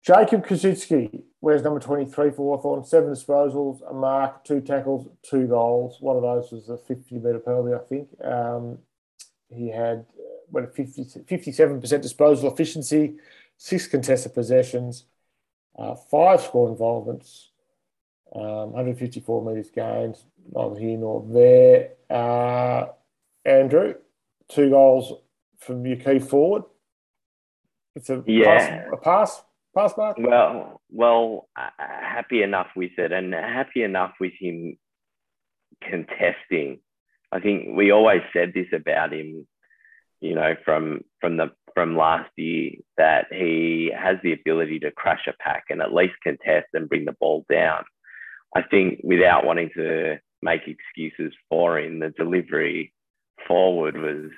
Jacob 0.04 0.46
Koschitzke 0.46 1.24
wears 1.42 1.64
number 1.64 1.80
23 1.80 2.32
for 2.32 2.58
Hawthorn, 2.58 2.84
seven 2.84 3.10
disposals, 3.10 3.80
a 3.90 3.94
mark, 3.94 4.44
two 4.44 4.62
tackles, 4.62 5.08
two 5.24 5.48
goals. 5.48 5.98
One 6.00 6.18
of 6.18 6.22
those 6.22 6.52
was 6.52 6.70
a 6.70 6.78
50 6.78 7.16
metre 7.16 7.40
penalty, 7.40 7.74
I 7.74 7.80
think. 7.80 8.10
Um, 8.24 8.80
he 9.50 9.70
had 9.70 10.06
what 10.50 10.64
a 10.64 10.68
50, 10.68 11.04
57% 11.04 12.02
disposal 12.02 12.52
efficiency, 12.52 13.16
six 13.58 13.88
contested 13.88 14.34
possessions, 14.34 15.06
uh, 15.78 15.96
five 15.96 16.42
score 16.42 16.70
involvements, 16.70 17.52
um, 18.36 18.72
154 18.74 19.46
metres 19.46 19.70
gained, 19.70 20.18
neither 20.54 20.80
here 20.80 20.98
nor 20.98 21.26
there. 21.30 21.92
Uh, 22.10 22.88
Andrew, 23.46 23.96
two 24.50 24.70
goals 24.70 25.14
from 25.60 25.86
your 25.86 25.98
key 25.98 26.20
forward. 26.20 26.64
It's 27.96 28.10
a 28.10 28.24
yeah. 28.26 28.46
pass, 28.46 28.88
a 28.94 28.98
pass, 28.98 29.42
Well, 30.18 30.82
well, 30.90 31.48
uh, 31.56 31.70
happy 31.78 32.42
enough 32.42 32.68
with 32.76 32.92
it, 32.98 33.12
and 33.12 33.34
happy 33.34 33.84
enough 33.84 34.14
with 34.20 34.34
him 34.40 34.78
contesting. 35.82 36.80
I 37.32 37.40
think 37.40 37.76
we 37.76 37.92
always 37.92 38.22
said 38.34 38.54
this 38.54 38.68
about 38.74 39.14
him, 39.14 39.48
you 40.22 40.36
know, 40.36 40.56
from 40.66 41.02
from 41.22 41.38
the 41.38 41.52
from 41.76 41.96
last 41.96 42.30
year 42.36 42.72
that 42.98 43.28
he 43.32 43.92
has 43.96 44.18
the 44.24 44.34
ability 44.34 44.80
to 44.80 44.92
crash 44.92 45.28
a 45.28 45.34
pack 45.40 45.66
and 45.70 45.82
at 45.82 45.94
least 45.94 46.16
contest 46.24 46.68
and 46.74 46.90
bring 46.90 47.06
the 47.06 47.16
ball 47.20 47.46
down. 47.50 47.84
I 48.56 48.64
think 48.64 49.02
without 49.04 49.46
wanting 49.46 49.70
to 49.76 50.18
make 50.42 50.62
excuses 50.68 51.34
for 51.50 51.80
him, 51.80 52.00
the 52.00 52.10
delivery 52.10 52.94
forward 53.48 53.96
was 53.98 54.32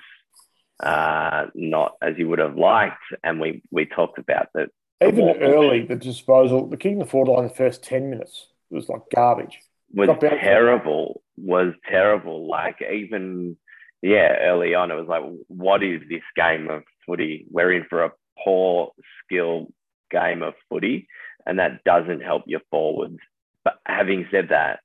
uh, 0.84 1.46
not 1.56 1.94
as 2.02 2.16
you 2.18 2.28
would 2.28 2.40
have 2.40 2.58
liked. 2.58 2.98
And 3.24 3.40
we 3.40 3.64
we 3.72 3.86
talked 3.86 4.20
about 4.20 4.48
that. 4.56 4.70
Even 5.12 5.42
early, 5.42 5.86
the 5.86 5.96
disposal, 5.96 6.68
the 6.68 6.78
kicking 6.78 7.00
the 7.00 7.06
forward 7.06 7.32
line 7.32 7.48
the 7.48 7.54
first 7.54 7.84
10 7.84 8.10
minutes 8.10 8.48
was 8.70 8.90
like 8.90 9.02
garbage. 9.14 9.60
was 9.94 10.10
terrible. 10.20 11.22
Was 11.38 11.74
terrible. 11.90 12.48
Like 12.48 12.82
even 12.82 13.58
yeah, 14.02 14.36
early 14.42 14.74
on 14.74 14.92
it 14.92 14.96
was 14.96 15.08
like, 15.08 15.24
what 15.48 15.84
is 15.84 16.02
this 16.10 16.24
game 16.36 16.70
of 16.70 16.84
footy? 17.06 17.46
We're 17.50 17.74
in 17.74 17.86
for 17.90 18.04
a 18.04 18.12
poor 18.44 18.92
skill 19.24 19.68
game 20.10 20.42
of 20.42 20.54
footy, 20.70 21.08
and 21.46 21.60
that 21.60 21.84
doesn't 21.84 22.22
help 22.22 22.44
your 22.48 22.62
forwards. 22.72 23.20
But 23.64 23.80
having 23.86 24.28
said 24.32 24.50
that, 24.50 24.80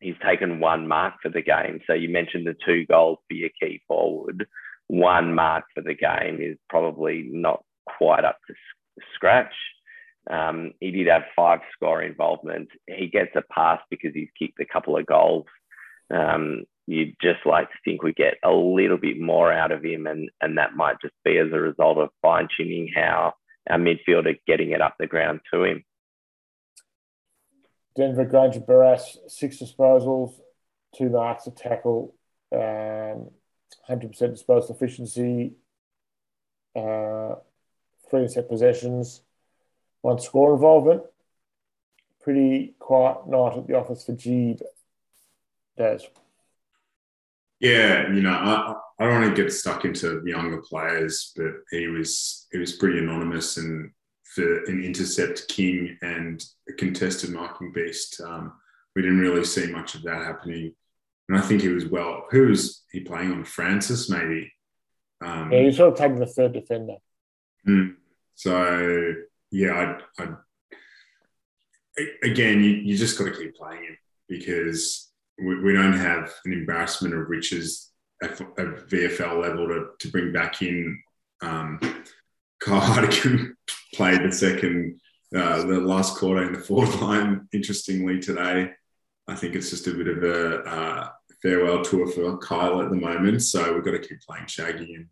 he's 0.00 0.16
taken 0.24 0.58
one 0.58 0.88
mark 0.88 1.14
for 1.22 1.28
the 1.28 1.42
game. 1.42 1.80
So 1.86 1.92
you 1.92 2.08
mentioned 2.08 2.46
the 2.46 2.56
two 2.66 2.84
goals 2.86 3.18
for 3.28 3.34
your 3.34 3.50
key 3.60 3.80
forward. 3.86 4.46
One 4.88 5.34
mark 5.34 5.64
for 5.74 5.82
the 5.82 5.94
game 5.94 6.40
is 6.40 6.58
probably 6.68 7.28
not 7.30 7.64
quite 7.86 8.24
up 8.24 8.38
to 8.48 8.54
scratch. 9.14 9.52
Um, 10.30 10.72
he 10.80 10.90
did 10.90 11.08
have 11.08 11.22
five 11.34 11.60
score 11.72 12.02
involvement. 12.02 12.68
He 12.86 13.08
gets 13.08 13.34
a 13.34 13.42
pass 13.42 13.80
because 13.90 14.12
he's 14.14 14.28
kicked 14.38 14.60
a 14.60 14.64
couple 14.64 14.96
of 14.96 15.06
goals. 15.06 15.46
Um, 16.10 16.64
you'd 16.86 17.16
just 17.20 17.44
like 17.44 17.68
to 17.70 17.76
think 17.84 18.02
we 18.02 18.12
get 18.12 18.34
a 18.44 18.50
little 18.50 18.98
bit 18.98 19.18
more 19.20 19.52
out 19.52 19.72
of 19.72 19.84
him, 19.84 20.06
and, 20.06 20.30
and 20.40 20.58
that 20.58 20.76
might 20.76 21.00
just 21.00 21.14
be 21.24 21.38
as 21.38 21.48
a 21.52 21.60
result 21.60 21.98
of 21.98 22.10
fine 22.20 22.48
tuning 22.56 22.88
how 22.94 23.34
our 23.68 23.78
midfield 23.78 24.26
are 24.26 24.38
getting 24.46 24.70
it 24.70 24.80
up 24.80 24.94
the 24.98 25.06
ground 25.06 25.40
to 25.52 25.64
him. 25.64 25.84
Denver 27.96 28.24
Grainger 28.24 28.60
Barras, 28.60 29.18
six 29.28 29.60
disposals, 29.60 30.34
two 30.96 31.10
marks, 31.10 31.46
a 31.46 31.50
tackle, 31.50 32.14
um, 32.52 33.30
100% 33.88 34.10
disposal 34.30 34.74
efficiency, 34.74 35.52
uh, 36.74 37.34
three 38.12 38.28
set 38.28 38.48
possessions, 38.48 39.22
one 40.02 40.20
score 40.20 40.54
involvement. 40.54 41.02
Pretty 42.22 42.74
quiet 42.78 43.26
night 43.26 43.58
at 43.58 43.66
the 43.66 43.74
office 43.74 44.04
for 44.04 44.12
Jeeb, 44.12 44.60
Daz. 45.76 46.06
Yeah, 47.58 48.12
you 48.12 48.22
know, 48.22 48.30
I, 48.30 48.74
I 48.98 49.06
don't 49.06 49.20
want 49.20 49.36
to 49.36 49.42
get 49.42 49.52
stuck 49.52 49.84
into 49.84 50.22
younger 50.24 50.62
players, 50.62 51.32
but 51.34 51.52
he 51.72 51.88
was 51.88 52.46
he 52.52 52.58
was 52.58 52.72
pretty 52.72 52.98
anonymous 52.98 53.56
and 53.56 53.90
for 54.34 54.64
an 54.64 54.82
intercept 54.82 55.46
king 55.48 55.96
and 56.00 56.44
a 56.68 56.72
contested 56.72 57.30
marking 57.30 57.70
beast, 57.72 58.20
um, 58.24 58.52
we 58.96 59.02
didn't 59.02 59.20
really 59.20 59.44
see 59.44 59.66
much 59.66 59.94
of 59.94 60.02
that 60.02 60.24
happening. 60.24 60.72
And 61.28 61.38
I 61.38 61.42
think 61.42 61.60
he 61.60 61.68
was 61.68 61.86
well. 61.86 62.26
Who 62.30 62.48
was 62.48 62.84
he 62.90 63.00
playing 63.00 63.32
on? 63.32 63.44
Francis, 63.44 64.08
maybe. 64.08 64.52
Um, 65.20 65.52
yeah, 65.52 65.62
he's 65.62 65.76
sort 65.76 65.92
of 65.92 65.98
taking 65.98 66.18
the 66.18 66.26
third 66.26 66.52
defender. 66.54 66.96
Mm, 67.68 67.96
so 68.34 69.14
yeah, 69.50 69.96
I, 70.18 70.22
I 70.22 70.28
again, 72.22 72.62
you, 72.62 72.70
you 72.70 72.96
just 72.96 73.18
got 73.18 73.24
to 73.24 73.36
keep 73.36 73.54
playing 73.54 73.84
him 73.84 73.96
because 74.28 75.10
we, 75.38 75.60
we 75.60 75.72
don't 75.72 75.92
have 75.92 76.32
an 76.44 76.52
embarrassment 76.52 77.14
of 77.14 77.28
riches 77.28 77.90
at, 78.22 78.38
VFL 78.38 79.40
level 79.40 79.68
to, 79.68 79.86
to 79.98 80.08
bring 80.10 80.32
back 80.32 80.62
in 80.62 80.98
um, 81.42 81.78
Kyle 82.60 82.80
Hartigan 82.80 83.56
played 83.94 84.22
the 84.22 84.32
second, 84.32 85.00
uh, 85.36 85.64
the 85.64 85.80
last 85.80 86.16
quarter 86.16 86.44
in 86.44 86.52
the 86.52 86.60
forward 86.60 86.94
line. 87.00 87.48
Interestingly, 87.52 88.20
today, 88.20 88.70
I 89.28 89.34
think 89.34 89.54
it's 89.54 89.70
just 89.70 89.86
a 89.86 89.94
bit 89.94 90.08
of 90.08 90.22
a 90.22 90.58
uh, 90.62 91.08
farewell 91.42 91.82
tour 91.82 92.06
for 92.06 92.38
Kyle 92.38 92.80
at 92.80 92.90
the 92.90 92.96
moment. 92.96 93.42
So 93.42 93.74
we've 93.74 93.84
got 93.84 93.92
to 93.92 93.98
keep 93.98 94.20
playing 94.22 94.46
Shaggy. 94.46 94.94
And, 94.94 95.06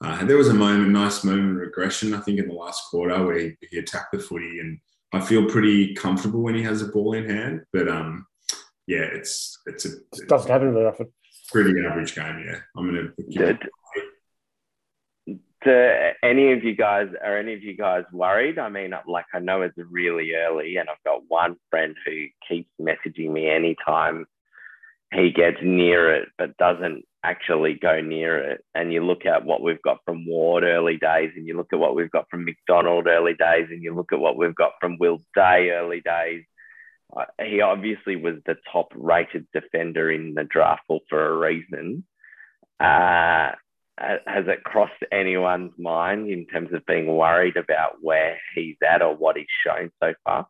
uh, 0.00 0.24
there 0.24 0.36
was 0.36 0.48
a 0.48 0.54
moment, 0.54 0.90
nice 0.90 1.24
moment 1.24 1.50
of 1.50 1.56
regression, 1.56 2.14
I 2.14 2.20
think, 2.20 2.38
in 2.38 2.48
the 2.48 2.54
last 2.54 2.84
quarter 2.90 3.24
where 3.24 3.38
he, 3.38 3.56
he 3.70 3.78
attacked 3.78 4.12
the 4.12 4.18
footy, 4.18 4.60
and 4.60 4.78
I 5.12 5.20
feel 5.20 5.46
pretty 5.46 5.94
comfortable 5.94 6.40
when 6.40 6.54
he 6.54 6.62
has 6.62 6.82
a 6.82 6.88
ball 6.88 7.14
in 7.14 7.28
hand. 7.28 7.62
But 7.72 7.88
um, 7.88 8.26
yeah, 8.86 9.06
it's 9.12 9.58
it's 9.66 9.84
a 9.86 9.90
it 10.12 10.28
doesn't 10.28 10.50
happen 10.50 10.72
very 10.72 10.86
often. 10.86 11.12
Pretty 11.50 11.70
average 11.84 12.14
game, 12.14 12.44
yeah. 12.46 12.58
I'm 12.76 12.86
gonna 12.86 13.08
give 13.28 13.58
to 15.64 16.12
any 16.22 16.52
of 16.52 16.62
you 16.62 16.76
guys, 16.76 17.08
are 17.24 17.36
any 17.36 17.54
of 17.54 17.62
you 17.62 17.76
guys 17.76 18.04
worried? 18.12 18.58
I 18.58 18.68
mean, 18.68 18.94
like 19.06 19.26
I 19.34 19.40
know 19.40 19.62
it's 19.62 19.76
really 19.76 20.32
early, 20.34 20.76
and 20.76 20.88
I've 20.88 21.02
got 21.04 21.22
one 21.28 21.56
friend 21.70 21.96
who 22.06 22.26
keeps 22.48 22.70
messaging 22.80 23.30
me 23.30 23.48
anytime 23.48 24.26
he 25.12 25.30
gets 25.30 25.58
near 25.62 26.14
it, 26.14 26.28
but 26.36 26.56
doesn't 26.56 27.04
actually 27.24 27.74
go 27.74 28.00
near 28.00 28.38
it. 28.38 28.64
And 28.74 28.92
you 28.92 29.04
look 29.04 29.26
at 29.26 29.44
what 29.44 29.62
we've 29.62 29.82
got 29.82 29.98
from 30.04 30.26
Ward 30.26 30.64
early 30.64 30.96
days, 30.96 31.30
and 31.36 31.46
you 31.46 31.56
look 31.56 31.72
at 31.72 31.78
what 31.78 31.94
we've 31.94 32.10
got 32.10 32.28
from 32.30 32.44
McDonald 32.44 33.06
early 33.06 33.34
days, 33.34 33.68
and 33.70 33.82
you 33.82 33.94
look 33.94 34.12
at 34.12 34.20
what 34.20 34.36
we've 34.36 34.54
got 34.54 34.72
from 34.80 34.98
Will 34.98 35.18
Day 35.34 35.70
early 35.70 36.00
days. 36.00 36.44
Uh, 37.16 37.24
he 37.42 37.62
obviously 37.62 38.16
was 38.16 38.36
the 38.44 38.56
top 38.70 38.92
rated 38.94 39.46
defender 39.52 40.10
in 40.10 40.34
the 40.34 40.44
draft 40.44 40.82
pool 40.86 41.00
for 41.08 41.26
a 41.26 41.38
reason. 41.38 42.04
Uh, 42.78 43.52
has 43.98 44.46
it 44.46 44.62
crossed 44.62 44.92
anyone's 45.10 45.72
mind 45.78 46.30
in 46.30 46.46
terms 46.46 46.72
of 46.72 46.86
being 46.86 47.06
worried 47.06 47.56
about 47.56 47.96
where 48.00 48.38
he's 48.54 48.76
at 48.88 49.02
or 49.02 49.16
what 49.16 49.36
he's 49.36 49.46
shown 49.66 49.90
so 50.00 50.12
far? 50.24 50.46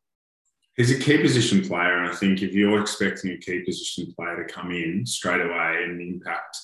He's 0.79 0.93
a 0.93 0.99
key 0.99 1.19
position 1.19 1.67
player. 1.67 1.99
And 1.99 2.09
I 2.09 2.15
think 2.15 2.41
if 2.41 2.55
you're 2.55 2.81
expecting 2.81 3.33
a 3.33 3.37
key 3.37 3.61
position 3.61 4.15
player 4.17 4.43
to 4.43 4.53
come 4.53 4.71
in 4.71 5.05
straight 5.05 5.41
away 5.41 5.83
and 5.85 6.01
impact 6.01 6.57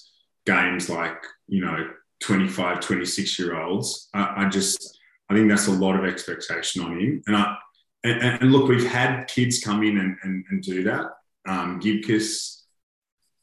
games 0.47 0.89
like, 0.89 1.17
you 1.49 1.63
know, 1.63 1.91
25, 2.21 2.81
26 2.81 3.39
year 3.39 3.61
olds, 3.61 4.09
I, 4.15 4.45
I 4.45 4.49
just, 4.49 4.99
I 5.29 5.35
think 5.35 5.51
that's 5.51 5.67
a 5.67 5.73
lot 5.73 5.99
of 5.99 6.05
expectation 6.05 6.83
on 6.83 6.99
him. 6.99 7.23
And 7.27 7.37
I, 7.37 7.57
and, 8.05 8.43
and 8.43 8.53
look, 8.53 8.69
we've 8.69 8.89
had 8.89 9.27
kids 9.27 9.61
come 9.61 9.83
in 9.83 9.99
and, 9.99 10.17
and, 10.23 10.45
and 10.49 10.63
do 10.63 10.85
that. 10.85 11.07
Um, 11.47 11.81
Gibcus 11.81 12.65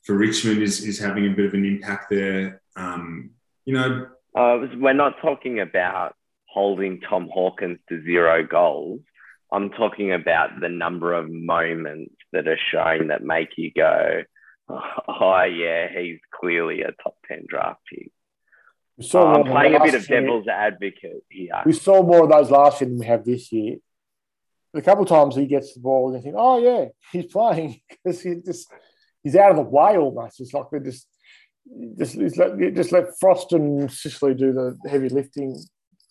for 0.03 0.15
Richmond 0.15 0.61
is, 0.61 0.83
is 0.83 0.99
having 0.99 1.27
a 1.27 1.35
bit 1.35 1.45
of 1.45 1.53
an 1.53 1.65
impact 1.65 2.09
there. 2.09 2.61
Um, 2.75 3.31
you 3.65 3.73
know, 3.73 4.07
uh, 4.35 4.65
we're 4.77 4.93
not 4.93 5.15
talking 5.21 5.59
about 5.59 6.15
holding 6.45 7.01
Tom 7.01 7.29
Hawkins 7.31 7.79
to 7.89 8.01
zero 8.03 8.45
goals. 8.45 9.01
I'm 9.51 9.69
talking 9.71 10.13
about 10.13 10.59
the 10.59 10.69
number 10.69 11.13
of 11.13 11.29
moments 11.29 12.15
that 12.31 12.47
are 12.47 12.59
shown 12.71 13.09
that 13.09 13.23
make 13.23 13.57
you 13.57 13.71
go, 13.75 14.23
oh, 14.69 14.81
oh 15.07 15.43
yeah, 15.43 15.87
he's 15.95 16.19
clearly 16.33 16.81
a 16.81 16.91
top 17.03 17.15
10 17.27 17.45
draft 17.47 17.81
pick. 17.89 18.11
So 19.01 19.27
I'm 19.27 19.45
playing 19.45 19.75
a 19.75 19.83
bit 19.83 19.95
of 19.95 20.07
devil's 20.07 20.45
year. 20.45 20.55
advocate 20.55 21.23
here. 21.29 21.61
We 21.65 21.73
saw 21.73 22.03
more 22.03 22.23
of 22.23 22.29
those 22.29 22.51
last 22.51 22.81
year 22.81 22.89
than 22.89 22.99
we 22.99 23.05
have 23.07 23.25
this 23.25 23.51
year. 23.51 23.77
A 24.73 24.81
couple 24.81 25.03
of 25.03 25.09
times 25.09 25.35
he 25.35 25.47
gets 25.47 25.73
the 25.73 25.81
ball 25.81 26.07
and 26.07 26.17
you 26.17 26.23
think, 26.23 26.35
oh, 26.37 26.59
yeah, 26.59 26.85
he's 27.11 27.31
playing 27.31 27.81
because 27.89 28.21
he 28.21 28.35
just 28.45 28.71
he's 29.23 29.35
out 29.35 29.51
of 29.51 29.57
the 29.57 29.63
way 29.63 29.97
almost. 29.97 30.39
It's 30.39 30.53
like 30.53 30.65
they're 30.71 30.79
just 30.79 31.07
just 31.97 32.15
let 32.37 32.57
just 32.73 32.91
let 32.91 33.19
Frost 33.19 33.53
and 33.53 33.91
Sicily 33.91 34.33
do 34.33 34.53
the 34.53 34.77
heavy 34.89 35.09
lifting, 35.09 35.57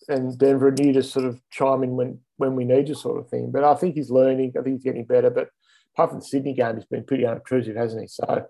and 0.07 0.37
Denver 0.37 0.73
you 0.77 0.93
just 0.93 1.11
sort 1.11 1.25
of 1.25 1.39
chime 1.51 1.83
in 1.83 1.95
when 1.95 2.19
when 2.37 2.55
we 2.55 2.65
need 2.65 2.89
you, 2.89 2.95
sort 2.95 3.19
of 3.19 3.29
thing. 3.29 3.51
But 3.51 3.63
I 3.63 3.75
think 3.75 3.95
he's 3.95 4.09
learning. 4.09 4.53
I 4.57 4.61
think 4.61 4.77
he's 4.77 4.83
getting 4.83 5.05
better. 5.05 5.29
But 5.29 5.49
apart 5.93 6.11
from 6.11 6.19
the 6.19 6.25
Sydney 6.25 6.53
game, 6.53 6.75
he's 6.75 6.85
been 6.85 7.03
pretty 7.03 7.25
unobtrusive, 7.25 7.75
hasn't 7.75 8.01
he? 8.01 8.07
So, 8.07 8.45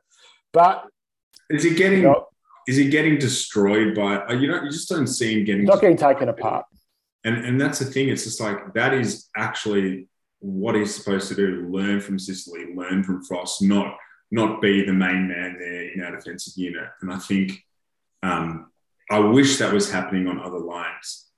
but 0.54 0.86
is 1.50 1.64
he 1.64 1.76
getting? 1.76 2.00
You 2.00 2.06
know, 2.06 2.28
is 2.68 2.78
he 2.78 2.90
getting 2.90 3.18
destroyed 3.18 3.96
by? 3.96 4.18
Uh, 4.18 4.34
you 4.34 4.48
know, 4.48 4.64
you 4.64 4.72
just 4.72 4.90
don't 4.90 5.08
see 5.08 5.40
him 5.40 5.46
getting. 5.46 5.66
not 5.66 5.82
getting 5.82 5.98
taken 5.98 6.30
apart. 6.30 6.66
And 7.24 7.38
and 7.46 7.60
that's 7.60 7.80
the 7.80 7.86
thing. 7.86 8.10
It's 8.10 8.24
just 8.24 8.40
like 8.42 8.74
that 8.74 8.94
is 8.94 9.30
actually 9.36 10.08
what 10.40 10.76
he's 10.76 10.96
supposed 10.96 11.28
to 11.30 11.36
do. 11.36 11.68
Learn 11.70 12.02
from 12.02 12.18
Sicily. 12.18 12.74
Learn 12.76 13.04
from 13.04 13.24
Frost. 13.24 13.62
Not 13.62 13.96
not 14.32 14.62
be 14.62 14.86
the 14.86 14.94
main 14.94 15.28
man 15.28 15.58
there 15.60 15.92
in 15.92 16.02
our 16.04 16.16
defensive 16.16 16.54
unit. 16.56 16.88
And 17.02 17.12
I 17.12 17.20
think 17.20 17.64
um, 18.24 18.72
I 19.10 19.20
wish 19.20 19.58
that 19.58 19.74
was 19.74 19.92
happening 19.92 20.28
on 20.28 20.40
other 20.40 20.60
lines. 20.60 21.31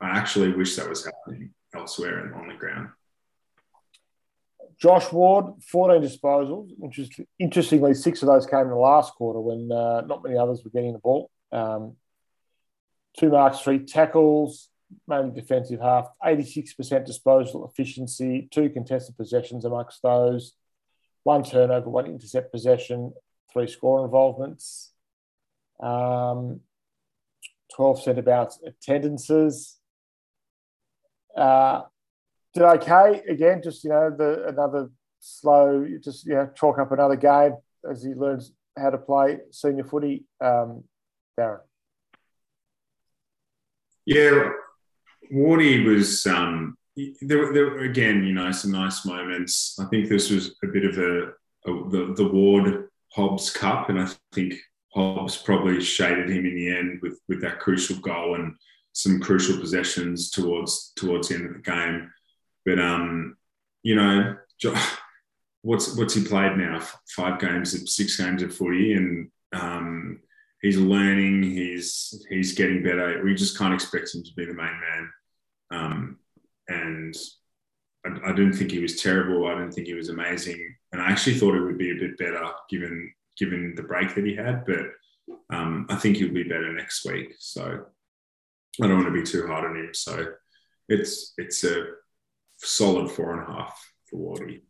I 0.00 0.10
actually 0.10 0.52
wish 0.52 0.76
that 0.76 0.88
was 0.88 1.04
happening 1.04 1.50
elsewhere 1.74 2.20
and 2.20 2.34
on 2.34 2.48
the 2.48 2.54
ground. 2.54 2.88
Josh 4.78 5.10
Ward, 5.10 5.62
14 5.62 6.02
disposals, 6.02 6.70
interestingly, 7.38 7.94
six 7.94 8.22
of 8.22 8.28
those 8.28 8.46
came 8.46 8.60
in 8.60 8.68
the 8.68 8.76
last 8.76 9.14
quarter 9.14 9.40
when 9.40 9.72
uh, 9.72 10.02
not 10.02 10.22
many 10.22 10.36
others 10.36 10.62
were 10.62 10.70
getting 10.70 10.92
the 10.92 10.98
ball. 10.98 11.30
Um, 11.50 11.96
two 13.18 13.30
marks, 13.30 13.60
three 13.60 13.78
tackles, 13.78 14.68
mainly 15.08 15.30
defensive 15.40 15.80
half, 15.80 16.08
86% 16.22 17.06
disposal 17.06 17.66
efficiency, 17.66 18.48
two 18.50 18.68
contested 18.68 19.16
possessions 19.16 19.64
amongst 19.64 20.02
those 20.02 20.52
one 21.26 21.42
turnover, 21.42 21.90
one 21.90 22.06
intercept 22.06 22.52
possession, 22.52 23.12
three 23.52 23.66
score 23.66 24.04
involvements, 24.04 24.92
um, 25.80 26.60
12 27.74 28.02
centre-bounce 28.04 28.60
attendances. 28.64 29.76
Uh, 31.36 31.82
did 32.54 32.62
okay 32.62 33.22
again. 33.28 33.60
Just 33.62 33.84
you 33.84 33.90
know, 33.90 34.14
the 34.16 34.48
another 34.48 34.90
slow. 35.20 35.86
Just 36.02 36.26
you 36.26 36.34
know, 36.34 36.50
chalk 36.54 36.78
up 36.78 36.92
another 36.92 37.16
game 37.16 37.54
as 37.88 38.02
he 38.02 38.14
learns 38.14 38.52
how 38.76 38.90
to 38.90 38.98
play 38.98 39.38
senior 39.50 39.84
footy. 39.84 40.24
Um, 40.40 40.84
Darren. 41.38 41.60
Yeah, 44.06 44.50
Wardy 45.32 45.84
was 45.84 46.26
um, 46.26 46.78
there, 46.96 47.52
there 47.52 47.78
again, 47.80 48.24
you 48.24 48.32
know, 48.32 48.52
some 48.52 48.72
nice 48.72 49.04
moments. 49.04 49.76
I 49.80 49.84
think 49.86 50.08
this 50.08 50.30
was 50.30 50.54
a 50.62 50.68
bit 50.68 50.84
of 50.84 50.98
a 50.98 51.32
the 51.64 52.14
the 52.16 52.28
Ward 52.28 52.88
Hobbs 53.12 53.50
Cup, 53.50 53.90
and 53.90 54.00
I 54.00 54.08
think 54.32 54.54
Hobbs 54.94 55.36
probably 55.36 55.80
shaded 55.80 56.30
him 56.30 56.46
in 56.46 56.54
the 56.54 56.76
end 56.76 57.00
with 57.02 57.20
with 57.28 57.40
that 57.42 57.58
crucial 57.58 57.96
goal 57.98 58.36
and 58.36 58.54
some 58.96 59.20
crucial 59.20 59.58
possessions 59.58 60.30
towards 60.30 60.92
towards 60.96 61.28
the 61.28 61.34
end 61.34 61.46
of 61.46 61.52
the 61.52 61.58
game. 61.58 62.10
But 62.64 62.78
um, 62.78 63.36
you 63.82 63.94
know, 63.94 64.36
what's 65.60 65.94
what's 65.98 66.14
he 66.14 66.24
played 66.24 66.56
now? 66.56 66.80
Five 67.14 67.38
games, 67.38 67.94
six 67.94 68.16
games 68.16 68.42
of 68.42 68.54
footy, 68.54 68.94
and 68.94 69.30
um, 69.52 70.20
he's 70.62 70.78
learning. 70.78 71.42
He's 71.42 72.24
he's 72.30 72.54
getting 72.54 72.82
better. 72.82 73.22
We 73.22 73.34
just 73.34 73.58
can't 73.58 73.74
expect 73.74 74.14
him 74.14 74.22
to 74.24 74.32
be 74.34 74.46
the 74.46 74.54
main 74.54 74.80
man. 74.80 75.10
Um, 75.70 76.18
and 76.68 77.14
I, 78.06 78.30
I 78.30 78.32
didn't 78.32 78.54
think 78.54 78.70
he 78.70 78.80
was 78.80 79.02
terrible. 79.02 79.46
I 79.46 79.56
didn't 79.56 79.72
think 79.72 79.88
he 79.88 79.94
was 79.94 80.08
amazing, 80.08 80.74
and 80.92 81.02
I 81.02 81.10
actually 81.10 81.34
thought 81.34 81.54
it 81.54 81.64
would 81.64 81.76
be 81.76 81.90
a 81.90 82.00
bit 82.00 82.16
better 82.16 82.48
given 82.70 83.12
given 83.36 83.74
the 83.76 83.82
break 83.82 84.14
that 84.14 84.24
he 84.24 84.34
had. 84.34 84.64
But 84.64 84.86
um, 85.54 85.84
I 85.90 85.96
think 85.96 86.16
he'll 86.16 86.32
be 86.32 86.44
better 86.44 86.72
next 86.72 87.04
week. 87.04 87.34
So 87.38 87.84
I 88.82 88.86
don't 88.86 88.96
want 88.96 89.06
to 89.06 89.20
be 89.20 89.22
too 89.22 89.46
hard 89.46 89.64
on 89.64 89.76
him. 89.76 89.90
So 89.94 90.26
it's 90.88 91.32
it's 91.38 91.64
a 91.64 91.86
solid 92.58 93.10
four 93.10 93.32
and 93.32 93.48
a 93.48 93.52
half 93.52 93.92
for 94.08 94.36
Wardy. 94.36 94.62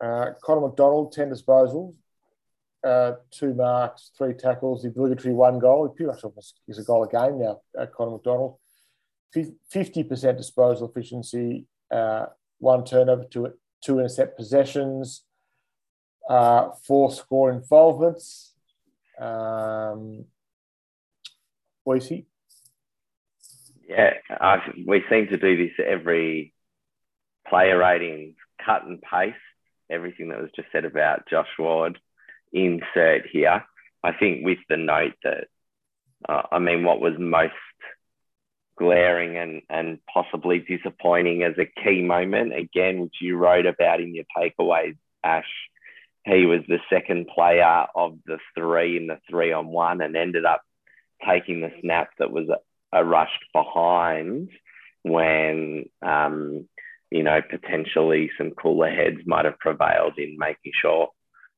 Uh, 0.00 0.32
Connor 0.42 0.68
McDonald, 0.68 1.12
10 1.12 1.30
disposals, 1.30 1.94
uh, 2.86 3.12
two 3.32 3.52
marks, 3.54 4.12
three 4.16 4.32
tackles, 4.32 4.82
the 4.82 4.88
obligatory 4.88 5.34
one 5.34 5.58
goal. 5.58 5.88
He 5.88 5.96
pretty 5.96 6.12
much 6.12 6.22
almost 6.22 6.60
is 6.68 6.78
a 6.78 6.84
goal 6.84 7.02
a 7.02 7.08
game 7.08 7.40
now, 7.40 7.60
uh, 7.78 7.86
Connor 7.86 8.12
McDonald. 8.12 8.58
50% 9.34 10.36
disposal 10.36 10.88
efficiency, 10.88 11.66
uh, 11.90 12.26
one 12.58 12.84
turnover, 12.84 13.24
two, 13.24 13.52
two 13.82 13.98
intercept 13.98 14.38
possessions, 14.38 15.24
uh, 16.30 16.70
four 16.86 17.10
score 17.12 17.50
involvements. 17.50 18.54
Um, 19.20 20.24
Boise? 21.84 22.26
Yeah, 23.88 24.10
I, 24.30 24.58
we 24.86 25.02
seem 25.10 25.28
to 25.28 25.38
do 25.38 25.56
this 25.56 25.84
every 25.84 26.52
player 27.48 27.78
rating, 27.78 28.34
cut 28.64 28.84
and 28.84 29.00
paste 29.00 29.36
everything 29.90 30.28
that 30.28 30.40
was 30.40 30.50
just 30.54 30.68
said 30.70 30.84
about 30.84 31.28
Josh 31.28 31.48
Ward 31.58 31.98
insert 32.52 33.26
here. 33.32 33.64
I 34.04 34.12
think 34.12 34.44
with 34.44 34.58
the 34.68 34.76
note 34.76 35.14
that, 35.24 35.46
uh, 36.28 36.42
I 36.52 36.58
mean, 36.58 36.84
what 36.84 37.00
was 37.00 37.14
most 37.18 37.54
glaring 38.78 39.38
and, 39.38 39.62
and 39.70 39.98
possibly 40.12 40.58
disappointing 40.58 41.42
as 41.42 41.54
a 41.58 41.82
key 41.82 42.02
moment, 42.02 42.54
again, 42.54 43.00
which 43.00 43.14
you 43.22 43.36
wrote 43.36 43.66
about 43.66 44.00
in 44.00 44.14
your 44.14 44.24
takeaways, 44.36 44.96
Ash. 45.24 45.48
He 46.24 46.44
was 46.44 46.60
the 46.68 46.78
second 46.90 47.28
player 47.34 47.86
of 47.94 48.18
the 48.26 48.38
three 48.54 48.98
in 48.98 49.06
the 49.06 49.18
three 49.30 49.50
on 49.50 49.68
one 49.68 50.02
and 50.02 50.14
ended 50.14 50.44
up 50.44 50.60
taking 51.26 51.62
the 51.62 51.72
snap 51.80 52.10
that 52.18 52.30
was 52.30 52.48
a, 52.92 53.04
rushed 53.04 53.44
behind 53.52 54.50
when 55.02 55.84
um, 56.02 56.66
you 57.10 57.22
know, 57.22 57.40
potentially 57.48 58.30
some 58.36 58.50
cooler 58.50 58.90
heads 58.90 59.20
might 59.24 59.44
have 59.44 59.58
prevailed 59.58 60.18
in 60.18 60.36
making 60.38 60.72
sure 60.80 61.08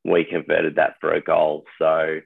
we 0.05 0.25
converted 0.25 0.77
that 0.77 0.95
for 1.01 1.13
a 1.13 1.21
goal. 1.21 1.65
So 1.79 2.21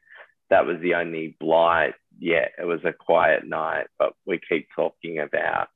that 0.50 0.66
was 0.66 0.80
the 0.80 0.94
only 0.94 1.36
blight. 1.40 1.94
Yeah, 2.18 2.48
it 2.58 2.64
was 2.64 2.84
a 2.84 2.92
quiet 2.92 3.46
night, 3.46 3.86
but 3.98 4.12
we 4.26 4.40
keep 4.46 4.68
talking 4.76 5.18
about 5.18 5.68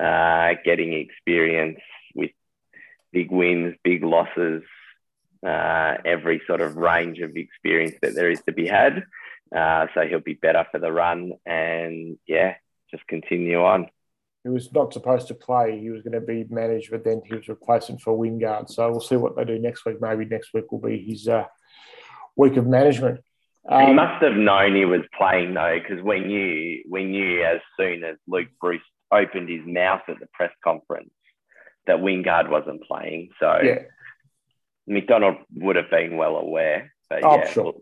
uh, 0.00 0.54
getting 0.64 0.92
experience 0.92 1.80
with 2.14 2.30
big 3.12 3.30
wins, 3.30 3.74
big 3.82 4.04
losses, 4.04 4.62
uh, 5.44 5.96
every 6.04 6.42
sort 6.46 6.60
of 6.60 6.76
range 6.76 7.18
of 7.18 7.36
experience 7.36 7.96
that 8.02 8.14
there 8.14 8.30
is 8.30 8.42
to 8.42 8.52
be 8.52 8.66
had. 8.66 9.04
Uh, 9.54 9.86
so 9.94 10.02
he'll 10.02 10.20
be 10.20 10.34
better 10.34 10.66
for 10.70 10.78
the 10.78 10.90
run 10.90 11.32
and 11.44 12.18
yeah, 12.26 12.54
just 12.90 13.06
continue 13.06 13.62
on 13.62 13.86
he 14.42 14.48
was 14.48 14.72
not 14.72 14.92
supposed 14.92 15.28
to 15.28 15.34
play. 15.34 15.78
He 15.78 15.90
was 15.90 16.02
going 16.02 16.14
to 16.14 16.20
be 16.20 16.44
managed, 16.50 16.90
but 16.90 17.04
then 17.04 17.22
he 17.24 17.34
was 17.34 17.48
replacing 17.48 17.98
for 17.98 18.18
Wingard. 18.18 18.68
So 18.70 18.90
we'll 18.90 19.00
see 19.00 19.16
what 19.16 19.36
they 19.36 19.44
do 19.44 19.58
next 19.58 19.84
week. 19.84 20.00
Maybe 20.00 20.24
next 20.24 20.52
week 20.52 20.70
will 20.72 20.80
be 20.80 20.98
his 20.98 21.28
uh, 21.28 21.44
week 22.36 22.56
of 22.56 22.66
management. 22.66 23.20
Um, 23.68 23.86
he 23.86 23.92
must 23.92 24.22
have 24.22 24.34
known 24.34 24.74
he 24.74 24.84
was 24.84 25.02
playing 25.16 25.54
though, 25.54 25.78
because 25.80 26.02
we 26.02 26.18
knew 26.18 26.82
we 26.90 27.04
knew 27.04 27.44
as 27.44 27.60
soon 27.78 28.02
as 28.02 28.16
Luke 28.26 28.48
Breust 28.60 28.82
opened 29.12 29.48
his 29.48 29.64
mouth 29.64 30.00
at 30.08 30.18
the 30.18 30.26
press 30.32 30.50
conference 30.64 31.10
that 31.86 31.98
Wingard 31.98 32.50
wasn't 32.50 32.82
playing. 32.82 33.28
So 33.38 33.60
yeah. 33.62 33.82
McDonald 34.88 35.36
would 35.54 35.76
have 35.76 35.90
been 35.90 36.16
well 36.16 36.36
aware. 36.36 36.92
But 37.08 37.22
oh, 37.22 37.36
yeah, 37.36 37.50
sure. 37.50 37.74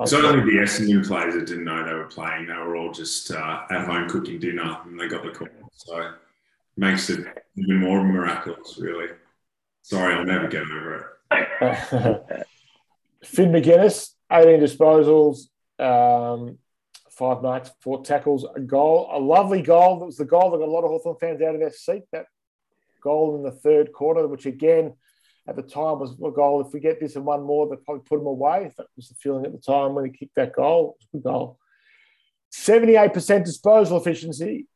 It's 0.00 0.14
only 0.14 0.50
the 0.50 0.58
Essendon 0.58 1.06
players 1.06 1.34
that 1.34 1.46
didn't 1.46 1.64
know 1.64 1.84
they 1.84 1.92
were 1.92 2.04
playing. 2.04 2.46
They 2.46 2.54
were 2.54 2.76
all 2.76 2.90
just 2.90 3.30
uh, 3.30 3.62
at 3.70 3.86
home 3.86 4.08
cooking 4.08 4.40
dinner 4.40 4.78
and 4.84 4.98
they 4.98 5.08
got 5.08 5.22
the 5.22 5.30
call. 5.30 5.48
So 5.74 5.98
it 6.00 6.12
makes 6.76 7.10
it 7.10 7.26
even 7.56 7.76
more 7.80 8.02
miraculous, 8.02 8.78
really. 8.78 9.08
Sorry, 9.82 10.14
I'll 10.14 10.24
never 10.24 10.48
get 10.48 10.62
over 10.62 11.18
it. 11.32 12.46
Finn 13.24 13.52
Maginness, 13.52 14.12
18 14.32 14.60
disposals, 14.60 15.48
um, 15.78 16.56
five 17.10 17.42
nights, 17.42 17.70
four 17.80 18.02
tackles, 18.02 18.46
a 18.56 18.60
goal, 18.60 19.10
a 19.12 19.18
lovely 19.18 19.60
goal. 19.60 19.98
That 19.98 20.06
was 20.06 20.16
the 20.16 20.24
goal 20.24 20.50
that 20.50 20.58
got 20.58 20.68
a 20.68 20.70
lot 20.70 20.84
of 20.84 20.90
Hawthorn 20.90 21.16
fans 21.20 21.42
out 21.42 21.54
of 21.54 21.60
their 21.60 21.72
seat. 21.72 22.04
That 22.12 22.24
goal 23.02 23.36
in 23.36 23.42
the 23.42 23.52
third 23.52 23.92
quarter, 23.92 24.26
which 24.26 24.46
again– 24.46 24.94
at 25.48 25.56
the 25.56 25.62
time 25.62 25.98
was 25.98 26.12
a 26.12 26.30
goal. 26.30 26.60
If 26.60 26.72
we 26.72 26.80
get 26.80 27.00
this 27.00 27.16
and 27.16 27.24
one 27.24 27.42
more, 27.42 27.66
they'll 27.66 27.76
probably 27.76 28.04
put 28.04 28.18
them 28.18 28.26
away. 28.26 28.70
That 28.76 28.86
was 28.96 29.08
the 29.08 29.14
feeling 29.14 29.46
at 29.46 29.52
the 29.52 29.58
time 29.58 29.94
when 29.94 30.04
he 30.04 30.10
kicked 30.10 30.36
that 30.36 30.52
goal. 30.52 30.96
It 31.00 31.04
was 31.04 31.08
a 31.12 31.16
good 31.16 31.24
goal. 31.24 31.58
78% 32.52 33.44
disposal 33.44 33.98
efficiency. 33.98 34.66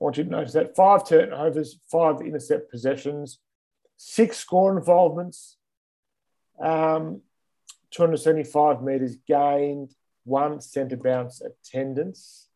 I 0.00 0.04
want 0.04 0.18
you 0.18 0.24
to 0.24 0.30
notice 0.30 0.52
that 0.52 0.76
five 0.76 1.06
turnovers, 1.06 1.78
five 1.90 2.20
intercept 2.20 2.70
possessions, 2.70 3.38
six 3.96 4.38
score 4.38 4.76
involvements, 4.76 5.56
um, 6.60 7.22
275 7.90 8.82
metres 8.82 9.16
gained, 9.26 9.94
one 10.24 10.60
centre 10.60 10.96
bounce 10.96 11.40
attendance. 11.40 12.48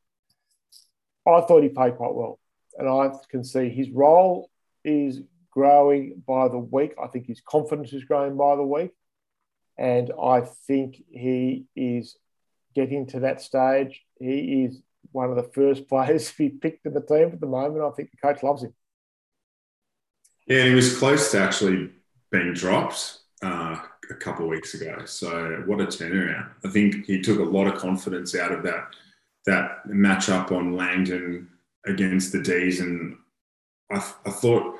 I 1.27 1.41
thought 1.43 1.63
he 1.63 1.69
played 1.69 1.97
quite 1.97 2.15
well. 2.15 2.39
And 2.77 2.89
I 2.89 3.11
can 3.31 3.45
see 3.45 3.69
his 3.69 3.91
role 3.91 4.51
is 4.85 5.21
growing 5.59 6.23
by 6.25 6.47
the 6.47 6.57
week. 6.57 6.95
I 7.03 7.09
think 7.09 7.27
his 7.27 7.41
confidence 7.41 7.93
is 7.93 8.05
growing 8.05 8.37
by 8.37 8.55
the 8.55 8.63
week. 8.63 8.93
And 9.77 10.13
I 10.23 10.43
think 10.69 11.03
he 11.11 11.65
is 11.75 12.17
getting 12.77 13.07
to 13.09 13.21
that 13.21 13.43
stage. 13.43 14.01
He 14.21 14.63
is 14.63 14.81
one 15.11 15.31
of 15.31 15.37
the 15.37 15.51
first 15.53 15.89
players 15.89 16.31
be 16.31 16.51
picked 16.51 16.87
in 16.87 16.95
the 16.95 17.01
team 17.01 17.31
at 17.33 17.41
the 17.41 17.49
moment. 17.49 17.85
I 17.85 17.91
think 17.91 18.13
the 18.13 18.19
coach 18.19 18.45
loves 18.45 18.63
him. 18.63 18.73
Yeah, 20.47 20.63
he 20.63 20.75
was 20.75 20.97
close 20.97 21.33
to 21.33 21.41
actually 21.41 21.91
being 22.31 22.53
dropped 22.53 23.19
uh, 23.43 23.81
a 24.11 24.15
couple 24.15 24.45
of 24.45 24.51
weeks 24.51 24.75
ago. 24.75 25.07
So 25.07 25.65
what 25.67 25.81
a 25.81 25.87
turnaround! 25.87 26.51
I 26.65 26.69
think 26.69 27.05
he 27.05 27.21
took 27.21 27.41
a 27.41 27.43
lot 27.43 27.67
of 27.67 27.81
confidence 27.81 28.37
out 28.37 28.53
of 28.53 28.63
that 28.63 28.95
that 29.47 29.89
matchup 29.89 30.53
on 30.53 30.77
Langdon 30.77 31.49
against 31.85 32.33
the 32.33 32.43
D's, 32.43 32.81
and 32.81 33.17
I, 33.91 33.97
I 34.25 34.31
thought 34.31 34.79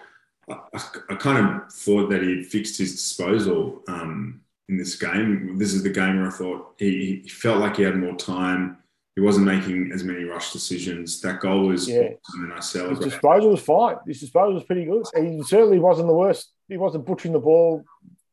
I, 0.51 0.81
I, 1.11 1.15
kind 1.17 1.47
of 1.47 1.73
thought 1.73 2.09
that 2.11 2.23
he'd 2.23 2.47
fixed 2.47 2.79
his 2.79 2.93
disposal 2.93 3.83
um, 3.89 4.41
in 4.69 4.77
this 4.77 4.97
game. 4.97 5.59
This 5.59 5.75
is 5.75 5.83
the 5.83 5.91
game 5.91 6.19
where 6.19 6.29
I 6.29 6.33
thought 6.33 6.75
he, 6.79 7.21
he, 7.23 7.29
felt 7.29 7.61
like 7.61 7.77
he 7.77 7.83
had 7.83 7.97
more 7.97 8.17
time. 8.17 8.79
He 9.15 9.21
wasn't 9.21 9.47
making 9.47 9.91
as 9.93 10.05
many 10.05 10.25
rush 10.25 10.53
decisions. 10.53 11.21
That 11.21 11.41
goal 11.41 11.67
was 11.67 11.89
yeah. 11.89 12.11
and 12.35 12.53
I. 12.53 12.57
His 12.57 12.99
disposal 12.99 13.51
was 13.51 13.63
fine. 13.63 13.97
His 14.07 14.21
disposal 14.21 14.55
was 14.55 14.65
pretty 14.65 14.85
good. 14.85 15.05
He 15.17 15.43
certainly 15.43 15.79
wasn't 15.79 16.09
the 16.09 16.15
worst. 16.15 16.53
He 16.69 16.77
wasn't 16.77 17.05
butchering 17.05 17.33
the 17.33 17.41
ball. 17.41 17.85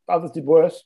Others 0.07 0.31
did 0.31 0.45
worse. 0.45 0.83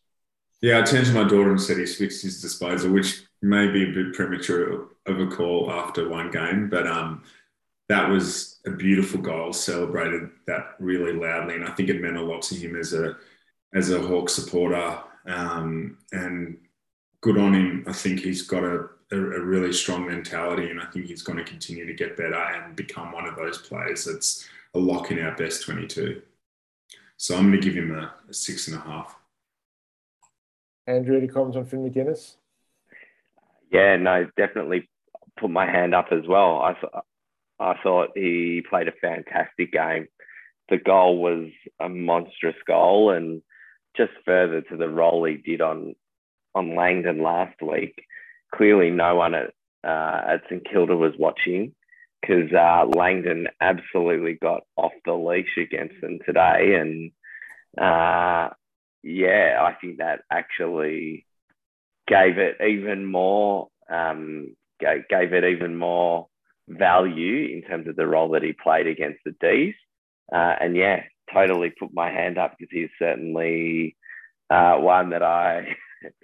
Yeah, 0.62 0.80
I 0.80 0.82
turned 0.84 1.06
to 1.08 1.14
my 1.14 1.24
daughter 1.24 1.52
and 1.52 1.62
said 1.62 1.78
he's 1.78 1.98
fixed 1.98 2.22
his 2.22 2.42
disposal, 2.42 2.92
which 2.92 3.24
may 3.42 3.68
be 3.72 3.84
a 3.84 3.94
bit 3.94 4.14
premature 4.14 4.90
of 5.06 5.20
a 5.20 5.28
call 5.28 5.72
after 5.72 6.10
one 6.10 6.32
game, 6.32 6.70
but 6.70 6.86
um, 6.86 7.24
that 7.90 8.08
was 8.08 8.60
a 8.66 8.72
beautiful 8.72 9.20
goal. 9.20 9.52
Celebrated 9.52 10.30
that 10.48 10.76
really 10.80 11.12
loudly, 11.12 11.56
and 11.56 11.66
I 11.66 11.72
think 11.72 11.90
it 11.90 12.02
meant 12.02 12.18
a 12.18 12.22
lot 12.22 12.44
to 12.44 12.56
him 12.56 12.76
as 12.76 12.94
a 12.94 13.18
as 13.74 13.92
a 13.92 14.02
Hawk 14.02 14.30
supporter. 14.30 15.00
Um, 15.28 15.98
and 16.12 16.58
good 17.22 17.38
on 17.38 17.54
him. 17.54 17.84
I 17.88 17.94
think 17.94 18.22
he's 18.22 18.44
got 18.44 18.64
a, 18.64 18.88
a, 19.12 19.16
a, 19.16 19.42
really 19.42 19.74
strong 19.74 20.08
mentality, 20.08 20.70
and 20.70 20.80
I 20.80 20.86
think 20.86 21.06
he's 21.06 21.22
going 21.22 21.38
to 21.38 21.44
continue 21.44 21.86
to 21.86 21.94
get 21.94 22.18
better 22.18 22.36
and 22.36 22.76
become 22.76 23.12
one 23.12 23.28
of 23.28 23.36
those 23.36 23.58
players 23.58 24.06
that's 24.06 24.48
a 24.74 24.80
lock 24.80 25.12
in 25.12 25.20
our 25.20 25.36
best 25.36 25.66
twenty-two. 25.66 26.22
So 27.18 27.36
I'm 27.36 27.50
going 27.50 27.60
to 27.60 27.66
give 27.68 27.76
him 27.76 27.94
a, 27.94 28.14
a 28.30 28.34
six 28.34 28.68
and 28.68 28.78
a 28.78 28.82
half. 28.82 29.16
Andrew, 30.88 31.18
any 31.18 31.28
comments 31.28 31.58
on 31.58 31.66
Finn 31.66 31.88
Maginness? 31.88 32.36
Yeah, 33.72 33.98
no, 33.98 34.28
definitely 34.38 34.90
put 35.38 35.52
my 35.52 35.66
hand 35.66 35.94
up 35.94 36.08
as 36.12 36.26
well. 36.28 36.60
I 36.62 36.76
I 37.60 37.76
thought 37.84 38.12
he 38.16 38.64
played 38.68 38.88
a 38.88 38.94
fantastic 38.94 39.72
game. 39.72 40.08
The 40.70 40.78
goal 40.78 41.18
was 41.18 41.50
a 41.80 41.90
monstrous 41.90 42.56
goal, 42.66 43.12
and 43.12 43.42
just 43.98 44.12
further 44.26 44.62
to 44.62 44.78
the 44.78 44.90
role 44.90 45.26
he 45.26 45.38
did 45.38 45.62
on 45.62 45.96
on 46.56 46.76
Langdon 46.76 47.22
last 47.22 47.62
week, 47.62 48.06
clearly 48.54 48.90
no 48.90 49.16
one 49.16 49.36
at 49.36 49.54
uh, 49.84 50.22
at 50.28 50.44
St 50.50 50.66
Kilda 50.70 50.96
was 50.96 51.14
watching 51.18 51.74
because 52.22 52.52
uh, 52.54 52.86
Langdon 52.86 53.48
absolutely 53.62 54.34
got 54.34 54.64
off 54.76 54.92
the 55.06 55.14
leash 55.14 55.58
against 55.58 56.00
them 56.02 56.20
today, 56.26 56.76
and 56.76 57.12
uh, 57.78 58.50
yeah, 59.04 59.58
I 59.62 59.76
think 59.80 59.98
that 59.98 60.22
actually 60.32 61.26
gave 62.08 62.38
it 62.38 62.58
even 62.62 63.06
more 63.06 63.70
um, 63.90 64.56
gave, 64.80 65.08
gave 65.08 65.34
it 65.34 65.44
even 65.44 65.78
more 65.78 66.28
value 66.70 67.54
in 67.54 67.62
terms 67.64 67.88
of 67.88 67.96
the 67.96 68.08
role 68.08 68.30
that 68.32 68.44
he 68.44 68.54
played 68.54 68.88
against 68.88 69.20
the 69.26 69.34
D's. 69.42 69.76
Uh, 70.32 70.56
and 70.62 70.76
yeah, 70.76 71.04
totally 71.34 71.72
put 71.72 71.94
my 71.94 72.10
hand 72.10 72.38
up 72.38 72.56
because 72.58 72.72
he's 72.72 72.90
certainly 73.00 73.96
uh, 74.50 74.76
one 74.76 75.10
that 75.10 75.24
I, 75.24 75.76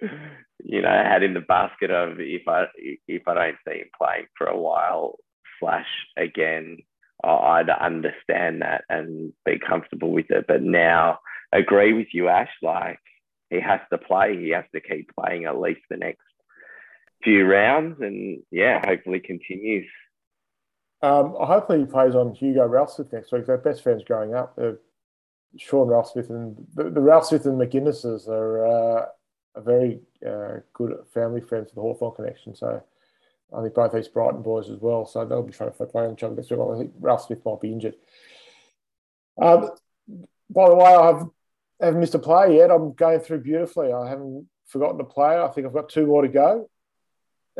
you 0.64 0.82
know, 0.82 0.88
had 0.88 1.22
in 1.22 1.34
the 1.34 1.40
basket 1.40 1.90
of 1.90 2.20
if 2.20 2.42
I 2.48 2.66
if 3.06 3.22
I 3.26 3.34
don't 3.34 3.56
see 3.66 3.78
him 3.80 3.88
playing 4.00 4.26
for 4.36 4.46
a 4.46 4.56
while 4.56 5.18
slash 5.60 5.88
again, 6.16 6.78
I'd 7.24 7.70
understand 7.70 8.62
that 8.62 8.84
and 8.88 9.32
be 9.44 9.58
comfortable 9.58 10.12
with 10.12 10.30
it. 10.30 10.46
But 10.46 10.62
now, 10.62 11.18
agree 11.52 11.92
with 11.92 12.08
you, 12.12 12.28
Ash. 12.28 12.50
Like 12.62 13.00
he 13.50 13.60
has 13.60 13.80
to 13.90 13.98
play. 13.98 14.36
He 14.36 14.50
has 14.50 14.64
to 14.74 14.80
keep 14.80 15.10
playing 15.18 15.44
at 15.44 15.60
least 15.60 15.82
the 15.88 15.96
next 15.96 16.20
few 17.22 17.44
rounds, 17.46 18.00
and 18.00 18.42
yeah, 18.50 18.84
hopefully 18.84 19.20
continues. 19.20 19.86
Um, 21.02 21.34
hopefully 21.38 21.80
he 21.80 21.84
plays 21.84 22.14
on 22.14 22.34
Hugo 22.34 22.66
Ralphsmith 22.66 23.12
next 23.12 23.32
week. 23.32 23.46
They're 23.46 23.58
best 23.58 23.82
friends 23.82 24.02
growing 24.04 24.34
up. 24.34 24.56
They're 24.56 24.78
Sean 25.58 25.88
Ralphsmith 25.88 26.30
and 26.30 26.56
the, 26.74 26.90
the 26.90 27.00
Ralphsmith 27.00 27.46
and 27.46 27.58
Maginnesses 27.58 28.28
are 28.28 28.66
uh, 28.66 29.06
a 29.54 29.60
very 29.60 30.00
uh, 30.26 30.60
good 30.72 30.96
family 31.12 31.40
friends 31.40 31.70
of 31.70 31.76
the 31.76 31.80
Hawthorn 31.80 32.14
connection. 32.14 32.54
So 32.54 32.82
I 33.56 33.62
think 33.62 33.74
both 33.74 33.94
East 33.94 34.12
Brighton 34.12 34.42
boys 34.42 34.70
as 34.70 34.80
well. 34.80 35.06
So 35.06 35.24
they'll 35.24 35.42
be 35.42 35.52
trying 35.52 35.72
to 35.72 35.86
play 35.86 36.04
on 36.04 36.12
each 36.12 36.22
other. 36.22 36.40
I 36.40 36.78
think 36.78 36.92
Ralphsmith 37.00 37.44
might 37.44 37.60
be 37.60 37.72
injured. 37.72 37.94
Um, 39.40 39.70
by 40.50 40.68
the 40.68 40.74
way, 40.74 40.94
I 40.94 41.06
have, 41.06 41.28
haven't 41.80 42.00
missed 42.00 42.14
a 42.14 42.18
play 42.18 42.56
yet. 42.56 42.70
I'm 42.70 42.92
going 42.92 43.20
through 43.20 43.40
beautifully. 43.40 43.92
I 43.92 44.08
haven't 44.08 44.46
forgotten 44.66 44.98
to 44.98 45.04
play. 45.04 45.38
I 45.38 45.48
think 45.48 45.66
I've 45.66 45.72
got 45.72 45.88
two 45.88 46.06
more 46.06 46.22
to 46.22 46.28
go. 46.28 46.70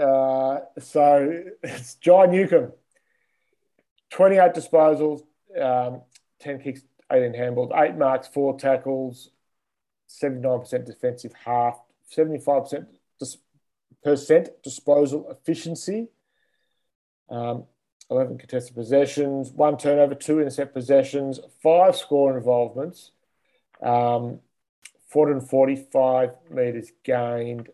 Uh, 0.00 0.60
so 0.80 1.42
it's 1.62 1.94
Jai 1.94 2.26
Newcombe, 2.26 2.72
28 4.10 4.52
disposals, 4.52 5.22
um, 5.60 6.02
10 6.40 6.60
kicks, 6.60 6.82
18 7.10 7.32
handballs, 7.32 7.70
eight 7.80 7.96
marks, 7.96 8.28
four 8.28 8.58
tackles, 8.58 9.30
79% 10.08 10.84
defensive 10.84 11.32
half, 11.44 11.80
75% 12.16 12.86
dis- 13.18 13.38
percent 14.02 14.48
disposal 14.62 15.28
efficiency, 15.30 16.08
um, 17.28 17.64
11 18.10 18.38
contested 18.38 18.74
possessions, 18.74 19.50
one 19.50 19.76
turnover, 19.76 20.14
two 20.14 20.38
intercept 20.38 20.72
possessions, 20.72 21.40
five 21.62 21.96
score 21.96 22.36
involvements, 22.36 23.10
um, 23.82 24.40
445 25.08 26.30
metres 26.50 26.92
gained, 27.02 27.68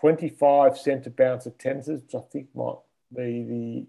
25 0.00 0.78
centre 0.78 1.10
bounce 1.10 1.46
attendances, 1.46 2.02
which 2.02 2.14
I 2.14 2.24
think 2.30 2.48
might 2.54 2.76
be 3.14 3.42
the, 3.44 3.86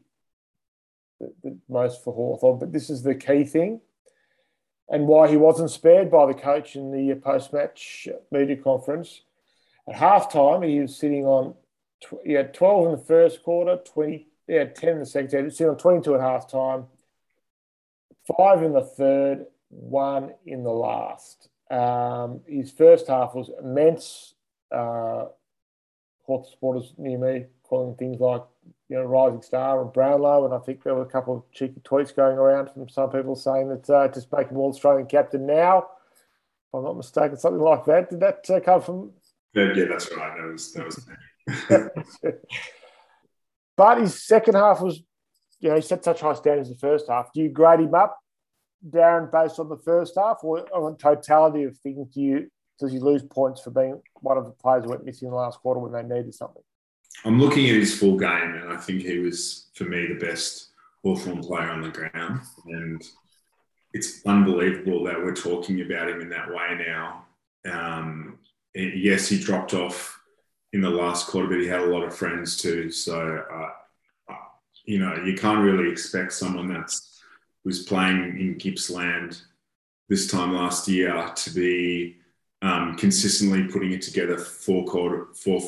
the, 1.19 1.33
the 1.43 1.57
most 1.69 2.03
for 2.03 2.13
Hawthorn. 2.13 2.59
But 2.59 2.73
this 2.73 2.89
is 2.89 3.03
the 3.03 3.15
key 3.15 3.43
thing 3.43 3.81
and 4.89 5.07
why 5.07 5.27
he 5.27 5.37
wasn't 5.37 5.71
spared 5.71 6.09
by 6.09 6.25
the 6.25 6.33
coach 6.33 6.75
in 6.75 6.91
the 6.91 7.15
post 7.15 7.53
match 7.53 8.07
media 8.31 8.55
conference. 8.55 9.21
At 9.87 9.95
halftime, 9.95 10.67
he 10.67 10.79
was 10.79 10.95
sitting 10.95 11.25
on, 11.25 11.55
he 12.25 12.33
had 12.33 12.53
12 12.53 12.85
in 12.85 12.91
the 12.93 13.05
first 13.05 13.43
quarter, 13.43 13.77
20, 13.77 14.27
he 14.47 14.53
had 14.53 14.75
10 14.75 14.89
in 14.89 14.99
the 14.99 15.05
second. 15.05 15.37
He 15.37 15.43
was 15.43 15.57
sitting 15.57 15.71
on 15.71 15.77
22 15.77 16.15
at 16.15 16.21
halftime, 16.21 16.85
five 18.37 18.63
in 18.63 18.73
the 18.73 18.81
third, 18.81 19.45
one 19.69 20.33
in 20.45 20.63
the 20.63 20.71
last. 20.71 21.49
Um, 21.69 22.41
his 22.47 22.71
first 22.71 23.07
half 23.07 23.35
was 23.35 23.49
immense. 23.61 24.35
Uh, 24.71 25.25
Hawthorn 26.25 26.51
supporters 26.51 26.93
near 26.97 27.17
me 27.17 27.45
calling 27.63 27.95
things 27.95 28.19
like 28.19 28.43
you 28.89 28.95
know, 28.95 29.03
Rising 29.03 29.41
Star 29.41 29.81
and 29.81 29.91
Brownlow, 29.91 30.45
and 30.45 30.53
I 30.53 30.59
think 30.59 30.83
there 30.83 30.95
were 30.95 31.03
a 31.03 31.09
couple 31.09 31.35
of 31.35 31.43
cheeky 31.51 31.81
tweets 31.83 32.15
going 32.15 32.37
around 32.37 32.69
from 32.69 32.87
some 32.89 33.09
people 33.09 33.35
saying 33.35 33.69
that 33.69 33.89
uh, 33.89 34.07
just 34.07 34.31
make 34.31 34.49
him 34.49 34.57
all 34.57 34.69
Australian 34.69 35.07
captain 35.07 35.45
now. 35.45 35.79
If 35.79 36.73
I'm 36.73 36.83
not 36.83 36.97
mistaken, 36.97 37.37
something 37.37 37.61
like 37.61 37.85
that. 37.85 38.09
Did 38.09 38.19
that 38.21 38.49
uh, 38.49 38.59
come 38.59 38.81
from? 38.81 39.11
Yeah, 39.53 39.73
yeah, 39.75 39.85
that's 39.89 40.13
right. 40.15 40.37
That 40.37 40.51
was 40.51 40.73
that 40.73 40.85
was. 40.85 42.23
but 43.77 44.01
his 44.01 44.25
second 44.25 44.55
half 44.55 44.81
was, 44.81 45.01
you 45.59 45.69
know, 45.69 45.75
he 45.75 45.81
set 45.81 46.03
such 46.03 46.21
high 46.21 46.33
standards 46.33 46.69
the 46.69 46.75
first 46.75 47.07
half. 47.09 47.31
Do 47.33 47.41
you 47.41 47.49
grade 47.49 47.79
him 47.79 47.93
up, 47.93 48.17
Darren, 48.87 49.31
based 49.31 49.59
on 49.59 49.69
the 49.69 49.77
first 49.77 50.13
half, 50.17 50.37
or 50.43 50.67
on 50.73 50.97
totality 50.97 51.63
of 51.63 51.77
things? 51.77 52.07
Do 52.13 52.21
you 52.21 52.51
does 52.79 52.91
he 52.91 52.99
lose 52.99 53.23
points 53.23 53.61
for 53.61 53.71
being 53.71 54.01
one 54.21 54.37
of 54.37 54.45
the 54.45 54.51
players 54.51 54.83
who 54.83 54.91
went 54.91 55.05
missing 55.05 55.27
in 55.27 55.31
the 55.31 55.37
last 55.37 55.59
quarter 55.59 55.79
when 55.79 55.91
they 55.91 56.03
needed 56.03 56.33
something? 56.33 56.63
I'm 57.25 57.39
looking 57.39 57.69
at 57.69 57.75
his 57.75 57.97
full 57.97 58.17
game, 58.17 58.55
and 58.55 58.71
I 58.71 58.77
think 58.77 59.01
he 59.01 59.19
was, 59.19 59.67
for 59.73 59.85
me, 59.85 60.07
the 60.07 60.25
best 60.25 60.69
Hawthorn 61.03 61.41
player 61.41 61.69
on 61.69 61.81
the 61.81 61.89
ground. 61.89 62.41
And 62.65 63.03
it's 63.93 64.25
unbelievable 64.25 65.03
that 65.05 65.17
we're 65.17 65.35
talking 65.35 65.81
about 65.81 66.09
him 66.09 66.21
in 66.21 66.29
that 66.29 66.49
way 66.49 66.85
now. 66.85 67.25
Um, 67.69 68.39
yes, 68.73 69.27
he 69.27 69.39
dropped 69.39 69.73
off 69.73 70.19
in 70.73 70.81
the 70.81 70.89
last 70.89 71.27
quarter, 71.27 71.47
but 71.47 71.59
he 71.59 71.67
had 71.67 71.81
a 71.81 71.85
lot 71.85 72.03
of 72.03 72.15
friends 72.15 72.57
too. 72.57 72.91
So, 72.91 73.43
uh, 73.51 74.33
you 74.85 74.99
know, 74.99 75.15
you 75.23 75.35
can't 75.35 75.63
really 75.63 75.91
expect 75.91 76.33
someone 76.33 76.67
that's 76.67 77.21
was 77.65 77.83
playing 77.83 78.39
in 78.39 78.57
Gippsland 78.57 79.41
this 80.07 80.31
time 80.31 80.53
last 80.53 80.87
year 80.87 81.29
to 81.35 81.49
be 81.49 82.15
um, 82.61 82.95
consistently 82.95 83.65
putting 83.65 83.91
it 83.91 84.01
together 84.01 84.37
four 84.37 84.85
quarter, 84.85 85.27
four, 85.33 85.59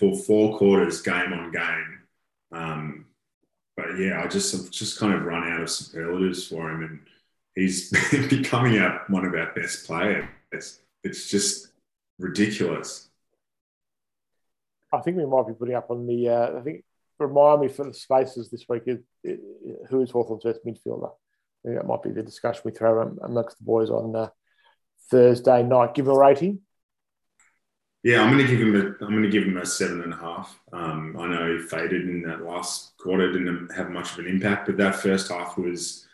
for 0.00 0.16
four 0.16 0.56
quarters, 0.56 1.02
game 1.02 1.32
on 1.34 1.52
game. 1.52 1.98
Um, 2.52 3.06
but 3.76 3.98
yeah, 3.98 4.22
I 4.24 4.26
just 4.26 4.54
I've 4.54 4.70
just 4.70 4.98
kind 4.98 5.14
of 5.14 5.24
run 5.24 5.52
out 5.52 5.60
of 5.60 5.70
superlatives 5.70 6.48
for 6.48 6.70
him, 6.70 6.82
and 6.82 7.00
he's 7.54 7.90
becoming 8.30 8.78
our, 8.78 9.02
one 9.08 9.26
of 9.26 9.34
our 9.34 9.52
best 9.54 9.86
players. 9.86 10.24
It's, 10.50 10.80
it's 11.04 11.30
just 11.30 11.68
ridiculous. 12.18 13.10
I 14.92 15.00
think 15.00 15.18
we 15.18 15.26
might 15.26 15.46
be 15.46 15.54
putting 15.54 15.76
up 15.76 15.90
on 15.90 16.06
the. 16.06 16.28
Uh, 16.28 16.58
I 16.58 16.62
think 16.62 16.82
remind 17.18 17.60
me 17.60 17.68
for 17.68 17.84
the 17.84 17.94
spaces 17.94 18.50
this 18.50 18.64
week. 18.68 18.84
Is, 18.86 19.00
who 19.90 20.00
is 20.00 20.10
Hawthorn's 20.10 20.44
best 20.44 20.64
midfielder? 20.66 21.10
I 21.10 21.68
think 21.68 21.78
that 21.78 21.86
might 21.86 22.02
be 22.02 22.10
the 22.10 22.22
discussion 22.22 22.62
we 22.64 22.72
throw 22.72 23.16
amongst 23.22 23.58
the 23.58 23.64
boys 23.64 23.90
on 23.90 24.16
uh, 24.16 24.30
Thursday 25.10 25.62
night. 25.62 25.94
Give 25.94 26.08
a 26.08 26.14
rating. 26.16 26.60
Yeah, 28.02 28.22
I'm 28.22 28.32
going 28.32 28.46
to 28.46 28.50
give 28.50 28.66
him 28.66 28.74
a. 28.76 29.04
I'm 29.04 29.10
going 29.10 29.22
to 29.22 29.28
give 29.28 29.44
him 29.44 29.58
a 29.58 29.66
seven 29.66 30.00
and 30.02 30.14
a 30.14 30.16
half. 30.16 30.58
Um, 30.72 31.16
I 31.18 31.28
know 31.28 31.52
he 31.52 31.58
faded 31.58 32.08
in 32.08 32.22
that 32.22 32.42
last 32.42 32.96
quarter, 32.96 33.30
didn't 33.30 33.70
have 33.76 33.90
much 33.90 34.12
of 34.12 34.20
an 34.20 34.26
impact, 34.26 34.66
but 34.66 34.78
that 34.78 34.96
first 34.96 35.30
half 35.30 35.58
was 35.58 36.06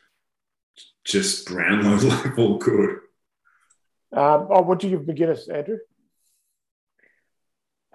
just 1.05 1.47
Brownlow 1.47 1.97
level 2.09 2.59
good. 2.59 2.99
Um, 4.13 4.49
oh, 4.51 4.63
what 4.63 4.81
do 4.81 4.89
you 4.89 4.99
give 4.99 5.07
Maginness, 5.07 5.49
Andrew? 5.53 5.79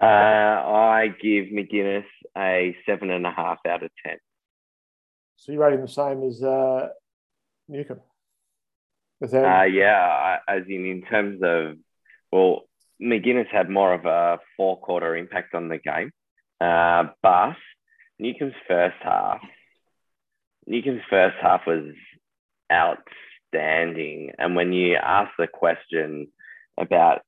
Uh, 0.00 0.04
I 0.06 1.14
give 1.20 1.46
Maginness 1.46 2.06
a 2.36 2.74
seven 2.86 3.10
and 3.10 3.26
a 3.26 3.30
half 3.30 3.58
out 3.68 3.82
of 3.82 3.90
ten. 4.04 4.16
So 5.36 5.52
you 5.52 5.60
rate 5.60 5.74
him 5.74 5.82
the 5.82 5.88
same 5.88 6.22
as 6.22 6.42
uh, 6.42 6.88
Newcombe? 7.68 8.00
Uh, 9.22 9.62
yeah, 9.64 10.38
as 10.48 10.62
in 10.66 10.86
in 10.86 11.02
terms 11.02 11.40
of 11.42 11.76
well, 12.32 12.62
Maginness 13.02 13.48
had 13.50 13.68
more 13.68 13.92
of 13.92 14.04
a 14.06 14.38
four 14.56 14.78
quarter 14.78 15.16
impact 15.16 15.54
on 15.54 15.68
the 15.68 15.78
game. 15.78 16.12
Uh, 16.60 17.08
but 17.22 17.56
Newcombe's 18.20 18.54
first 18.68 18.96
half, 19.02 19.40
Newcombe's 20.68 21.02
first 21.10 21.36
half 21.42 21.66
was 21.66 21.92
outstanding. 22.72 24.32
And 24.38 24.54
when 24.54 24.72
you 24.72 24.94
ask 24.94 25.32
the 25.36 25.48
question 25.48 26.28
about 26.80 27.22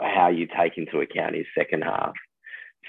how 0.00 0.28
you 0.28 0.46
take 0.46 0.78
into 0.78 1.00
account 1.00 1.34
his 1.34 1.46
second 1.54 1.82
half, 1.82 2.14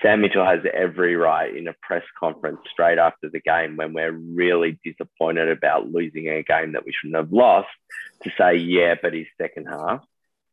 Sam 0.02 0.22
Mitchell 0.22 0.46
has 0.46 0.62
every 0.74 1.18
right 1.18 1.54
in 1.54 1.68
a 1.68 1.76
press 1.82 2.04
conference 2.18 2.60
straight 2.72 2.98
after 2.98 3.30
the 3.30 3.42
game 3.42 3.76
when 3.76 3.92
we're 3.92 4.14
really 4.14 4.80
disappointed 4.86 5.50
about 5.50 5.92
losing 5.92 6.30
a 6.30 6.44
game 6.44 6.72
that 6.72 6.86
we 6.86 6.94
shouldn't 6.94 7.18
have 7.18 7.34
lost 7.34 7.68
to 8.24 8.32
say, 8.38 8.56
yeah, 8.56 8.96
but 9.02 9.14
his 9.14 9.28
second 9.38 9.66
half 9.66 10.02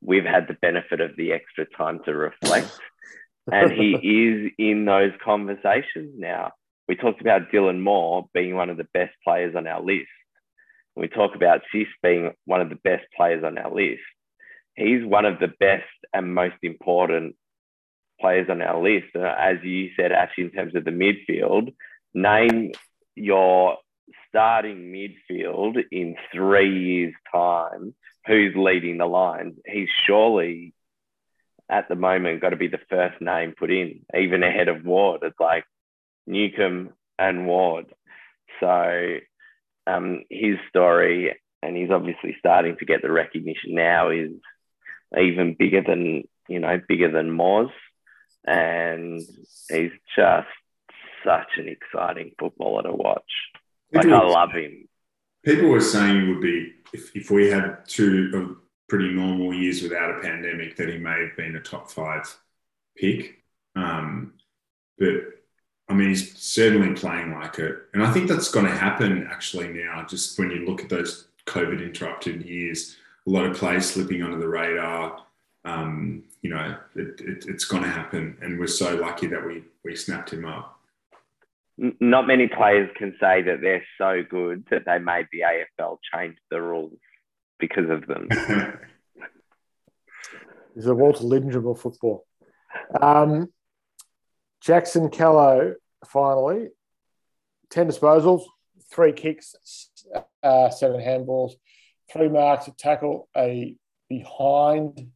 we've 0.01 0.25
had 0.25 0.49
the 0.49 0.57
benefit 0.61 1.01
of 1.01 1.17
the 1.17 1.33
extra 1.33 1.67
time 1.77 2.01
to 2.05 2.15
reflect. 2.15 2.71
and 3.53 3.73
he 3.73 3.93
is 3.93 4.53
in 4.59 4.85
those 4.85 5.13
conversations 5.25 6.15
now. 6.17 6.53
We 6.89 6.97
talked 6.97 7.21
about 7.21 7.51
Dylan 7.53 7.81
Moore 7.81 8.29
being 8.33 8.55
one 8.55 8.71
of 8.71 8.77
the 8.77 8.89
best 8.95 9.13
players 9.25 9.55
on 9.57 9.67
our 9.67 9.83
list. 9.83 10.09
We 10.95 11.09
talk 11.09 11.35
about 11.35 11.61
Sis 11.73 11.89
being 12.03 12.33
one 12.45 12.61
of 12.61 12.71
the 12.71 12.79
best 12.83 13.05
players 13.17 13.45
on 13.45 13.59
our 13.59 13.73
list. 13.73 14.03
he's 14.77 15.05
one 15.05 15.25
of 15.25 15.39
the 15.39 15.53
best 15.61 15.85
and 16.13 16.35
most 16.35 16.57
important 16.63 17.37
players 18.21 18.49
on 18.49 18.63
our 18.63 18.83
list. 18.83 19.15
As 19.15 19.57
you 19.63 19.91
said, 19.97 20.13
actually, 20.13 20.45
in 20.45 20.51
terms 20.53 20.75
of 20.75 20.85
the 20.85 20.91
midfield, 20.91 21.75
name 22.15 22.73
your 23.15 23.79
starting 24.29 24.93
midfield 24.93 25.83
in 25.91 26.17
three 26.33 26.85
years' 26.85 27.15
time. 27.33 27.95
Who's 28.27 28.55
leading 28.57 28.99
the 28.99 29.07
line? 29.07 29.57
He's 29.67 29.89
surely 30.07 30.75
at 31.69 31.89
the 31.89 31.97
moment 31.97 32.41
got 32.41 32.51
to 32.51 32.57
be 32.57 32.69
the 32.69 32.81
first 32.89 33.21
name 33.21 33.55
put 33.59 33.71
in, 33.71 34.05
even 34.17 34.43
ahead 34.43 34.69
of 34.69 34.85
Ward. 34.85 35.21
It's 35.23 35.41
like 35.41 35.65
Newcombe 36.27 36.91
and 37.19 37.47
Ward. 37.47 37.87
So 38.61 39.17
um, 39.87 40.23
his 40.31 40.57
story, 40.69 41.37
and 41.63 41.77
he's 41.77 41.91
obviously 41.91 42.37
starting 42.39 42.77
to 42.79 42.85
get 42.85 43.03
the 43.03 43.11
recognition 43.11 43.75
now, 43.75 44.11
is 44.11 44.33
even 45.17 45.57
bigger 45.59 45.83
than 45.83 46.25
you 46.49 46.61
know, 46.61 46.81
bigger 46.89 47.11
than 47.11 47.37
Moz 47.37 47.71
and 48.47 49.21
he's 49.69 49.91
just 50.15 50.47
such 51.25 51.49
an 51.57 51.69
exciting 51.69 52.33
footballer 52.39 52.85
to 52.85 52.93
watch. 52.93 53.23
Like 53.93 54.07
I 54.07 54.25
love 54.25 54.53
him. 54.53 54.89
People 55.47 55.69
were 55.69 55.81
saying 55.81 56.17
it 56.17 56.29
would 56.29 56.41
be 56.41 56.75
if, 56.93 57.15
if 57.15 57.31
we 57.31 57.49
had 57.49 57.87
two 57.87 58.59
pretty 58.89 59.11
normal 59.11 59.55
years 59.55 59.81
without 59.81 60.19
a 60.19 60.21
pandemic 60.21 60.77
that 60.77 60.89
he 60.89 60.99
may 60.99 61.21
have 61.21 61.37
been 61.37 61.55
a 61.55 61.61
top 61.61 61.89
five 61.89 62.37
pick. 62.97 63.43
Um, 63.77 64.35
but 64.99 65.13
I 65.89 65.95
mean, 65.95 66.09
he's 66.09 66.37
certainly 66.37 66.95
playing 66.95 67.33
like 67.33 67.61
it, 67.61 67.77
and 67.95 68.03
I 68.03 68.13
think 68.13 68.29
that's 68.29 68.51
going 68.51 68.67
to 68.67 68.73
happen 68.73 69.29
actually 69.31 69.69
now. 69.69 70.05
Just 70.05 70.37
when 70.37 70.51
you 70.51 70.67
look 70.67 70.83
at 70.83 70.89
those 70.89 71.29
COVID 71.47 71.81
interrupted 71.81 72.45
years, 72.45 72.97
a 73.27 73.31
lot 73.31 73.47
of 73.47 73.57
plays 73.57 73.89
slipping 73.89 74.25
under 74.25 74.39
the 74.39 74.49
radar. 74.49 75.23
Um, 75.65 76.25
you 76.43 76.51
know, 76.51 76.77
it, 76.95 77.21
it, 77.21 77.45
it's 77.47 77.65
going 77.65 77.83
to 77.83 77.89
happen. 77.89 78.37
And 78.41 78.59
we're 78.59 78.67
so 78.67 78.97
lucky 78.97 79.27
that 79.29 79.45
we, 79.45 79.65
we 79.85 79.97
snapped 79.97 80.33
him 80.33 80.45
up. 80.45 80.76
Not 81.79 82.27
many 82.27 82.49
players 82.49 82.91
can 82.97 83.15
say 83.21 83.43
that 83.43 83.61
they're 83.61 83.85
so 83.99 84.23
good 84.29 84.67
that 84.71 84.85
they 84.87 84.99
made 84.99 85.27
the 85.31 85.41
AFL 85.41 85.99
change 86.13 86.37
the 86.51 86.61
rules 86.61 86.99
because 87.59 87.91
of 87.91 88.07
them. 88.07 88.29
It's 90.75 90.85
a 90.85 90.95
Walter 90.95 91.25
Lindrum 91.25 91.71
of 91.71 91.81
football. 91.81 92.27
Um, 93.01 93.51
Jackson 94.61 95.09
Callow, 95.09 95.77
finally, 96.07 96.69
10 97.71 97.89
disposals, 97.89 98.43
three 98.93 99.13
kicks, 99.13 99.55
uh, 100.43 100.69
seven 100.69 101.01
handballs, 101.01 101.53
three 102.13 102.29
marks, 102.29 102.69
a 102.69 102.73
tackle, 102.73 103.27
a 103.35 103.75
behind 104.11 105.13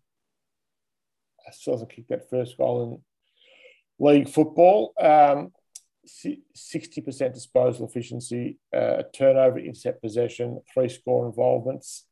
still 1.53 1.75
hasn't 1.75 1.91
kick 1.91 2.09
that 2.09 2.29
first 2.31 2.57
goal 2.57 3.03
in 3.99 4.05
league 4.05 4.29
football. 4.29 4.93
Um, 5.01 5.53
60% 6.07 7.35
disposal 7.35 7.87
efficiency, 7.87 8.59
uh, 8.75 9.03
turnover, 9.15 9.59
intercept 9.59 10.03
possession, 10.03 10.61
three 10.73 10.89
score 10.89 11.27
involvements, 11.27 12.07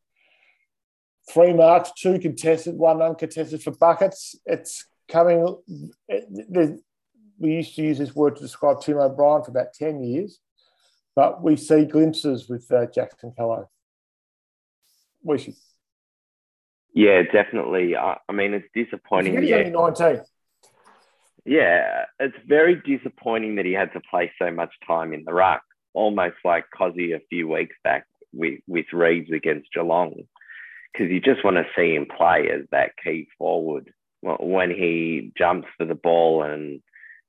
three 1.31 1.53
marks, 1.53 1.93
two 1.97 2.19
contested, 2.19 2.77
one 2.77 3.01
uncontested 3.03 3.63
for 3.63 3.73
buckets. 3.73 4.37
It's 4.47 4.87
coming. 5.09 5.57
It, 6.09 6.81
we 7.39 7.53
used 7.53 7.77
to 7.77 7.83
use 7.83 7.99
this 7.99 8.15
word 8.15 8.37
to 8.37 8.43
describe 8.43 8.81
Tim 8.81 8.99
O'Brien 8.99 9.43
for 9.43 9.51
about 9.51 9.73
10 9.73 10.03
years, 10.03 10.41
but 11.15 11.43
we 11.43 11.57
see 11.57 11.85
glimpses 11.85 12.49
with 12.49 12.71
uh, 12.71 12.87
Jackson 12.87 13.33
Callow. 13.37 13.69
We 15.23 15.39
should 15.39 15.55
yeah, 16.95 17.23
definitely. 17.23 17.97
I, 17.97 18.17
I 18.29 18.33
mean, 18.33 18.55
it's 18.55 18.67
disappointing. 18.75 19.41
He's 19.41 19.53
only 19.53 19.71
19. 19.71 20.21
Yeah, 21.49 22.05
it's 22.21 22.37
very 22.47 22.75
disappointing 22.75 23.57
that 23.57 23.65
he 23.65 23.73
had 23.73 23.91
to 23.95 24.03
play 24.11 24.31
so 24.39 24.51
much 24.51 24.71
time 24.87 25.15
in 25.15 25.25
the 25.25 25.33
ruck, 25.33 25.63
almost 25.95 26.37
like 26.45 26.67
Cozzy 26.79 27.15
a 27.15 27.21
few 27.31 27.49
weeks 27.49 27.75
back 27.83 28.05
with, 28.35 28.61
with 28.67 28.85
Reeves 28.93 29.31
against 29.33 29.73
Geelong, 29.73 30.15
because 30.93 31.11
you 31.11 31.21
just 31.23 31.43
want 31.43 31.57
to 31.57 31.65
see 31.75 31.95
him 31.95 32.07
play 32.15 32.51
as 32.53 32.67
that 32.71 32.91
key 33.03 33.29
forward 33.39 33.91
when 34.21 34.69
he 34.69 35.33
jumps 35.39 35.69
for 35.79 35.87
the 35.87 35.95
ball 35.95 36.43
and, 36.43 36.83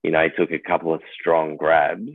you 0.03 0.11
know, 0.11 0.23
he 0.23 0.29
took 0.35 0.51
a 0.51 0.59
couple 0.59 0.93
of 0.93 1.01
strong 1.17 1.55
grabs. 1.55 2.11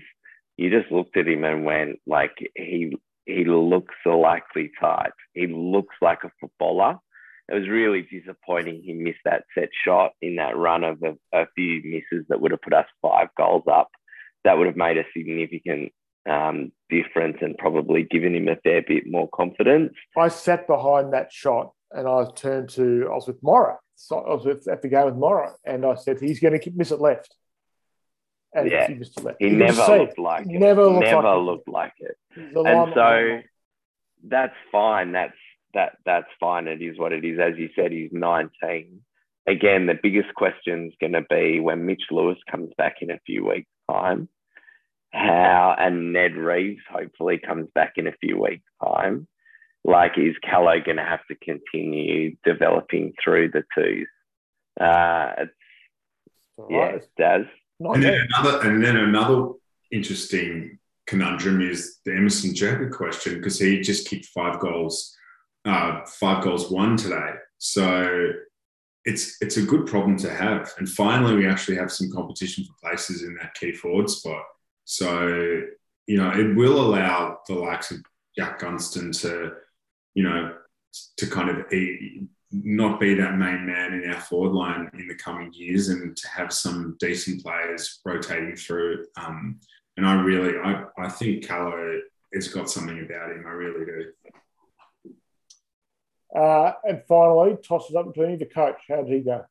You 0.59 0.69
just 0.69 0.93
looked 0.93 1.17
at 1.17 1.27
him 1.27 1.43
and 1.43 1.65
went, 1.65 2.01
like, 2.07 2.37
he 2.55 2.99
he 3.25 3.47
looks 3.47 3.95
a 4.07 4.11
likely 4.11 4.71
type. 4.79 5.15
He 5.33 5.47
looks 5.47 5.97
like 6.03 6.19
a 6.25 6.33
footballer 6.39 6.99
it 7.49 7.55
was 7.55 7.69
really 7.69 8.03
disappointing 8.03 8.83
he 8.83 8.95
missed 8.95 9.19
that 9.25 9.45
set 9.57 9.69
shot 9.85 10.13
in 10.23 10.37
that 10.37 10.57
run 10.57 10.83
of 10.83 11.03
a, 11.03 11.15
a, 11.39 11.47
few 11.55 11.83
misses 11.85 12.27
that 12.29 12.41
would 12.41 12.53
have 12.53 12.63
put 12.63 12.73
us 12.73 12.87
five 13.03 13.29
goals 13.37 13.65
up. 13.71 13.91
That 14.45 14.57
would 14.57 14.67
have 14.67 14.77
made 14.77 14.97
a 14.97 15.05
significant 15.15 15.93
um, 16.29 16.73
difference 16.89 17.39
and 17.43 17.57
probably 17.59 18.05
given 18.05 18.35
him 18.35 18.49
a 18.49 18.57
fair 18.57 18.83
bit 18.83 19.05
more 19.07 19.29
confidence. 19.29 19.93
I 20.17 20.29
sat 20.29 20.67
behind 20.67 21.13
that 21.13 21.33
shot 21.33 21.73
and 21.91 22.09
I 22.09 22.25
turned 22.35 22.71
to, 22.71 23.09
I 23.11 23.15
was 23.15 23.27
with 23.27 23.43
Mora. 23.43 23.79
So 23.95 24.19
I 24.19 24.35
was 24.35 24.45
with, 24.45 24.67
at 24.69 24.83
the 24.83 24.89
game 24.89 25.05
with 25.05 25.17
Mora 25.17 25.55
and 25.65 25.85
I 25.85 25.95
said, 25.97 26.21
he's 26.21 26.41
going 26.41 26.59
to 26.59 26.71
miss 26.75 26.93
it 26.93 27.01
left. 27.01 27.35
And 28.55 28.71
yeah. 28.71 28.87
he 28.89 28.95
missed 28.95 29.19
it 29.19 29.25
left. 29.25 29.37
He 29.41 29.49
you 29.49 29.57
never 29.57 29.99
looked 29.99 30.19
like 30.19 30.47
it. 30.47 30.59
Never, 30.59 30.87
looked, 30.87 31.05
never 31.05 31.23
like 31.23 31.45
looked 31.45 31.69
like 31.69 31.93
it. 31.99 32.17
And 32.37 32.93
so 32.95 33.41
that's 34.27 34.55
fine. 34.73 35.13
That's 35.13 35.35
that 35.75 35.99
that's 36.05 36.27
fine. 36.41 36.67
It 36.69 36.83
is 36.83 36.99
what 36.99 37.13
it 37.13 37.25
is. 37.25 37.39
As 37.39 37.59
you 37.59 37.69
said, 37.77 37.93
he's 37.93 38.11
19. 38.13 39.01
Again, 39.47 39.87
the 39.87 39.99
biggest 40.03 40.35
question 40.35 40.87
is 40.87 40.95
going 41.01 41.13
to 41.13 41.25
be 41.29 41.61
when 41.61 41.85
Mitch 41.85 42.05
Lewis 42.11 42.39
comes 42.51 42.71
back 42.79 42.97
in 43.03 43.11
a 43.11 43.21
few 43.27 43.47
weeks' 43.47 43.69
time, 43.91 44.29
how 45.13 45.75
and 45.79 46.13
Ned 46.13 46.35
Reeves 46.35 46.83
hopefully 46.91 47.39
comes 47.39 47.69
back 47.75 47.95
in 47.97 48.07
a 48.07 48.15
few 48.21 48.41
weeks' 48.41 48.65
time. 48.83 49.29
Like, 49.85 50.13
is 50.17 50.35
Callow 50.43 50.81
going 50.83 50.97
to 50.97 51.05
have 51.05 51.21
to 51.29 51.35
continue 51.35 52.37
developing 52.43 53.13
through 53.23 53.51
the 53.51 53.65
twos? 53.77 54.07
Uh, 54.81 55.33
it's, 55.39 55.53
yeah, 56.71 56.99
Daz. 57.19 57.47
And 57.81 58.03
then, 58.03 58.27
another, 58.35 58.67
and 58.67 58.83
then 58.83 58.97
another 58.97 59.51
interesting 59.93 60.79
conundrum 61.07 61.61
is 61.61 61.99
the 62.07 62.13
Emerson 62.13 62.55
Jeka 62.55 62.91
question 62.91 63.35
because 63.35 63.59
he 63.59 63.81
just 63.81 64.09
kicked 64.09 64.27
five 64.27 64.59
goals 64.59 65.15
uh, 65.65 66.05
five 66.05 66.43
goals 66.45 66.71
won 66.71 66.97
today. 66.97 67.33
So 67.59 68.33
it's 69.05 69.37
it's 69.41 69.57
a 69.57 69.63
good 69.63 69.87
problem 69.87 70.17
to 70.19 70.33
have. 70.33 70.73
And 70.79 70.89
finally, 70.89 71.35
we 71.35 71.49
actually 71.49 71.77
have 71.77 71.93
some 71.93 72.11
competition 72.11 72.65
for 72.65 72.89
places 72.89 73.23
in 73.23 73.35
that 73.37 73.55
key 73.55 73.73
forward 73.73 74.11
spot. 74.11 74.45
So 74.85 75.63
you 76.07 76.19
know, 76.19 76.31
it 76.31 76.55
will 76.55 76.81
allow 76.81 77.39
the 77.49 77.55
likes 77.55 77.91
of 77.91 77.99
Jack 78.37 78.59
Gunston 78.59 79.13
to, 79.21 79.53
you 80.15 80.23
know, 80.23 80.55
to 81.17 81.27
kind 81.27 81.51
of 81.51 81.73
eat, 81.73 82.25
not 82.53 83.01
be 83.01 83.15
that 83.15 83.37
main 83.37 83.67
man 83.67 83.95
in 83.95 84.11
our 84.11 84.21
forward 84.21 84.53
line 84.53 84.91
in 84.95 85.09
the 85.09 85.15
coming 85.15 85.53
years, 85.53 85.89
and 85.89 86.17
to 86.17 86.29
have 86.29 86.53
some 86.53 86.97
decent 87.01 87.43
players 87.43 88.01
rotating 88.05 88.55
through. 88.55 89.07
Um, 89.17 89.59
and 89.97 90.07
I 90.07 90.21
really, 90.21 90.59
I, 90.59 90.85
I 90.99 91.09
think 91.09 91.47
Callow 91.47 92.01
has 92.35 92.49
got 92.49 92.71
something 92.71 93.01
about 93.01 93.31
him. 93.31 93.45
I 93.47 93.51
really 93.51 93.85
do. 93.85 94.13
Uh, 96.35 96.73
and 96.85 97.03
finally, 97.07 97.57
tosses 97.63 97.95
up 97.95 98.13
between 98.13 98.39
the 98.39 98.47
coach. 98.47 98.81
How 98.89 99.03
did 99.03 99.13
he 99.13 99.21
go? 99.21 99.45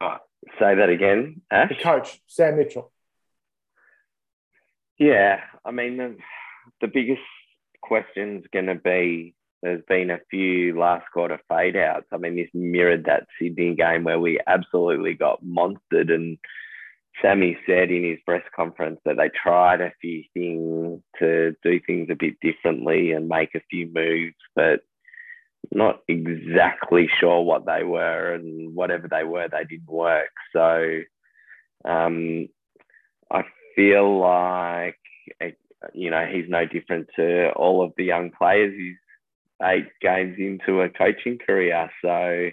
Uh, 0.00 0.18
say 0.58 0.74
that 0.74 0.88
again, 0.88 1.42
Ash. 1.50 1.68
The 1.68 1.82
coach, 1.82 2.20
Sam 2.26 2.56
Mitchell. 2.56 2.92
Yeah, 4.98 5.40
I 5.64 5.70
mean, 5.70 5.96
the, 5.96 6.16
the 6.80 6.88
biggest 6.88 7.22
question 7.80 8.38
is 8.38 8.44
going 8.52 8.66
to 8.66 8.74
be 8.74 9.34
there's 9.62 9.82
been 9.88 10.10
a 10.10 10.18
few 10.28 10.76
last 10.78 11.06
quarter 11.12 11.38
fade 11.48 11.76
outs. 11.76 12.06
I 12.12 12.16
mean, 12.16 12.34
this 12.34 12.50
mirrored 12.52 13.04
that 13.04 13.28
Sydney 13.38 13.76
game 13.76 14.02
where 14.02 14.18
we 14.18 14.40
absolutely 14.46 15.14
got 15.14 15.44
monstered 15.44 16.12
and 16.12 16.36
Sammy 17.20 17.58
said 17.66 17.90
in 17.90 18.04
his 18.04 18.18
press 18.24 18.42
conference 18.54 19.00
that 19.04 19.16
they 19.16 19.30
tried 19.30 19.80
a 19.80 19.92
few 20.00 20.24
things 20.32 21.02
to 21.18 21.54
do 21.62 21.80
things 21.86 22.08
a 22.10 22.16
bit 22.16 22.40
differently 22.40 23.12
and 23.12 23.28
make 23.28 23.54
a 23.54 23.62
few 23.70 23.90
moves, 23.92 24.36
but 24.56 24.80
not 25.70 26.00
exactly 26.08 27.08
sure 27.20 27.42
what 27.42 27.66
they 27.66 27.84
were, 27.84 28.34
and 28.34 28.74
whatever 28.74 29.08
they 29.08 29.24
were, 29.24 29.48
they 29.48 29.64
didn't 29.64 29.90
work. 29.90 30.30
So 30.52 31.00
um, 31.84 32.48
I 33.30 33.42
feel 33.76 34.18
like 34.18 34.98
you 35.94 36.10
know 36.10 36.26
he's 36.26 36.48
no 36.48 36.64
different 36.66 37.08
to 37.16 37.50
all 37.52 37.84
of 37.84 37.92
the 37.96 38.04
young 38.04 38.30
players. 38.30 38.74
He's 38.76 38.96
eight 39.62 39.88
games 40.00 40.36
into 40.38 40.80
a 40.80 40.88
coaching 40.88 41.38
career, 41.38 41.90
so 42.02 42.50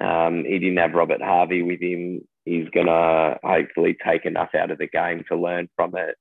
um, 0.00 0.44
he 0.44 0.58
didn't 0.58 0.78
have 0.78 0.92
Robert 0.92 1.22
Harvey 1.22 1.62
with 1.62 1.80
him 1.80 2.22
he's 2.48 2.68
going 2.70 2.86
to 2.86 3.38
hopefully 3.42 3.96
take 4.04 4.24
enough 4.24 4.50
out 4.54 4.70
of 4.70 4.78
the 4.78 4.88
game 4.88 5.24
to 5.28 5.36
learn 5.36 5.68
from 5.76 5.94
it. 5.96 6.16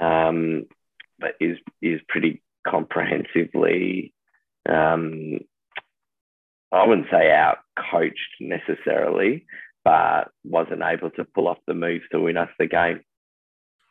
Um, 0.00 0.64
but 1.18 1.32
is 1.40 1.58
is 1.82 2.00
pretty 2.08 2.42
comprehensively 2.66 4.14
um, 4.68 5.38
I 6.70 6.86
wouldn't 6.86 7.08
say 7.10 7.32
out 7.32 7.58
coached 7.90 8.36
necessarily, 8.40 9.46
but 9.84 10.30
wasn't 10.44 10.82
able 10.82 11.10
to 11.12 11.24
pull 11.24 11.48
off 11.48 11.58
the 11.66 11.74
moves 11.74 12.04
to 12.12 12.20
win 12.20 12.36
us 12.36 12.50
the 12.58 12.66
game. 12.66 13.00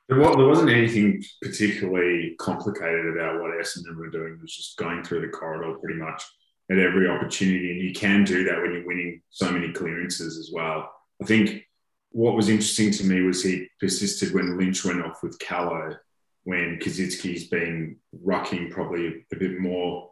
There 0.07 0.19
wasn't 0.19 0.69
anything 0.69 1.21
particularly 1.41 2.35
complicated 2.39 3.07
about 3.07 3.41
what 3.41 3.51
Essendon 3.59 3.97
were 3.97 4.09
doing. 4.09 4.33
It 4.33 4.41
was 4.41 4.55
just 4.55 4.77
going 4.77 5.03
through 5.03 5.21
the 5.21 5.27
corridor 5.27 5.77
pretty 5.79 5.99
much 5.99 6.23
at 6.71 6.77
every 6.77 7.09
opportunity. 7.09 7.71
And 7.71 7.81
you 7.81 7.93
can 7.93 8.23
do 8.23 8.45
that 8.45 8.61
when 8.61 8.73
you're 8.73 8.87
winning 8.87 9.21
so 9.31 9.51
many 9.51 9.73
clearances 9.73 10.37
as 10.37 10.51
well. 10.53 10.89
I 11.21 11.25
think 11.25 11.63
what 12.11 12.35
was 12.35 12.49
interesting 12.49 12.91
to 12.91 13.03
me 13.03 13.21
was 13.21 13.43
he 13.43 13.67
persisted 13.79 14.33
when 14.33 14.57
Lynch 14.57 14.83
went 14.85 15.03
off 15.03 15.23
with 15.23 15.39
Callow, 15.39 15.95
when 16.43 16.79
Koschitzke's 16.79 17.47
been 17.47 17.97
rucking 18.25 18.71
probably 18.71 19.25
a 19.31 19.35
bit 19.35 19.59
more 19.59 20.11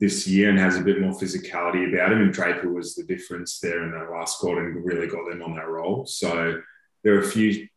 this 0.00 0.26
year 0.26 0.50
and 0.50 0.58
has 0.58 0.76
a 0.76 0.82
bit 0.82 1.00
more 1.00 1.12
physicality 1.12 1.88
about 1.92 2.12
him. 2.12 2.22
And 2.22 2.32
Draper 2.32 2.72
was 2.72 2.94
the 2.94 3.04
difference 3.04 3.60
there 3.60 3.84
in 3.84 3.92
that 3.92 4.10
last 4.10 4.38
quarter 4.38 4.66
and 4.66 4.84
really 4.84 5.06
got 5.06 5.28
them 5.28 5.42
on 5.42 5.54
that 5.56 5.68
roll. 5.68 6.06
So 6.06 6.60
there 7.02 7.14
are 7.14 7.20
a 7.20 7.28
few 7.28 7.68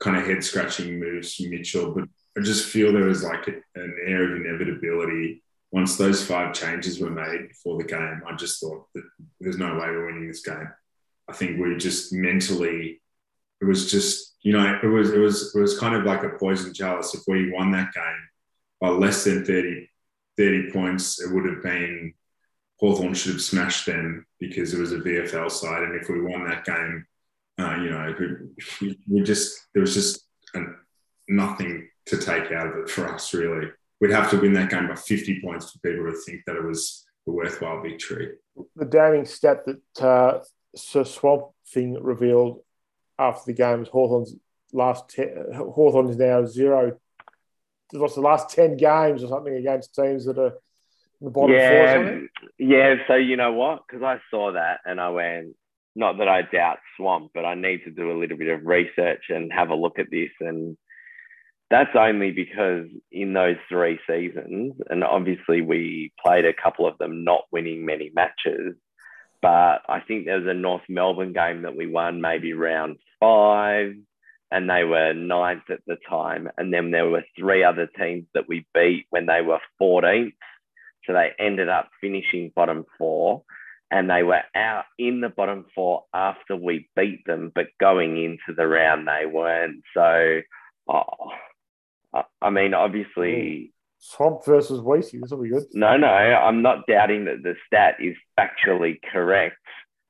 kind 0.00 0.16
of 0.16 0.26
head 0.26 0.44
scratching 0.44 0.98
moves 0.98 1.34
from 1.34 1.50
Mitchell, 1.50 1.94
but 1.94 2.04
I 2.36 2.42
just 2.42 2.68
feel 2.68 2.92
there 2.92 3.04
was 3.04 3.22
like 3.22 3.46
an 3.46 3.96
air 4.06 4.24
of 4.24 4.40
inevitability 4.40 5.42
once 5.70 5.96
those 5.96 6.24
five 6.24 6.52
changes 6.52 7.00
were 7.00 7.10
made 7.10 7.48
before 7.48 7.78
the 7.78 7.84
game. 7.84 8.22
I 8.26 8.34
just 8.36 8.60
thought 8.60 8.86
that 8.94 9.04
there's 9.40 9.58
no 9.58 9.74
way 9.74 9.88
we're 9.88 10.06
winning 10.06 10.28
this 10.28 10.42
game. 10.42 10.68
I 11.28 11.32
think 11.32 11.60
we 11.60 11.76
just 11.76 12.12
mentally, 12.12 13.00
it 13.60 13.64
was 13.64 13.90
just, 13.90 14.36
you 14.42 14.52
know, 14.52 14.78
it 14.82 14.86
was, 14.86 15.10
it 15.10 15.18
was, 15.18 15.54
it 15.54 15.60
was 15.60 15.78
kind 15.78 15.94
of 15.94 16.04
like 16.04 16.22
a 16.22 16.38
poison 16.38 16.74
chalice. 16.74 17.14
If 17.14 17.22
we 17.26 17.50
won 17.52 17.70
that 17.72 17.92
game 17.94 18.28
by 18.80 18.88
less 18.88 19.24
than 19.24 19.44
30, 19.44 19.88
30 20.36 20.70
points, 20.70 21.20
it 21.20 21.32
would 21.32 21.46
have 21.46 21.62
been 21.62 22.12
Hawthorn 22.78 23.14
should 23.14 23.32
have 23.32 23.40
smashed 23.40 23.86
them 23.86 24.26
because 24.38 24.74
it 24.74 24.80
was 24.80 24.92
a 24.92 24.98
VFL 24.98 25.50
side. 25.50 25.82
And 25.82 26.00
if 26.00 26.08
we 26.08 26.20
won 26.20 26.46
that 26.48 26.64
game, 26.64 27.06
uh, 27.58 27.76
you 27.76 27.90
know, 27.90 28.14
we, 28.80 28.98
we, 29.08 29.22
just, 29.22 29.68
there 29.72 29.80
was 29.80 29.94
just 29.94 30.26
nothing 31.28 31.88
to 32.06 32.18
take 32.18 32.52
out 32.52 32.66
of 32.66 32.76
it 32.76 32.90
for 32.90 33.08
us, 33.08 33.32
really. 33.32 33.68
We'd 34.00 34.10
have 34.10 34.30
to 34.30 34.40
win 34.40 34.52
that 34.54 34.70
game 34.70 34.88
by 34.88 34.96
50 34.96 35.40
points 35.40 35.70
for 35.70 35.78
people 35.78 36.10
to 36.10 36.16
think 36.26 36.42
that 36.46 36.56
it 36.56 36.64
was 36.64 37.04
a 37.26 37.30
worthwhile 37.30 37.80
victory. 37.80 38.32
The 38.76 38.84
damning 38.84 39.24
stat 39.24 39.64
that 39.66 40.04
uh, 40.04 40.40
Sir 40.76 41.04
Swamp 41.04 41.46
Thing 41.68 41.94
revealed 42.00 42.60
after 43.18 43.42
the 43.46 43.56
game 43.56 43.80
was 43.80 43.88
Hawthorn's 43.88 44.34
last 44.72 45.08
ten, 45.08 45.46
Hawthorn 45.54 46.08
is 46.08 46.16
now 46.16 46.44
zero. 46.44 46.98
Lost 47.92 48.16
the 48.16 48.20
last 48.20 48.50
ten 48.50 48.76
games 48.76 49.22
or 49.22 49.28
something 49.28 49.54
against 49.54 49.94
teams 49.94 50.24
that 50.26 50.38
are 50.38 50.58
in 51.20 51.26
the 51.26 51.30
bottom 51.30 51.54
yeah, 51.54 51.94
four. 51.94 52.28
Yeah, 52.58 52.94
so 53.06 53.14
you 53.14 53.36
know 53.36 53.52
what? 53.52 53.82
Because 53.86 54.02
I 54.02 54.20
saw 54.30 54.52
that 54.52 54.80
and 54.84 55.00
I 55.00 55.10
went, 55.10 55.54
not 55.94 56.18
that 56.18 56.28
I 56.28 56.42
doubt 56.42 56.78
Swamp, 56.96 57.30
but 57.34 57.44
I 57.44 57.54
need 57.54 57.84
to 57.84 57.90
do 57.90 58.10
a 58.10 58.18
little 58.18 58.36
bit 58.36 58.48
of 58.48 58.66
research 58.66 59.24
and 59.28 59.52
have 59.52 59.70
a 59.70 59.76
look 59.76 59.98
at 59.98 60.10
this. 60.10 60.30
And 60.40 60.76
that's 61.70 61.94
only 61.96 62.32
because 62.32 62.86
in 63.12 63.32
those 63.32 63.56
three 63.68 64.00
seasons, 64.08 64.74
and 64.90 65.04
obviously 65.04 65.60
we 65.60 66.12
played 66.24 66.44
a 66.44 66.52
couple 66.52 66.86
of 66.86 66.98
them 66.98 67.22
not 67.22 67.44
winning 67.52 67.86
many 67.86 68.10
matches, 68.12 68.74
but 69.44 69.82
I 69.90 70.00
think 70.00 70.24
there 70.24 70.40
was 70.40 70.48
a 70.48 70.54
North 70.54 70.84
Melbourne 70.88 71.34
game 71.34 71.62
that 71.62 71.76
we 71.76 71.86
won 71.86 72.22
maybe 72.22 72.54
round 72.54 72.96
five, 73.20 73.94
and 74.50 74.70
they 74.70 74.84
were 74.84 75.12
ninth 75.12 75.64
at 75.68 75.80
the 75.86 75.98
time. 76.08 76.48
And 76.56 76.72
then 76.72 76.90
there 76.90 77.10
were 77.10 77.26
three 77.38 77.62
other 77.62 77.86
teams 77.86 78.24
that 78.32 78.48
we 78.48 78.66
beat 78.72 79.04
when 79.10 79.26
they 79.26 79.42
were 79.42 79.58
14th. 79.78 80.32
So 81.06 81.12
they 81.12 81.32
ended 81.38 81.68
up 81.68 81.90
finishing 82.00 82.52
bottom 82.56 82.86
four, 82.96 83.42
and 83.90 84.08
they 84.08 84.22
were 84.22 84.40
out 84.54 84.86
in 84.98 85.20
the 85.20 85.28
bottom 85.28 85.66
four 85.74 86.04
after 86.14 86.56
we 86.56 86.88
beat 86.96 87.26
them, 87.26 87.52
but 87.54 87.66
going 87.78 88.16
into 88.16 88.56
the 88.56 88.66
round 88.66 89.06
they 89.06 89.26
weren't. 89.26 89.82
So, 89.92 90.40
oh, 90.88 92.22
I 92.40 92.48
mean, 92.48 92.72
obviously, 92.72 93.72
hmm. 93.74 93.83
Swamp 94.06 94.44
versus 94.44 94.80
Weesey. 94.80 95.18
This 95.20 95.30
will 95.30 95.42
be 95.42 95.48
good. 95.48 95.64
No, 95.72 95.96
no, 95.96 96.08
I'm 96.08 96.60
not 96.60 96.86
doubting 96.86 97.24
that 97.24 97.42
the 97.42 97.54
stat 97.66 97.96
is 98.00 98.14
factually 98.38 98.98
correct, 99.10 99.56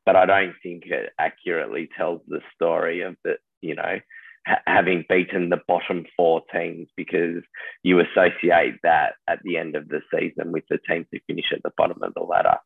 but 0.04 0.16
I 0.16 0.26
don't 0.26 0.54
think 0.64 0.86
it 0.86 1.12
accurately 1.16 1.88
tells 1.96 2.20
the 2.26 2.40
story 2.56 3.02
of 3.02 3.14
the, 3.22 3.36
you 3.60 3.76
know, 3.76 4.00
ha- 4.48 4.62
having 4.66 5.04
beaten 5.08 5.48
the 5.48 5.60
bottom 5.68 6.06
four 6.16 6.42
teams 6.52 6.88
because 6.96 7.44
you 7.84 8.00
associate 8.00 8.74
that 8.82 9.14
at 9.28 9.38
the 9.44 9.58
end 9.58 9.76
of 9.76 9.88
the 9.88 10.00
season 10.12 10.50
with 10.50 10.64
the 10.68 10.78
teams 10.88 11.06
who 11.12 11.20
finish 11.28 11.52
at 11.52 11.62
the 11.62 11.72
bottom 11.76 12.02
of 12.02 12.14
the 12.14 12.22
ladder. 12.22 12.56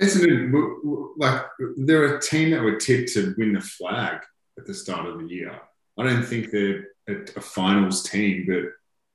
Isn't 0.00 0.28
it 0.28 1.14
like 1.18 1.42
they're 1.76 2.16
a 2.16 2.20
team 2.20 2.50
that 2.50 2.62
were 2.62 2.76
tipped 2.78 3.12
to 3.12 3.32
win 3.38 3.52
the 3.52 3.60
flag 3.60 4.22
at 4.58 4.66
the 4.66 4.74
start 4.74 5.06
of 5.06 5.20
the 5.20 5.26
year? 5.32 5.60
I 5.96 6.02
don't 6.02 6.24
think 6.24 6.50
they're 6.50 6.88
a, 7.08 7.14
a 7.36 7.40
finals 7.40 8.02
team, 8.02 8.46
but 8.48 8.64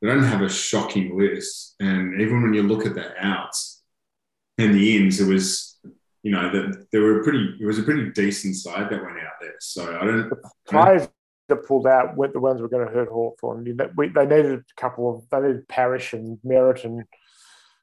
they 0.02 0.08
don't 0.08 0.24
have 0.24 0.41
a 0.41 0.50
shocking 0.50 1.18
list. 1.18 1.76
And 1.80 2.22
even 2.22 2.41
when 2.41 2.54
you 2.54 2.64
look 2.64 2.86
at 2.86 2.95
the 2.95 3.14
outs 3.20 3.84
and 4.58 4.74
the 4.74 4.98
ins, 4.98 5.20
it 5.20 5.32
was, 5.32 5.80
you 6.24 6.32
know, 6.32 6.52
that 6.52 6.88
there 6.91 7.02
were 7.02 7.24
pretty, 7.24 7.56
it 7.60 7.66
was 7.66 7.80
a 7.80 7.84
pretty 7.84 8.12
decent 8.12 8.56
side 8.56 8.89
that 8.89 9.04
went 9.04 9.18
out 9.18 9.34
there. 9.41 9.56
So 9.60 9.98
I 10.00 10.06
don't. 10.06 10.30
The 10.30 10.38
players 10.68 11.10
that 11.50 11.66
pulled 11.66 11.88
out 11.88 12.16
were 12.16 12.28
the 12.28 12.39
ones 12.39 12.58
who 12.58 12.64
were 12.64 12.70
going 12.70 12.88
to 12.88 12.93
hurt 12.93 13.10
Hawthorn. 13.10 13.64
they 13.64 14.26
needed 14.26 14.60
a 14.60 14.82
couple 14.82 15.16
of, 15.16 15.30
they 15.30 15.48
needed 15.48 15.68
Parish 15.68 16.14
and 16.14 16.38
Merrett 16.45 16.84
and 16.84 17.04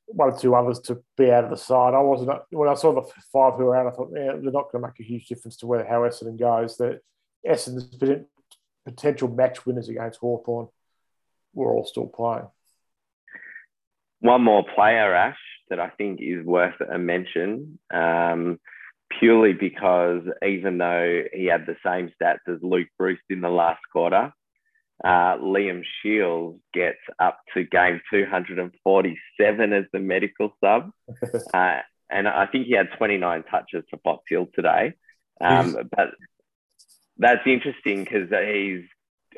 one 0.07 0.33
or 0.33 0.39
two 0.39 0.55
others 0.55 0.81
to 0.81 1.03
be 1.17 1.31
out 1.31 1.45
of 1.45 1.51
the 1.51 1.57
side. 1.57 1.95
I 1.95 2.01
wasn't, 2.01 2.31
when 2.51 2.69
I 2.69 2.75
saw 2.75 2.93
the 2.93 3.11
five 3.33 3.55
who 3.55 3.65
were 3.65 3.77
out, 3.77 3.87
I 3.87 3.91
thought, 3.91 4.11
yeah, 4.15 4.33
they're 4.33 4.53
not 4.53 4.71
going 4.71 4.83
to 4.83 4.89
make 4.89 5.01
a 5.01 5.03
huge 5.03 5.27
difference 5.27 5.57
to 5.59 5.67
where 5.67 5.85
how 5.85 6.01
Essendon 6.01 6.39
goes. 6.39 6.77
That 6.77 7.01
Essendon's 7.47 8.27
potential 8.85 9.29
match 9.29 9.65
winners 9.65 9.89
against 9.89 10.21
Hawthorn 10.21 10.69
we're 11.55 11.73
all 11.73 11.87
still 11.87 12.07
playing. 12.07 12.49
One 14.21 14.43
more 14.43 14.65
player, 14.75 15.15
Ash, 15.15 15.39
that 15.71 15.81
I 15.81 15.91
think 15.91 16.21
is 16.23 16.45
worth 16.45 16.81
a 16.81 16.99
mention, 16.99 17.79
um, 17.93 18.59
purely 19.19 19.53
because 19.53 20.23
even 20.47 20.79
though 20.79 21.23
he 21.33 21.47
had 21.47 21.67
the 21.67 21.77
same 21.85 22.11
stats 22.21 22.49
as 22.49 22.63
Luke 22.63 22.89
Breust 22.99 23.23
in 23.29 23.41
the 23.41 23.51
last 23.51 23.83
quarter, 23.93 24.33
uh, 25.03 25.37
Liam 25.39 25.83
Shiels 26.03 26.59
gets 26.73 27.01
up 27.19 27.39
to 27.53 27.65
game 27.65 28.01
247 28.11 29.73
as 29.73 29.85
the 29.93 29.99
medical 29.99 30.57
sub. 30.63 30.91
uh, 31.55 31.81
and 32.11 32.29
I 32.29 32.47
think 32.47 32.67
he 32.67 32.75
had 32.75 32.89
29 32.97 33.45
touches 33.51 33.85
for 33.91 33.97
Box 34.05 34.25
Hill 34.29 34.47
today. 34.55 34.95
Um, 35.41 35.77
but 35.95 36.11
that's 37.19 37.47
interesting 37.47 38.05
because 38.05 38.31
he's 38.31 38.85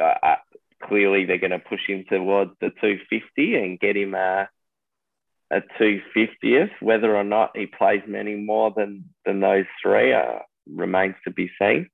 uh, 0.01 0.37
clearly 0.83 1.25
they're 1.25 1.39
going 1.39 1.51
to 1.51 1.59
push 1.59 1.81
him 1.87 2.05
towards 2.09 2.53
the 2.61 2.71
250 2.71 3.57
and 3.57 3.81
get 3.81 3.97
him 3.97 4.15
a, 4.15 4.49
a 5.51 5.63
250th. 5.81 6.71
Whether 6.81 7.17
or 7.17 7.25
not 7.25 7.57
he 7.57 7.67
plays 7.67 8.03
many 8.07 8.35
more 8.35 8.73
than, 8.77 9.05
than 9.25 9.41
those 9.41 9.67
three 9.83 10.13
uh, 10.13 10.41
remains 10.67 11.15
to 11.25 11.31
be 11.31 11.51
seen. 11.61 11.89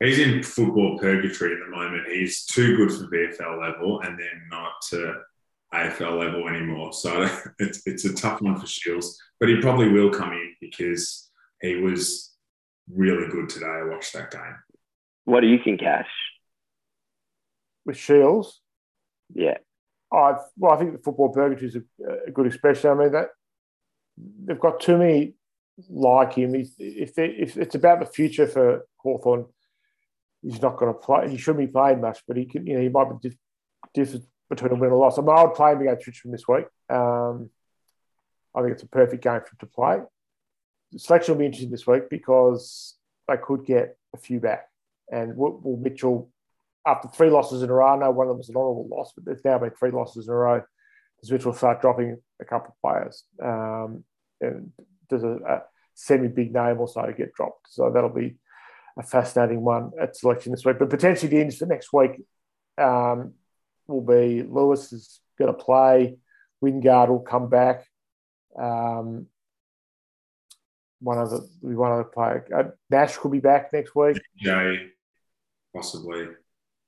He's 0.00 0.18
in 0.18 0.42
football 0.42 0.98
purgatory 0.98 1.52
at 1.52 1.58
the 1.64 1.76
moment. 1.76 2.08
He's 2.08 2.44
too 2.44 2.76
good 2.76 2.90
for 2.90 3.06
VFL 3.06 3.60
level 3.60 4.00
and 4.00 4.18
then 4.18 4.48
not 4.50 4.72
to 4.90 5.14
AFL 5.72 6.18
level 6.18 6.48
anymore. 6.48 6.92
So 6.92 7.28
it's, 7.58 7.86
it's 7.86 8.04
a 8.04 8.14
tough 8.14 8.40
one 8.42 8.58
for 8.58 8.66
Shiels, 8.66 9.16
but 9.40 9.48
he 9.48 9.60
probably 9.60 9.88
will 9.88 10.10
come 10.10 10.32
in 10.32 10.54
because 10.60 11.30
he 11.60 11.76
was 11.76 12.34
really 12.92 13.28
good 13.28 13.48
today. 13.48 13.66
I 13.66 13.84
watched 13.84 14.12
that 14.14 14.30
game. 14.30 14.56
What 15.24 15.40
do 15.40 15.46
you 15.46 15.58
think, 15.64 15.82
Ash? 15.82 16.06
With 17.84 17.96
Shiels. 17.96 18.60
Yeah. 19.32 19.58
I 20.12 20.36
well, 20.56 20.72
I 20.72 20.76
think 20.76 20.92
the 20.92 21.02
football 21.02 21.30
purgatory 21.30 21.66
is 21.66 21.76
a, 21.76 21.82
a, 22.28 22.30
good 22.30 22.46
expression. 22.46 22.90
I 22.90 22.94
mean 22.94 23.12
that 23.12 23.28
they've 24.44 24.60
got 24.60 24.80
too 24.80 24.96
many 24.96 25.34
like 25.88 26.34
him. 26.34 26.54
If 26.54 26.68
if 26.78 27.56
it's 27.56 27.74
about 27.74 28.00
the 28.00 28.06
future 28.06 28.46
for 28.46 28.86
Hawthorn, 28.98 29.46
he's 30.42 30.62
not 30.62 30.76
going 30.76 30.92
to 30.92 30.98
play. 30.98 31.28
He 31.28 31.36
shouldn't 31.36 31.66
be 31.66 31.72
playing 31.72 32.00
much, 32.00 32.22
but 32.28 32.36
he 32.36 32.44
can. 32.44 32.66
You 32.66 32.74
know, 32.74 32.82
he 32.82 32.88
might 32.88 33.08
be 33.20 33.36
different 33.92 34.26
between 34.48 34.72
a 34.72 34.74
win 34.74 34.84
and 34.84 34.92
a 34.92 34.96
loss. 34.96 35.18
I 35.18 35.22
mean, 35.22 35.36
I 35.36 35.44
would 35.44 35.54
play 35.54 35.72
him 35.72 35.80
against 35.80 36.06
Richmond 36.06 36.34
this 36.34 36.46
week. 36.46 36.66
Um, 36.88 37.50
I 38.54 38.60
think 38.60 38.74
it's 38.74 38.82
a 38.82 38.88
perfect 38.88 39.22
game 39.22 39.40
for 39.40 39.48
him 39.48 39.58
to 39.60 39.66
play. 39.66 39.98
The 40.92 40.98
selection 40.98 41.34
will 41.34 41.40
be 41.40 41.46
interesting 41.46 41.70
this 41.70 41.86
week 41.86 42.08
because 42.08 42.94
they 43.26 43.36
could 43.36 43.64
get 43.64 43.96
a 44.14 44.18
few 44.18 44.38
back, 44.38 44.68
and 45.10 45.36
will, 45.36 45.58
will 45.58 45.76
Mitchell 45.76 46.30
after 46.86 47.08
three 47.08 47.30
losses 47.30 47.62
in 47.62 47.70
a 47.70 47.72
row, 47.72 47.98
know 47.98 48.10
one 48.10 48.26
of 48.26 48.30
them 48.30 48.38
was 48.38 48.48
an 48.48 48.56
honourable 48.56 48.88
loss, 48.90 49.12
but 49.14 49.24
there's 49.24 49.44
now 49.44 49.58
been 49.58 49.70
three 49.70 49.90
losses 49.90 50.28
in 50.28 50.32
a 50.32 50.36
row. 50.36 50.62
Switch 51.24 51.44
will 51.44 51.54
start 51.54 51.80
dropping 51.80 52.18
a 52.40 52.44
couple 52.44 52.74
of 52.74 52.80
players. 52.82 53.24
Um, 53.42 54.04
and 54.40 54.72
there's 55.08 55.22
a, 55.22 55.36
a 55.48 55.62
semi 55.94 56.28
big 56.28 56.52
name 56.52 56.78
also 56.78 57.12
get 57.16 57.32
dropped. 57.32 57.68
So 57.70 57.90
that'll 57.90 58.10
be 58.10 58.36
a 58.98 59.02
fascinating 59.02 59.62
one 59.62 59.92
at 60.00 60.16
selection 60.16 60.52
this 60.52 60.64
week. 60.64 60.78
But 60.78 60.90
potentially 60.90 61.30
the 61.30 61.40
ends 61.40 61.56
for 61.56 61.66
next 61.66 61.92
week 61.92 62.22
um, 62.78 63.32
will 63.86 64.02
be 64.02 64.42
Lewis 64.42 64.92
is 64.92 65.20
going 65.38 65.52
to 65.52 65.58
play, 65.58 66.16
Wingard 66.62 67.08
will 67.08 67.20
come 67.20 67.48
back, 67.48 67.86
Um, 68.58 69.26
one 71.00 71.18
other, 71.18 71.40
one 71.60 71.92
other 71.92 72.04
player. 72.04 72.46
Uh, 72.54 72.64
Nash 72.90 73.16
could 73.16 73.32
be 73.32 73.40
back 73.40 73.72
next 73.72 73.94
week. 73.94 74.18
CJ, 74.42 74.88
possibly. 75.74 76.28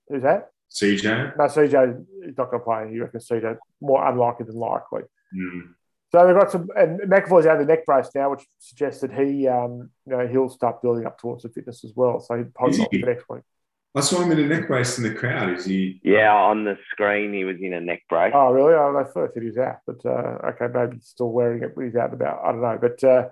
Who's 0.09 0.22
that? 0.22 0.50
CJ? 0.74 1.36
No, 1.36 1.44
CJ 1.44 2.04
is 2.28 2.36
not 2.36 2.50
going 2.50 2.61
to 2.61 2.64
play. 2.64 2.90
You 2.92 3.02
reckon 3.02 3.20
CJ 3.20 3.57
more 3.80 4.07
unlikely 4.07 4.46
than 4.46 4.57
likely? 4.57 5.02
Mm. 5.34 5.74
So 6.12 6.26
they've 6.26 6.36
got 6.36 6.50
some, 6.50 6.68
and 6.76 7.00
McAvoy's 7.00 7.46
out 7.46 7.61
of 7.61 7.66
the 7.66 7.72
neck 7.72 7.84
brace 7.84 8.11
now, 8.14 8.30
which 8.30 8.46
suggests 8.59 9.00
that 9.00 9.12
he, 9.12 9.48
um, 9.48 9.90
you 10.07 10.16
know, 10.16 10.26
he'll 10.26 10.48
start 10.48 10.80
building 10.82 11.04
up 11.04 11.18
towards 11.18 11.42
the 11.42 11.48
fitness 11.48 11.84
as 11.84 11.92
well. 11.94 12.20
So 12.20 12.36
he'd 12.36 12.54
probably 12.54 12.78
not 12.78 12.88
for 12.90 13.07
next 13.07 13.28
week. 13.28 13.42
I 13.96 14.00
saw 14.00 14.20
him 14.20 14.30
in 14.30 14.40
a 14.40 14.46
neck 14.46 14.68
brace 14.68 14.98
in 14.98 15.04
the 15.04 15.14
crowd. 15.14 15.48
Is 15.48 15.64
he? 15.64 16.00
Yeah, 16.04 16.34
on 16.34 16.64
the 16.64 16.76
screen 16.90 17.32
he 17.32 17.44
was 17.44 17.57
in 17.61 17.72
a 17.72 17.80
neck 17.80 18.02
brace. 18.11 18.32
Oh, 18.34 18.52
really? 18.52 18.74
Oh, 18.74 18.94
I 18.94 19.04
thought 19.04 19.30
he 19.34 19.46
was 19.46 19.57
out, 19.57 19.78
but 19.86 20.04
uh, 20.04 20.38
okay, 20.48 20.66
maybe 20.72 20.96
he's 20.96 21.07
still 21.07 21.30
wearing 21.30 21.62
it, 21.62 21.74
but 21.74 21.84
he's 21.84 21.96
out 21.96 22.12
and 22.12 22.20
about. 22.20 22.44
I 22.44 22.52
don't 22.52 22.61
know, 22.61 22.78
but 22.78 23.02
uh, 23.02 23.28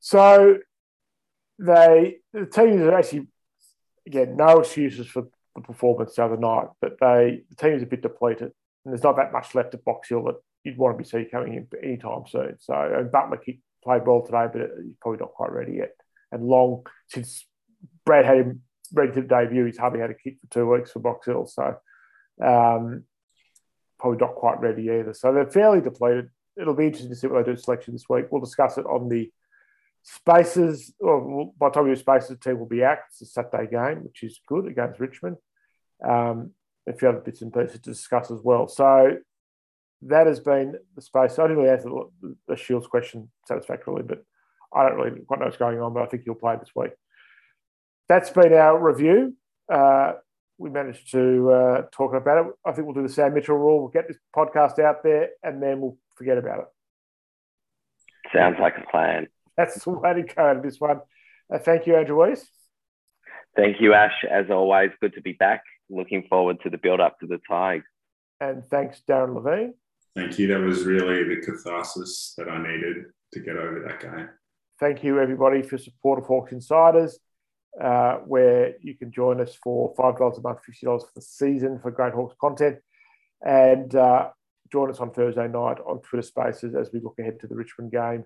so 0.00 0.58
they 1.60 2.16
the 2.32 2.46
teams 2.46 2.82
are 2.82 2.98
actually 2.98 3.28
again 4.04 4.36
no 4.36 4.60
excuses 4.60 5.06
for 5.06 5.28
the 5.56 5.62
performance 5.62 6.14
the 6.14 6.24
other 6.24 6.36
night, 6.36 6.68
but 6.80 6.96
they 7.00 7.42
the 7.50 7.56
team 7.56 7.72
is 7.72 7.82
a 7.82 7.86
bit 7.86 8.02
depleted, 8.02 8.52
and 8.84 8.92
there's 8.92 9.02
not 9.02 9.16
that 9.16 9.32
much 9.32 9.54
left 9.54 9.74
at 9.74 9.84
Box 9.84 10.08
Hill 10.08 10.24
that 10.24 10.36
you'd 10.64 10.78
want 10.78 10.96
to 10.96 11.02
be 11.02 11.08
seeing 11.08 11.28
coming 11.28 11.54
in 11.54 11.66
anytime 11.82 12.22
soon. 12.28 12.56
So 12.60 12.74
and 12.74 13.10
Butler 13.10 13.40
played 13.82 14.06
well 14.06 14.22
today, 14.22 14.46
but 14.52 14.70
he's 14.84 14.96
probably 15.00 15.20
not 15.20 15.32
quite 15.32 15.52
ready 15.52 15.74
yet. 15.74 15.96
And 16.30 16.44
Long 16.44 16.86
since 17.08 17.46
Brad 18.04 18.24
had 18.24 18.38
him 18.38 18.62
ready 18.92 19.12
to 19.12 19.22
debut, 19.22 19.64
he's 19.64 19.78
hardly 19.78 20.00
had 20.00 20.10
a 20.10 20.14
kick 20.14 20.36
for 20.40 20.52
two 20.52 20.70
weeks 20.70 20.92
for 20.92 21.00
Box 21.00 21.26
Hill, 21.26 21.46
so 21.46 21.76
um, 22.44 23.04
probably 23.98 24.18
not 24.18 24.34
quite 24.34 24.60
ready 24.60 24.82
either. 24.84 25.14
So 25.14 25.32
they're 25.32 25.50
fairly 25.50 25.80
depleted. 25.80 26.30
It'll 26.56 26.74
be 26.74 26.86
interesting 26.86 27.10
to 27.10 27.16
see 27.16 27.26
what 27.26 27.44
they 27.44 27.52
do 27.52 27.58
selection 27.58 27.94
this 27.94 28.08
week. 28.08 28.26
We'll 28.30 28.40
discuss 28.40 28.78
it 28.78 28.86
on 28.86 29.08
the 29.08 29.30
Spaces, 30.08 30.94
well, 31.00 31.52
by 31.58 31.68
the 31.68 31.74
time 31.74 31.88
you 31.88 31.96
Spaces, 31.96 32.28
the 32.28 32.36
team 32.36 32.60
will 32.60 32.66
be 32.66 32.84
out. 32.84 32.98
It's 33.08 33.22
a 33.22 33.26
Saturday 33.26 33.68
game, 33.68 34.04
which 34.04 34.22
is 34.22 34.40
good 34.46 34.66
against 34.66 35.00
Richmond. 35.00 35.36
Um, 36.04 36.52
a 36.88 36.92
few 36.92 37.08
other 37.08 37.18
bits 37.18 37.42
and 37.42 37.52
pieces 37.52 37.72
to 37.72 37.90
discuss 37.90 38.30
as 38.30 38.40
well. 38.42 38.68
So 38.68 39.16
that 40.02 40.26
has 40.26 40.40
been 40.40 40.74
the 40.94 41.02
space. 41.02 41.38
I 41.38 41.42
didn't 41.42 41.58
really 41.58 41.70
answer 41.70 41.90
the 42.46 42.54
Shiels 42.54 42.88
question 42.88 43.30
satisfactorily, 43.46 44.02
but 44.02 44.22
I 44.72 44.88
don't 44.88 44.96
really 44.96 45.20
quite 45.20 45.40
know 45.40 45.46
what's 45.46 45.56
going 45.56 45.80
on, 45.80 45.94
but 45.94 46.02
I 46.02 46.06
think 46.06 46.22
he'll 46.24 46.34
play 46.34 46.56
this 46.56 46.70
week. 46.76 46.92
That's 48.08 48.30
been 48.30 48.52
our 48.52 48.78
review. 48.78 49.36
Uh, 49.72 50.12
we 50.58 50.70
managed 50.70 51.10
to 51.10 51.50
uh, 51.50 51.82
talk 51.92 52.14
about 52.14 52.46
it. 52.46 52.52
I 52.64 52.72
think 52.72 52.86
we'll 52.86 52.94
do 52.94 53.02
the 53.02 53.12
Sam 53.12 53.34
Mitchell 53.34 53.56
rule. 53.56 53.80
We'll 53.80 53.88
get 53.88 54.06
this 54.06 54.18
podcast 54.34 54.78
out 54.78 55.02
there 55.02 55.30
and 55.42 55.62
then 55.62 55.80
we'll 55.80 55.98
forget 56.14 56.38
about 56.38 56.60
it. 56.60 56.66
Sounds 58.32 58.56
like 58.60 58.74
a 58.78 58.90
plan 58.90 59.26
that's 59.56 59.82
the 59.84 59.90
way 59.90 60.14
to 60.14 60.22
go 60.22 60.54
to 60.54 60.60
this 60.62 60.78
one. 60.78 61.00
Uh, 61.52 61.58
thank 61.58 61.86
you, 61.86 61.96
Andrew 61.96 62.16
Weiss. 62.16 62.46
Thank 63.56 63.80
you, 63.80 63.94
Ash. 63.94 64.24
As 64.30 64.50
always, 64.50 64.90
good 65.00 65.14
to 65.14 65.22
be 65.22 65.32
back. 65.32 65.62
Looking 65.88 66.26
forward 66.28 66.60
to 66.62 66.70
the 66.70 66.78
build 66.78 67.00
up 67.00 67.18
to 67.20 67.26
the 67.26 67.38
Tigers. 67.48 67.84
And 68.40 68.64
thanks, 68.66 69.02
Darren 69.08 69.34
Levin. 69.34 69.74
Thank 70.14 70.38
you. 70.38 70.46
That 70.48 70.60
was 70.60 70.84
really 70.84 71.24
the 71.24 71.42
catharsis 71.42 72.34
that 72.36 72.48
I 72.48 72.58
needed 72.58 73.04
to 73.32 73.40
get 73.40 73.56
over 73.56 73.80
that 73.86 74.00
game. 74.00 74.28
Thank 74.80 75.04
you, 75.04 75.20
everybody, 75.20 75.62
for 75.62 75.78
support 75.78 76.18
of 76.18 76.26
Hawks 76.26 76.52
Insiders, 76.52 77.18
uh, 77.80 78.16
where 78.16 78.74
you 78.80 78.94
can 78.94 79.10
join 79.10 79.40
us 79.40 79.54
for 79.62 79.94
$5 79.94 80.38
a 80.38 80.40
month, 80.40 80.58
$50 80.68 81.00
for 81.00 81.08
the 81.14 81.22
season 81.22 81.78
for 81.80 81.90
great 81.90 82.12
Hawks 82.12 82.34
content. 82.40 82.78
And 83.44 83.94
uh, 83.94 84.30
join 84.70 84.90
us 84.90 85.00
on 85.00 85.12
Thursday 85.12 85.48
night 85.48 85.78
on 85.86 86.00
Twitter 86.00 86.22
Spaces 86.22 86.74
as 86.74 86.90
we 86.92 87.00
look 87.00 87.16
ahead 87.18 87.40
to 87.40 87.46
the 87.46 87.54
Richmond 87.54 87.92
game 87.92 88.24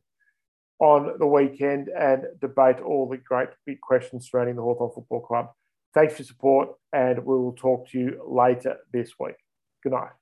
on 0.81 1.19
the 1.19 1.27
weekend 1.27 1.89
and 1.89 2.25
debate 2.41 2.81
all 2.81 3.09
the 3.09 3.19
great 3.19 3.51
big 3.67 3.81
questions 3.81 4.29
surrounding 4.31 4.57
the 4.57 4.63
Hawthorn 4.63 4.93
Football 4.95 5.21
Club. 5.21 5.51
Thanks 5.95 6.15
for 6.15 6.23
your 6.23 6.27
support, 6.27 6.69
and 6.93 7.19
we 7.19 7.35
will 7.35 7.53
talk 7.53 7.89
to 7.91 7.99
you 7.99 8.23
later 8.29 8.77
this 8.93 9.13
week. 9.19 9.35
Good 9.83 9.93
night. 9.93 10.20